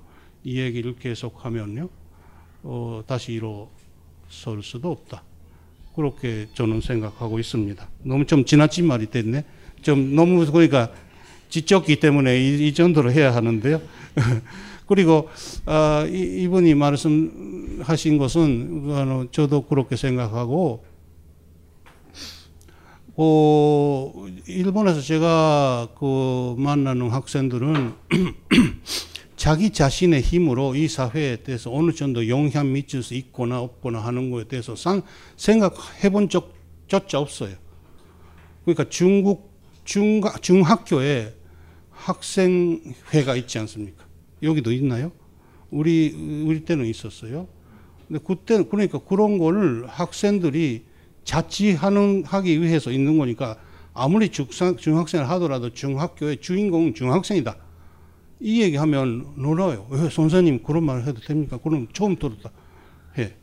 [0.45, 1.89] 이 얘기를 계속하면요,
[2.63, 5.23] 어, 다시 일어설 수도 없다.
[5.95, 7.89] 그렇게 저는 생각하고 있습니다.
[8.05, 9.45] 너무 좀 지나친 말이 됐네.
[9.83, 10.93] 좀 너무 그러니까
[11.49, 13.81] 지적기 때문에 이, 이 정도로 해야 하는데요.
[14.87, 15.29] 그리고
[15.67, 20.85] 아, 이, 이분이 말씀하신 것은 어, 저도 그렇게 생각하고
[23.21, 24.13] 어,
[24.47, 27.93] 일본에서 제가 그 만나는 학생들은
[29.35, 34.47] 자기 자신의 힘으로 이 사회에 대해서 어느 정도 영향 미칠 수 있거나 없거나 하는 것에
[34.47, 35.03] 대해서 상,
[35.37, 37.57] 생각해 본 적조차 없어요.
[38.65, 39.51] 그러니까 중국
[39.85, 41.35] 중, 중학교에
[41.91, 44.05] 학생회가 있지 않습니까?
[44.45, 45.11] 여기도 있나요?
[45.73, 47.49] 우리, 우리 때는 있었어요.
[48.07, 50.88] 근데 그때, 그러니까 그런 거를 학생들이
[51.29, 53.59] 자치하는, 하기 위해서 있는 거니까
[53.93, 57.55] 아무리 중상, 중학생을 하더라도 중학교의 주인공은 중학생이다.
[58.41, 59.87] 이 얘기하면 놀아요.
[59.91, 61.59] 왜 선생님 그런 말을 해도 됩니까?
[61.59, 62.51] 그럼 처음 들었다.
[63.19, 63.35] 해.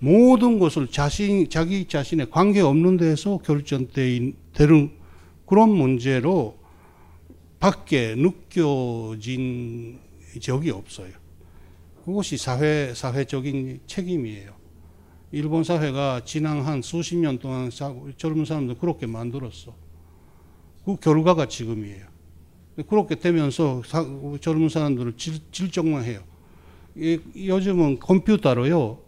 [0.00, 4.34] 모든 것을 자신, 자기 자신의 관계 없는 데에서 결정되는
[5.46, 6.58] 그런 문제로
[7.60, 10.00] 밖에 느껴진
[10.40, 11.12] 적이 없어요.
[12.04, 14.57] 그것이 사회, 사회적인 책임이에요.
[15.30, 19.74] 일본 사회가 지난 한 수십 년 동안 사- 젊은 사람들 그렇게 만들었어.
[20.84, 22.06] 그 결과가 지금이에요.
[22.88, 24.06] 그렇게 되면서 사-
[24.40, 26.20] 젊은 사람들을 질, 질적만 해요.
[26.96, 28.98] 이- 요즘은 컴퓨터로요,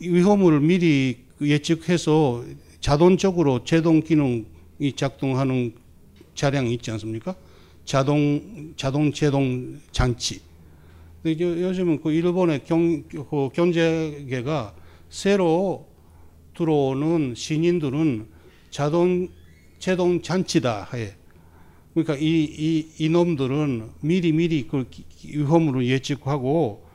[0.00, 2.44] 위험을 미리 예측해서
[2.80, 5.74] 자동적으로 제동 기능이 작동하는
[6.34, 7.34] 차량이 있지 않습니까?
[7.84, 10.40] 자동 자동 제동 장치.
[11.22, 14.74] 근데 요- 요즘은 그 일본의 경, 그 경제계가
[15.10, 15.88] 새로
[16.56, 18.26] 들어오는 신인들은
[18.70, 19.28] 자동
[19.78, 21.14] 제동 장치다 해.
[21.94, 25.04] 그러니까 이, 이, 이놈들은 미리 미리 그 기-
[25.38, 26.86] 위험으로 예측하고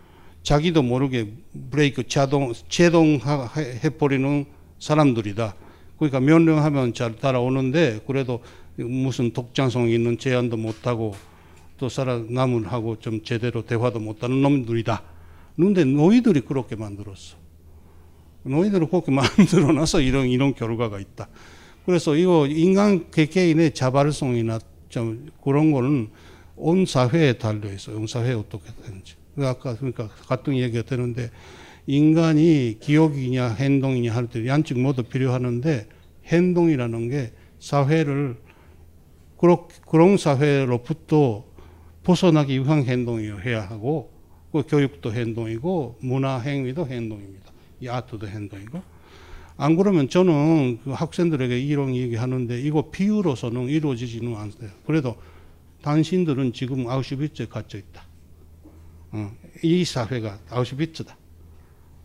[0.44, 1.34] 자기도 모르게
[1.72, 3.20] 브레이크 자동, 제동해
[3.98, 4.46] 버리는
[4.80, 5.56] 사람들이다.
[5.98, 8.42] 그러니까 명령하면 잘 따라오는데 그래도
[8.78, 11.16] 무슨 독창성 있는 제안도 못하고
[11.78, 15.02] 또 살아남을 하고 좀 제대로 대화도 못하는 놈들이다.
[15.56, 17.45] 그런데 너희들이 그렇게 만들었어.
[18.46, 21.28] 너희들은 그렇게 만들어놔서 이런 이런 결과가 있다.
[21.86, 24.60] 그래서 이거 인간 개개인의 자발성이나
[24.90, 26.10] 좀 그런 거는
[26.56, 27.98] 온 사회에 달려 있어요.
[27.98, 29.16] 온 사회에 어떻게 되는지.
[29.36, 31.30] 그 아까 그러니까 같은 얘기가 되는데
[31.88, 35.88] 인간이 기억이냐 행동이냐 할 때 양측 모두 필요하는데
[36.26, 38.38] 행동이라는 게 사회를
[39.38, 41.46] 그렇, 그런 사회로부터
[42.04, 44.12] 벗어나기 위한 행동이어야 하고
[44.52, 47.45] 그 교육도 행동이고 문화 행위도 행동입니다.
[47.86, 48.82] 이 아트도 행동이고
[49.58, 54.72] 안 그러면 저는 그 학생들에게 이런 얘기 하는데 이거 비유로서는 이루어지지는 않아요.
[54.86, 55.16] 그래도
[55.82, 58.04] 당신들은 지금 아우슈비츠에 갇혀 있다.
[59.12, 59.32] 어,
[59.64, 61.16] 이 사회가 아우슈비츠다.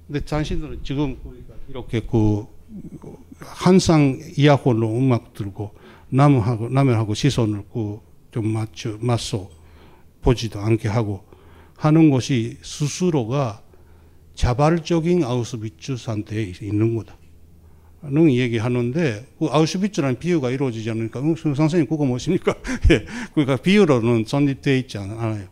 [0.06, 1.16] 근데 당신들은 지금
[1.68, 2.46] 이렇게 그
[3.40, 5.74] 한상 이야호로 음악 들고
[6.10, 9.50] 남하고 남하고 시선을 그좀 맞춰 맞서
[10.20, 11.24] 보지도 않게 하고
[11.76, 13.62] 하는 것이 스스로가
[14.40, 17.14] 자발적인 아우슈비츠 상태에 있는 거다.
[18.04, 22.54] 는 얘기하는데 그 아우슈비츠라는 비유가 이루어지지 않으니까 음, 선생님 그거 무엇입니까?
[22.90, 23.04] 예,
[23.34, 25.46] 그러니까 비유로는 성립되어 있지 않아요.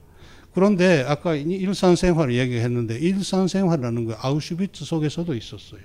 [0.54, 5.82] 그런데 아까 일상생활을 얘기했는데 일상생활이라는 거 아우슈비츠 속에서도 있었어요.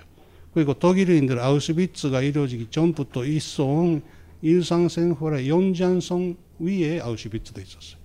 [0.54, 4.02] 그리고 독일인들 아우슈비츠가 이루어지기 전부터 있어온
[4.42, 8.00] 일상생활의 연장성 위에 아우슈비츠도 있었어요.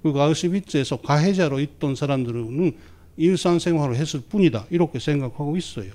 [0.00, 2.76] 그리고 아우슈비츠에서 가해자로 있던 사람들은
[3.18, 4.66] 일상생활을 했을 뿐이다.
[4.70, 5.92] 이렇게 생각하고 있어요.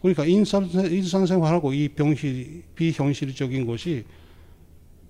[0.00, 4.04] 그러니까 일상생활하고 이 병실, 비현실적인 것이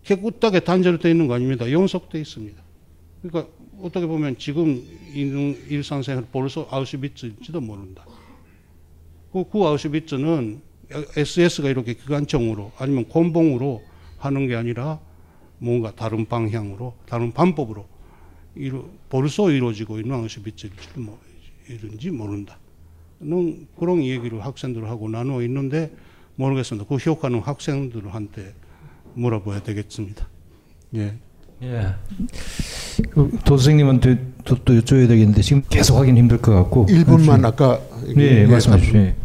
[0.04, 1.70] 깨끗하게 단절되어 있는 거 아닙니다.
[1.70, 2.62] 연속되어 있습니다.
[3.22, 4.82] 그러니까 어떻게 보면 지금
[5.14, 8.04] 일상생활 벌써 아우슈비츠인지도 모른다.
[9.32, 10.60] 그, 그 아우슈비츠는
[11.16, 13.82] SS가 이렇게 기관총으로 아니면 곤봉으로
[14.18, 15.00] 하는 게 아니라
[15.58, 17.86] 뭔가 다른 방향으로 다른 방법으로
[19.08, 21.18] 벌써 이루어지고 있는 아우슈비츠인지 뭐
[21.68, 22.58] 이런지 모른다.
[23.18, 25.90] 는 그런 얘기를 학생들하고 나누어 있는데
[26.34, 26.86] 모르겠습니다.
[26.86, 28.52] 그 효과는 학생들한테
[29.14, 30.28] 물어봐야 되겠습니다.
[30.96, 31.14] 예.
[31.62, 31.94] 예.
[33.10, 36.86] 그 도선생님한테 또, 또 여쭤야 되겠는데 지금 계속 하긴 힘들 것 같고.
[36.86, 37.80] 1분만 아까
[38.14, 38.98] 네, 예, 말씀해 주시죠.
[38.98, 39.16] 예.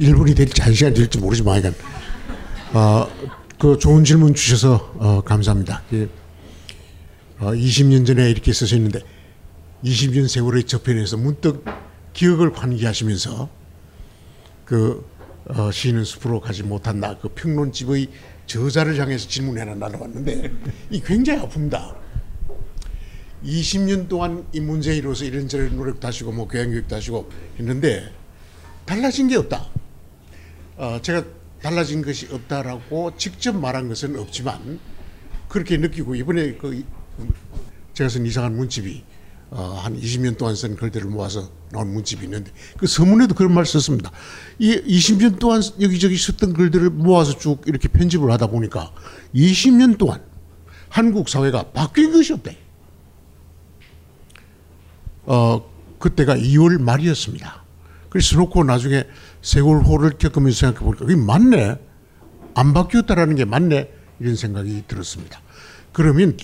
[0.00, 1.62] 1분이 될지 1시간 될지 모르지만
[2.74, 3.06] 어,
[3.58, 5.82] 그 좋은 질문 주셔서 어, 감사합니다.
[5.92, 6.08] 예.
[7.38, 9.00] 어, 20년 전에 이렇게 쓰셨는데
[9.84, 11.64] 20년 세월의 저편에서 문득
[12.12, 13.48] 기억을 환기하시면서
[14.64, 15.06] 그
[15.46, 18.08] 어, 시인은 숲으로 가지 못한다 그 평론집의
[18.46, 20.50] 저자를 향해서 질문 하나 날아왔는데
[20.90, 21.96] 이 굉장히 아픕니다.
[23.44, 28.10] 20년 동안 이 문제에 이뤄서 이런저런 노력도 하시고 뭐 교양교육도 하시고 했는데
[28.84, 29.68] 달라진 게 없다.
[30.76, 31.24] 어, 제가
[31.62, 34.80] 달라진 것이 없다라고 직접 말한 것은 없지만
[35.48, 36.84] 그렇게 느끼고 이번에 그
[37.94, 39.04] 제가 쓴 이상한 문집이
[39.50, 44.10] 어, 한 20년 동안 쓴 글들을 모아서 나온 문집이 있는데 그 서문에도 그런 말 썼습니다.
[44.58, 48.92] 이 20년 동안 여기저기 썼던 글들을 모아서 쭉 이렇게 편집을 하다 보니까
[49.34, 50.22] 20년 동안
[50.88, 52.52] 한국 사회가 바뀐 것이 없다.
[55.24, 57.64] 어, 그때가 2월 말이었습니다.
[58.08, 59.04] 그래서 놓고 나중에
[59.42, 61.76] 세월호를 겪으면서 생각해 보니까 그게 맞네.
[62.54, 63.92] 안 바뀌었다라는 게 맞네.
[64.20, 65.40] 이런 생각이 들었습니다.
[65.92, 66.36] 그러면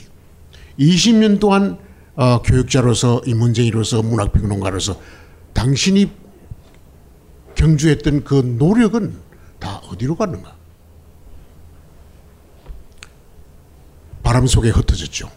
[0.79, 1.79] 20년 동안
[2.17, 5.01] 어, 교육자로서 이 문제이로서 문학평론가로서
[5.53, 6.11] 당신이
[7.55, 9.19] 경주했던 그 노력은
[9.59, 10.57] 다 어디로 갔는가?
[14.23, 15.31] 바람 속에 흩어졌죠.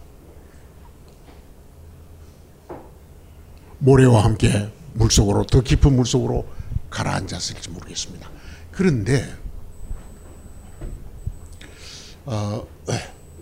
[3.80, 6.48] 모래와 함께 물속으로 더 깊은 물속으로
[6.90, 8.30] 가라앉았을지 모르겠습니다.
[8.72, 9.36] 그런데
[12.26, 12.68] 어,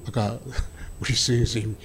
[0.08, 0.40] 아까
[1.00, 1.78] 우리 선생님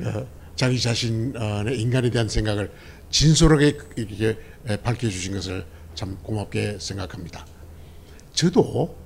[0.00, 2.72] 어, 자기 자신의 인간에 대한 생각을
[3.10, 4.36] 진솔하게 이렇게
[4.82, 5.64] 밝혀주신 것을
[5.94, 7.46] 참 고맙게 생각합니다.
[8.32, 8.96] 저도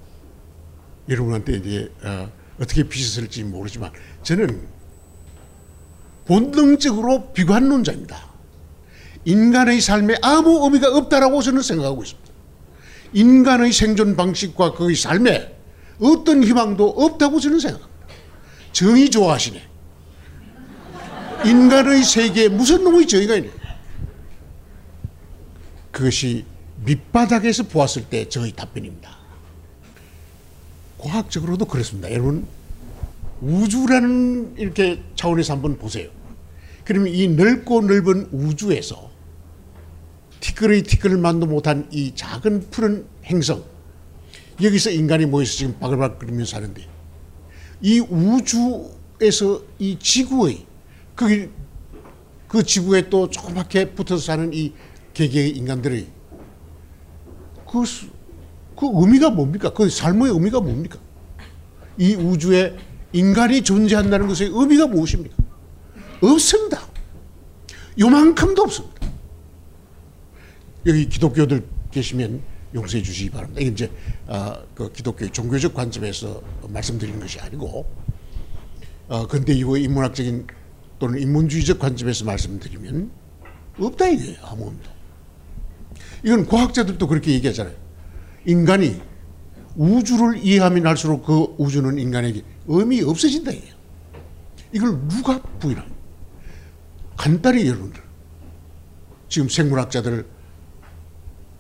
[1.11, 3.93] 여러분한테 이제 어, 어떻게 비슷할지 모르지만
[4.23, 4.67] 저는
[6.25, 8.33] 본능적으로 비관론자입니다.
[9.27, 12.33] 인간의 삶에 아무 의미가 없다라고 저는 생각하고 있습니다.
[13.13, 15.55] 인간의 생존 방식과 그의 삶에
[16.01, 18.07] 어떤 희망도 없다고 저는 생각합니다.
[18.73, 19.72] 정의 좋아하시네.
[21.45, 23.51] 인간의 세계에 무슨 놈의 정의가 있냐?
[25.91, 26.45] 그것이
[26.85, 29.19] 밑바닥에서 보았을 때 저의 답변입니다.
[30.99, 32.11] 과학적으로도 그렇습니다.
[32.13, 32.47] 여러분
[33.41, 36.11] 우주라는 이렇게 차원에서 한번 보세요.
[36.85, 39.11] 그러면 이 넓고 넓은 우주에서
[40.41, 43.65] 티끌의 티끌을 만도 못한 이 작은 푸른 행성
[44.61, 46.89] 여기서 인간이 모여서 지금 바글바글 거리면서 사는데
[47.81, 50.67] 이 우주에서 이 지구의
[51.15, 51.51] 그,
[52.49, 54.73] 그 지구에 또 조그맣게 붙어서 사는 이
[55.15, 56.07] 개개의 인간들의
[57.71, 58.09] 그, 수-
[58.77, 59.73] 그 의미가 뭡니까?
[59.73, 60.99] 그 삶의 의미가 뭡니까?
[61.99, 62.77] 이 우주에
[63.13, 65.37] 인간이 존재한다는 것의 의미가 무엇입니까?
[66.23, 66.89] 없습니다.
[67.99, 69.03] 요만큼도 없습니다.
[70.87, 72.43] 여기 기독교들 계시면
[72.75, 73.61] 용서해 주시기 바랍니다.
[73.61, 73.91] 이게 이제
[74.27, 77.87] 아, 그 기독교의 종교적 관점에서 말씀드리는 것이 아니고
[79.09, 80.47] 어, 근대 이후의 인문학적인
[81.03, 83.11] 또는 인문주의적 관점에서 말씀드리면
[83.77, 84.37] 없다 이거예요.
[84.43, 84.93] 아무것도.
[86.23, 87.75] 이건 과학자들도 그렇게 얘기하잖아요.
[88.45, 89.03] 인간이
[89.75, 93.75] 우주를 이해하면 할수록 그 우주는 인간에게 의미 없어진다 이거예요.
[94.73, 95.97] 이걸 누가 부인합니까?
[97.17, 98.01] 간단히 여러분들
[99.29, 100.25] 지금 생물학자들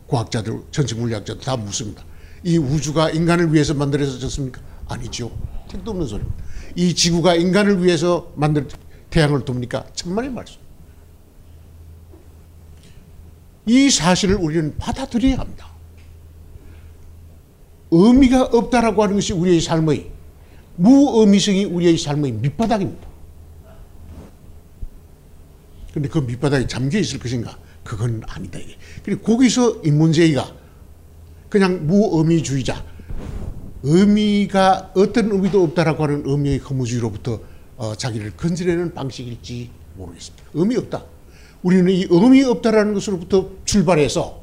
[0.06, 2.04] 과학자들 전체 물리학자들 다 묻습니다.
[2.44, 4.60] 이 우주가 인간을 위해서 만들어졌습니까?
[4.86, 5.36] 아니죠.
[5.68, 6.44] 택도 없는 소리입니다.
[6.76, 8.68] 이 지구가 인간을 위해서 만들
[9.12, 9.86] 태양을 돕니까?
[9.94, 10.56] 천만의 말씀.
[13.66, 15.70] 이 사실을 우리는 받아들여야 합니다.
[17.90, 20.10] 의미가 없다라고 하는 것이 우리의 삶의
[20.76, 23.06] 무의미성이 우리의 삶의 밑바닥입니다.
[25.92, 27.58] 근데 그 밑바닥에 잠겨 있을 것인가?
[27.84, 28.58] 그건 아니다.
[28.58, 28.76] 이게.
[29.04, 30.54] 그리고 거기서 인문제의가
[31.50, 32.82] 그냥 무의미주의자,
[33.82, 37.51] 의미가 어떤 의미도 없다라고 하는 의미의 허무주의로부터
[37.82, 40.44] 어, 자기를 건져내는 방식일지 모르겠습니다.
[40.54, 41.02] 의미 없다.
[41.64, 44.40] 우리는 이 의미 없다라는 것으로부터 출발해서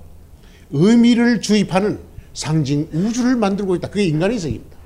[0.72, 2.00] 의미를 주입하는
[2.34, 3.88] 상징 우주를 만들고 있다.
[3.88, 4.78] 그게 인간의 세계입니다.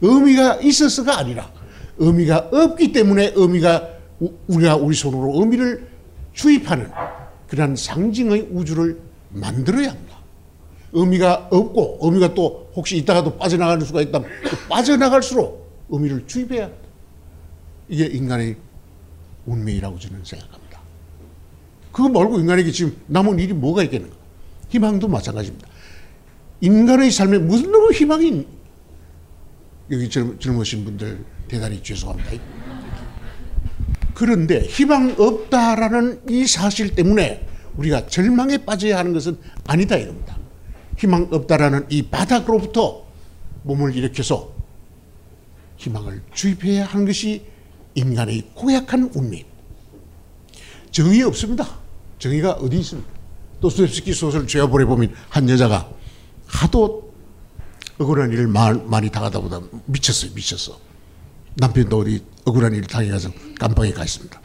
[0.00, 1.50] 의미가 있어서가 아니라
[1.98, 3.88] 의미가 없기 때문에 의미가
[4.20, 5.88] 우- 우리가 우리 손으로 의미를
[6.32, 6.88] 주입하는
[7.48, 8.96] 그러한 상징의 우주를
[9.30, 10.18] 만들어야 합니다.
[10.92, 16.70] 의미가 없고 의미가 또 혹시 있다가도 빠져나갈 수가 있다면 그 빠져나갈수록 의미를 주입해야.
[17.90, 18.56] 이게 인간의
[19.46, 20.80] 운명이라고 저는 생각합니다.
[21.90, 24.14] 그거 말고 인간에게 지금 남은 일이 뭐가 있겠는가?
[24.68, 25.68] 희망도 마찬가지입니다.
[26.60, 28.46] 인간의 삶에 무슨 놈의 희망이 있-
[29.90, 32.30] 여기 젊, 젊으신 분들 대단히 죄송합니다.
[34.14, 37.44] 그런데 희망 없다라는 이 사실 때문에
[37.76, 39.36] 우리가 절망에 빠져야 하는 것은
[39.66, 40.38] 아니다 이겁니다.
[40.96, 43.04] 희망 없다라는 이 바닥으로부터
[43.64, 44.52] 몸을 일으켜서
[45.76, 47.46] 희망을 주입해야 하는 것이
[47.94, 49.42] 인간의 고약한 운명.
[50.90, 51.78] 정의 없습니다.
[52.18, 53.10] 정의가 어디 있습니까?
[53.60, 55.90] 도스토옙스키 소설 죄와벌에 보면 한 여자가
[56.46, 57.12] 하도
[57.98, 60.30] 억울한 일을 마- 많이 당하다 보다 미쳤어요.
[60.34, 60.78] 미쳤어.
[61.56, 64.40] 남편도 어디 억울한 일을 당해가서 깜빵에 가 있습니다.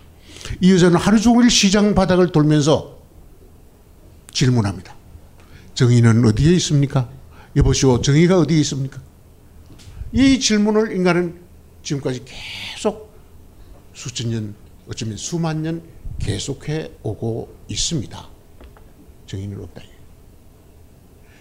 [0.61, 2.99] 이 여자는 하루 종일 시장 바닥을 돌면서
[4.31, 4.93] 질문합니다.
[5.73, 7.09] 정의는 어디에 있습니까?
[7.55, 9.01] 여보시오, 정의가 어디에 있습니까?
[10.11, 11.39] 이 질문을 인간은
[11.83, 13.04] 지금까지 계속
[13.95, 14.55] 수천 년,
[14.87, 15.81] 어쩌면 수만 년
[16.19, 18.27] 계속해 오고 있습니다.
[19.25, 19.81] 정의는 없다.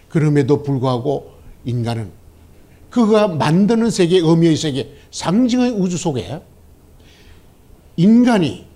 [0.08, 1.32] 그럼에도 불구하고
[1.64, 2.12] 인간은
[2.88, 6.40] 그가 만드는 세계, 의미의 세계, 상징의 우주 속에
[7.96, 8.66] 인간이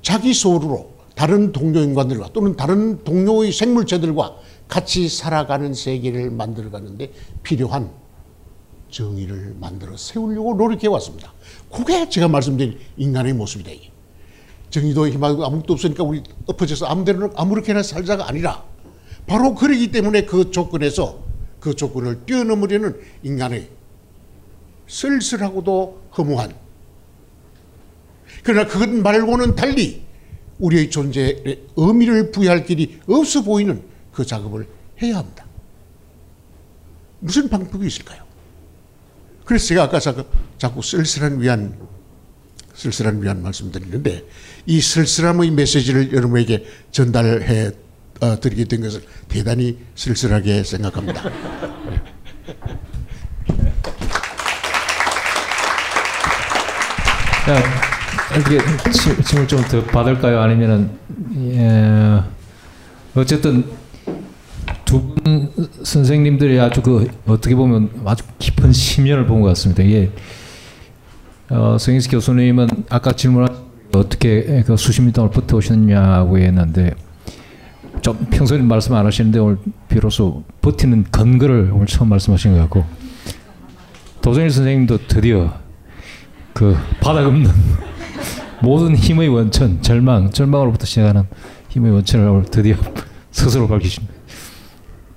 [0.00, 4.36] 자기 소유로 다른 동료 인간들과 또는 다른 동료의 생물체들과
[4.68, 7.90] 같이 살아가는 세계를 만들어가는데 필요한
[8.90, 11.35] 정의를 만들어 세우려고 노력해 왔습니다.
[11.76, 13.70] 그게 제가 말씀드린 인간의 모습이다.
[14.70, 18.64] 정의도 희망도 아무것도 없으니까 우리 엎어져서 아무데나 아무렇게나 살자가 아니라
[19.26, 21.22] 바로 그러기 때문에 그 조건에서
[21.60, 23.68] 그 조건을 뛰어넘으려는 인간의
[24.86, 26.54] 쓸쓸하고도 허무한
[28.42, 30.02] 그러나 그것 말고는 달리
[30.58, 33.82] 우리의 존재에 의미를 부여할 길이 없어 보이는
[34.12, 34.66] 그 작업을
[35.02, 35.44] 해야 합니다.
[37.20, 38.25] 무슨 방법이 있을까요?
[39.46, 40.24] 그래서 제가 아까 자꾸,
[40.58, 41.78] 자꾸 쓸쓸한 위안,
[42.74, 44.24] 쓸쓸한 위안 말씀드리는데
[44.66, 47.70] 이 쓸쓸함의 메시지를 여러분에게 전달해
[48.20, 51.22] 어, 드리게 된 것을 대단히 쓸쓸하게 생각합니다.
[57.46, 57.62] 자,
[58.36, 58.58] 어떻게
[58.90, 60.40] 질- 질문 좀더 받을까요?
[60.40, 60.90] 아니면은
[61.36, 62.20] 예,
[63.14, 63.64] 어쨌든
[64.86, 65.52] 두 분
[65.82, 69.82] 선생님들이 아주 그 어떻게 보면 아주 깊은 심연을 본 것 같습니다.
[69.82, 70.10] 이게
[71.50, 73.54] 어, 성인스 교수님은 아까 질문한
[73.94, 76.94] 어떻게 그 수십 년 동안 버텨오셨냐고 했는데
[78.00, 79.58] 좀 평소에 말씀 안 하시는데 오늘
[79.88, 82.84] 비로소 버티는 근거를 오늘 처음 말씀하신 것 같고
[84.22, 85.52] 도정일 선생님도 드디어
[86.52, 87.50] 그 바닥 없는
[88.62, 91.24] 모든 힘의 원천 절망 절망으로부터 시작하는
[91.70, 92.76] 힘의 원천을 오늘 드디어
[93.30, 94.15] 스스로 밝히십니다.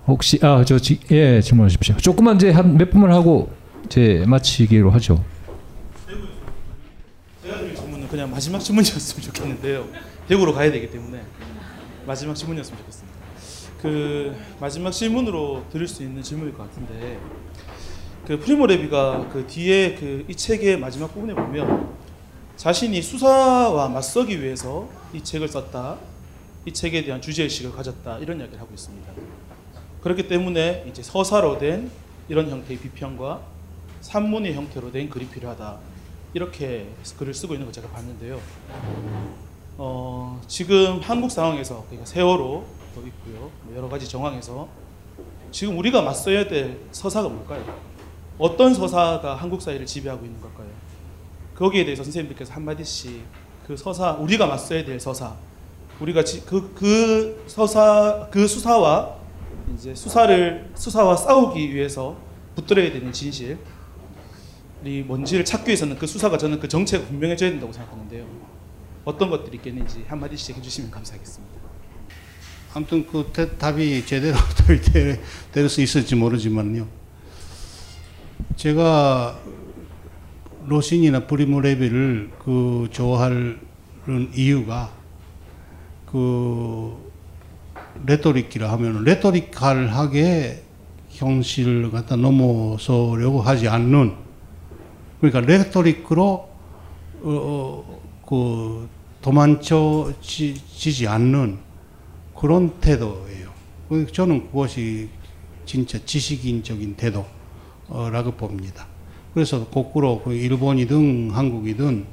[0.09, 1.97] 혹시 아저예 질문하십시오.
[1.97, 3.51] 조금만 이제 한 몇 분만 하고
[3.85, 5.23] 이제 마치기로 하죠.
[7.43, 9.87] 제가 드릴 질문은 그냥 마지막 질문이었으면 좋겠는데요.
[10.27, 11.21] 대구로 가야 되기 때문에
[12.05, 13.19] 마지막 질문이었으면 좋겠습니다.
[13.81, 17.17] 그 마지막 질문으로 드릴 수 있는 질문일 것 같은데
[18.27, 21.89] 그 프리모 레비가 그 뒤에 그 이 책의 마지막 부분에 보면
[22.57, 25.97] 자신이 수사와 맞서기 위해서 이 책을 썼다.
[26.65, 28.17] 이 책에 대한 주제의식을 가졌다.
[28.19, 29.11] 이런 이야기를 하고 있습니다.
[30.01, 31.91] 그렇기 때문에 이제 서사로 된
[32.29, 33.41] 이런 형태의 비평과
[34.01, 35.77] 산문의 형태로 된 글이 필요하다.
[36.33, 38.39] 이렇게 글을 쓰고 있는 걸 제가 봤는데요.
[39.77, 43.51] 어, 지금 한국 상황에서 그러니까 세월호도 있고요.
[43.63, 44.67] 뭐 여러 가지 정황에서
[45.51, 47.63] 지금 우리가 맞서야 될 서사가 뭘까요?
[48.37, 50.67] 어떤 서사가 한국 사회를 지배하고 있는 걸까요?
[51.55, 53.21] 거기에 대해서 선생님들께서 한마디씩
[53.67, 55.35] 그 서사 우리가 맞서야 될 서사
[55.99, 59.18] 우리가 그그 그 서사 그 수사와
[59.73, 62.17] 이제 수사를 수사와 싸우기 위해서
[62.55, 63.57] 붙들어야 되는 진실이
[65.05, 68.25] 뭔지를 찾기 위해서는 그 수사가 저는 그 정체가 분명해져야 된다고 생각하는데요.
[69.05, 71.59] 어떤 것들이 있겠는지 한 마디씩 해주시면 감사하겠습니다.
[72.73, 74.37] 아무튼 그 대, 답이 제대로
[75.51, 76.87] 될수 있을지 모르지만요.
[78.55, 79.39] 제가
[80.67, 83.59] 로신이나 프리모 레비를 그 좋아하는
[84.35, 84.93] 이유가
[86.05, 87.08] 그
[88.05, 90.63] 레토릭이라 하면 레토리칼하게
[91.09, 94.13] 현실을 갖다 넘어서려고 하지 않는
[95.19, 96.49] 그러니까 레토릭으로
[97.21, 98.87] 어, 어, 그
[99.21, 101.57] 도망쳐지지 않는
[102.35, 103.49] 그런 태도예요.
[104.13, 105.09] 저는 그것이
[105.65, 108.87] 진짜 지식인적인 태도라고 봅니다.
[109.33, 112.05] 그래서 거꾸로 그 일본이든 한국이든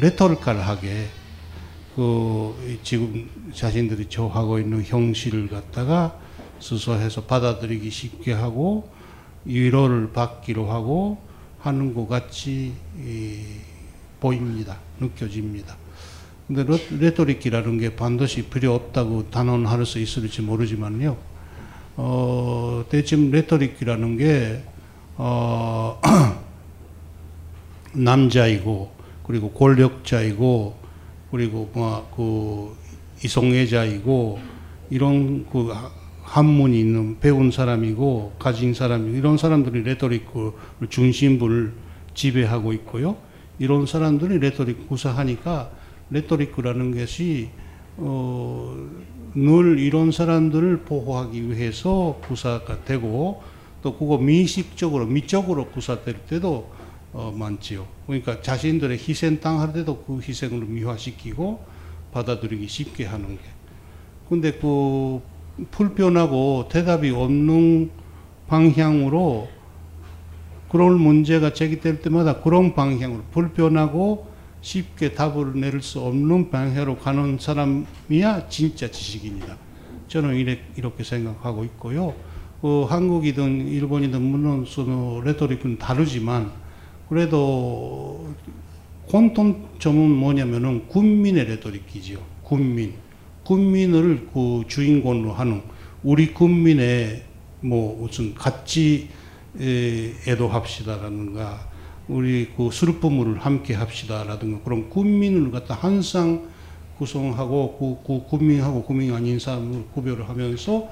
[0.00, 1.06] 레토리칼하게
[1.96, 6.18] 그 지금 자신들이 저하고 있는 형식을 갖다가
[6.58, 8.88] 수소해서 받아들이기 쉽게 하고
[9.44, 11.18] 위로를 받기로 하고
[11.58, 12.72] 하는 것 같이
[14.20, 14.78] 보입니다.
[15.00, 15.76] 느껴집니다.
[16.46, 21.16] 근데 레토릭이라는 게 반드시 필요 없다고 단언할 수 있을지 모르지만요.
[21.96, 24.62] 어, 대충 레토릭이라는 게,
[25.16, 26.00] 어,
[27.92, 28.90] 남자이고,
[29.26, 30.79] 그리고 권력자이고,
[31.30, 32.76] 그리고 뭐그
[33.24, 34.38] 이성애자이고
[34.90, 35.72] 이런 그
[36.22, 40.52] 학문이 있는 배운 사람이고 가진 사람이 이런 사람들이 레토릭을
[40.88, 41.72] 중심부를
[42.14, 43.16] 지배하고 있고요.
[43.58, 45.70] 이런 사람들이 레토릭 구사하니까
[46.10, 47.50] 레토릭이라는 것이
[47.96, 48.76] 어,
[49.34, 53.42] 늘 이런 사람들을 보호하기 위해서 구사가 되고
[53.82, 56.70] 또 그거 미식적으로 미적으로 구사될 때도
[57.12, 57.86] 어, 많지요.
[58.06, 61.64] 그러니까 자신들의 희생 당할 때도 그 희생을 미화시키고
[62.12, 63.42] 받아들이기 쉽게 하는 게.
[64.28, 65.20] 근데 그
[65.70, 67.90] 불편하고 대답이 없는
[68.46, 69.48] 방향으로
[70.68, 74.30] 그런 문제가 제기될 때마다 그런 방향으로 불편하고
[74.60, 79.56] 쉽게 답을 내릴 수 없는 방향으로 가는 사람이야 진짜 지식인이다.
[80.06, 80.36] 저는
[80.76, 82.14] 이렇게 생각하고 있고요.
[82.62, 84.66] 어, 한국이든 일본이든 물론
[85.24, 86.52] 레토릭은 다르지만
[87.10, 88.32] 그래도
[89.08, 92.20] 공통점은 뭐냐면은 군민의 레토릭이지요.
[92.44, 92.94] 군민.
[93.42, 95.60] 군민을 그 주인공으로 하는
[96.04, 97.24] 우리 국민의
[97.62, 99.08] 뭐 무슨 같이
[99.58, 101.68] 애도합시다라든가
[102.06, 106.48] 우리 그 슬픔을 함께 합시다라든가 그런 국민을 갖다 항상
[106.96, 110.88] 구성하고 그, 그 국민하고 국민 아닌 사람을 구별을 하면서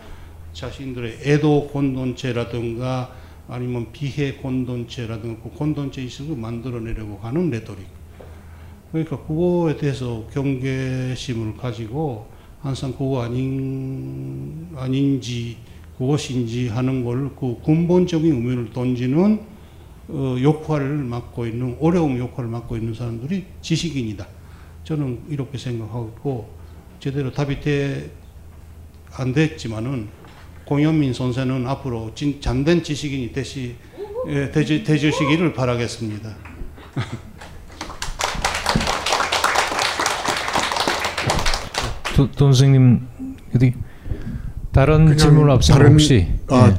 [0.52, 3.12] 자신들의 애도 공동체라든가
[3.48, 7.86] 아니면 피해 공동체라든가 그 공동체 의식을 만들어내려고 하는 레토릭.
[8.92, 12.26] 그러니까 그거에 대해서 경계심을 가지고
[12.60, 15.56] 항상 그거 아닌, 아닌지
[15.96, 19.40] 그것인지 하는 걸 그 근본적인 의미를 던지는
[20.08, 24.26] 어, 역할을 맡고 있는, 어려운 역할을 맡고 있는 사람들이 지식인이다.
[24.84, 26.48] 저는 이렇게 생각하고
[26.98, 28.10] 제대로 답이 돼,
[29.12, 30.08] 안 됐지만은
[30.68, 33.74] 공현민 선생은 앞으로 진, 잠든 지식인이 되시,
[34.28, 36.28] 예, 되주, 되주시기를 바라겠습니다.
[42.14, 43.00] 도, 돈 선생님
[43.56, 43.72] 어디
[44.70, 46.76] 다른 질문 다른, 혹시 아, 네.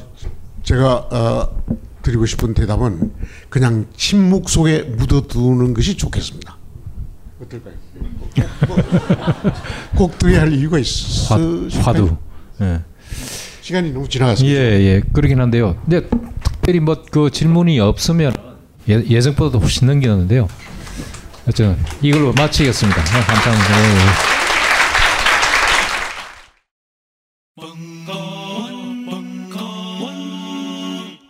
[0.62, 1.64] 제가 어,
[2.04, 3.12] 드리고 싶은 대답은
[3.50, 6.60] 그냥 침묵 속에 묻어두는 것이 좋겠습니다.
[7.42, 7.74] 어떨까요?
[9.98, 11.36] 꼭 드려야 할 이유가 있어.
[11.36, 11.42] 화,
[11.82, 12.16] 화두.
[12.62, 12.82] 예.
[13.70, 14.60] 시간이 너무 지나갔습니다.
[14.60, 15.80] 예, 예, 그러긴 한데요.
[15.86, 16.02] 근데
[16.54, 18.34] 특별히 뭐 그 질문이 없으면
[18.90, 20.48] 예, 예정보다도 훨씬 넘기는데요.
[21.48, 23.00] 어쨌든 이걸로 마치겠습니다.
[23.00, 23.80] 아, 감사합니다.
[23.80, 24.30] 예, 예.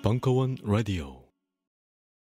[0.01, 1.18] 벙커원 라디오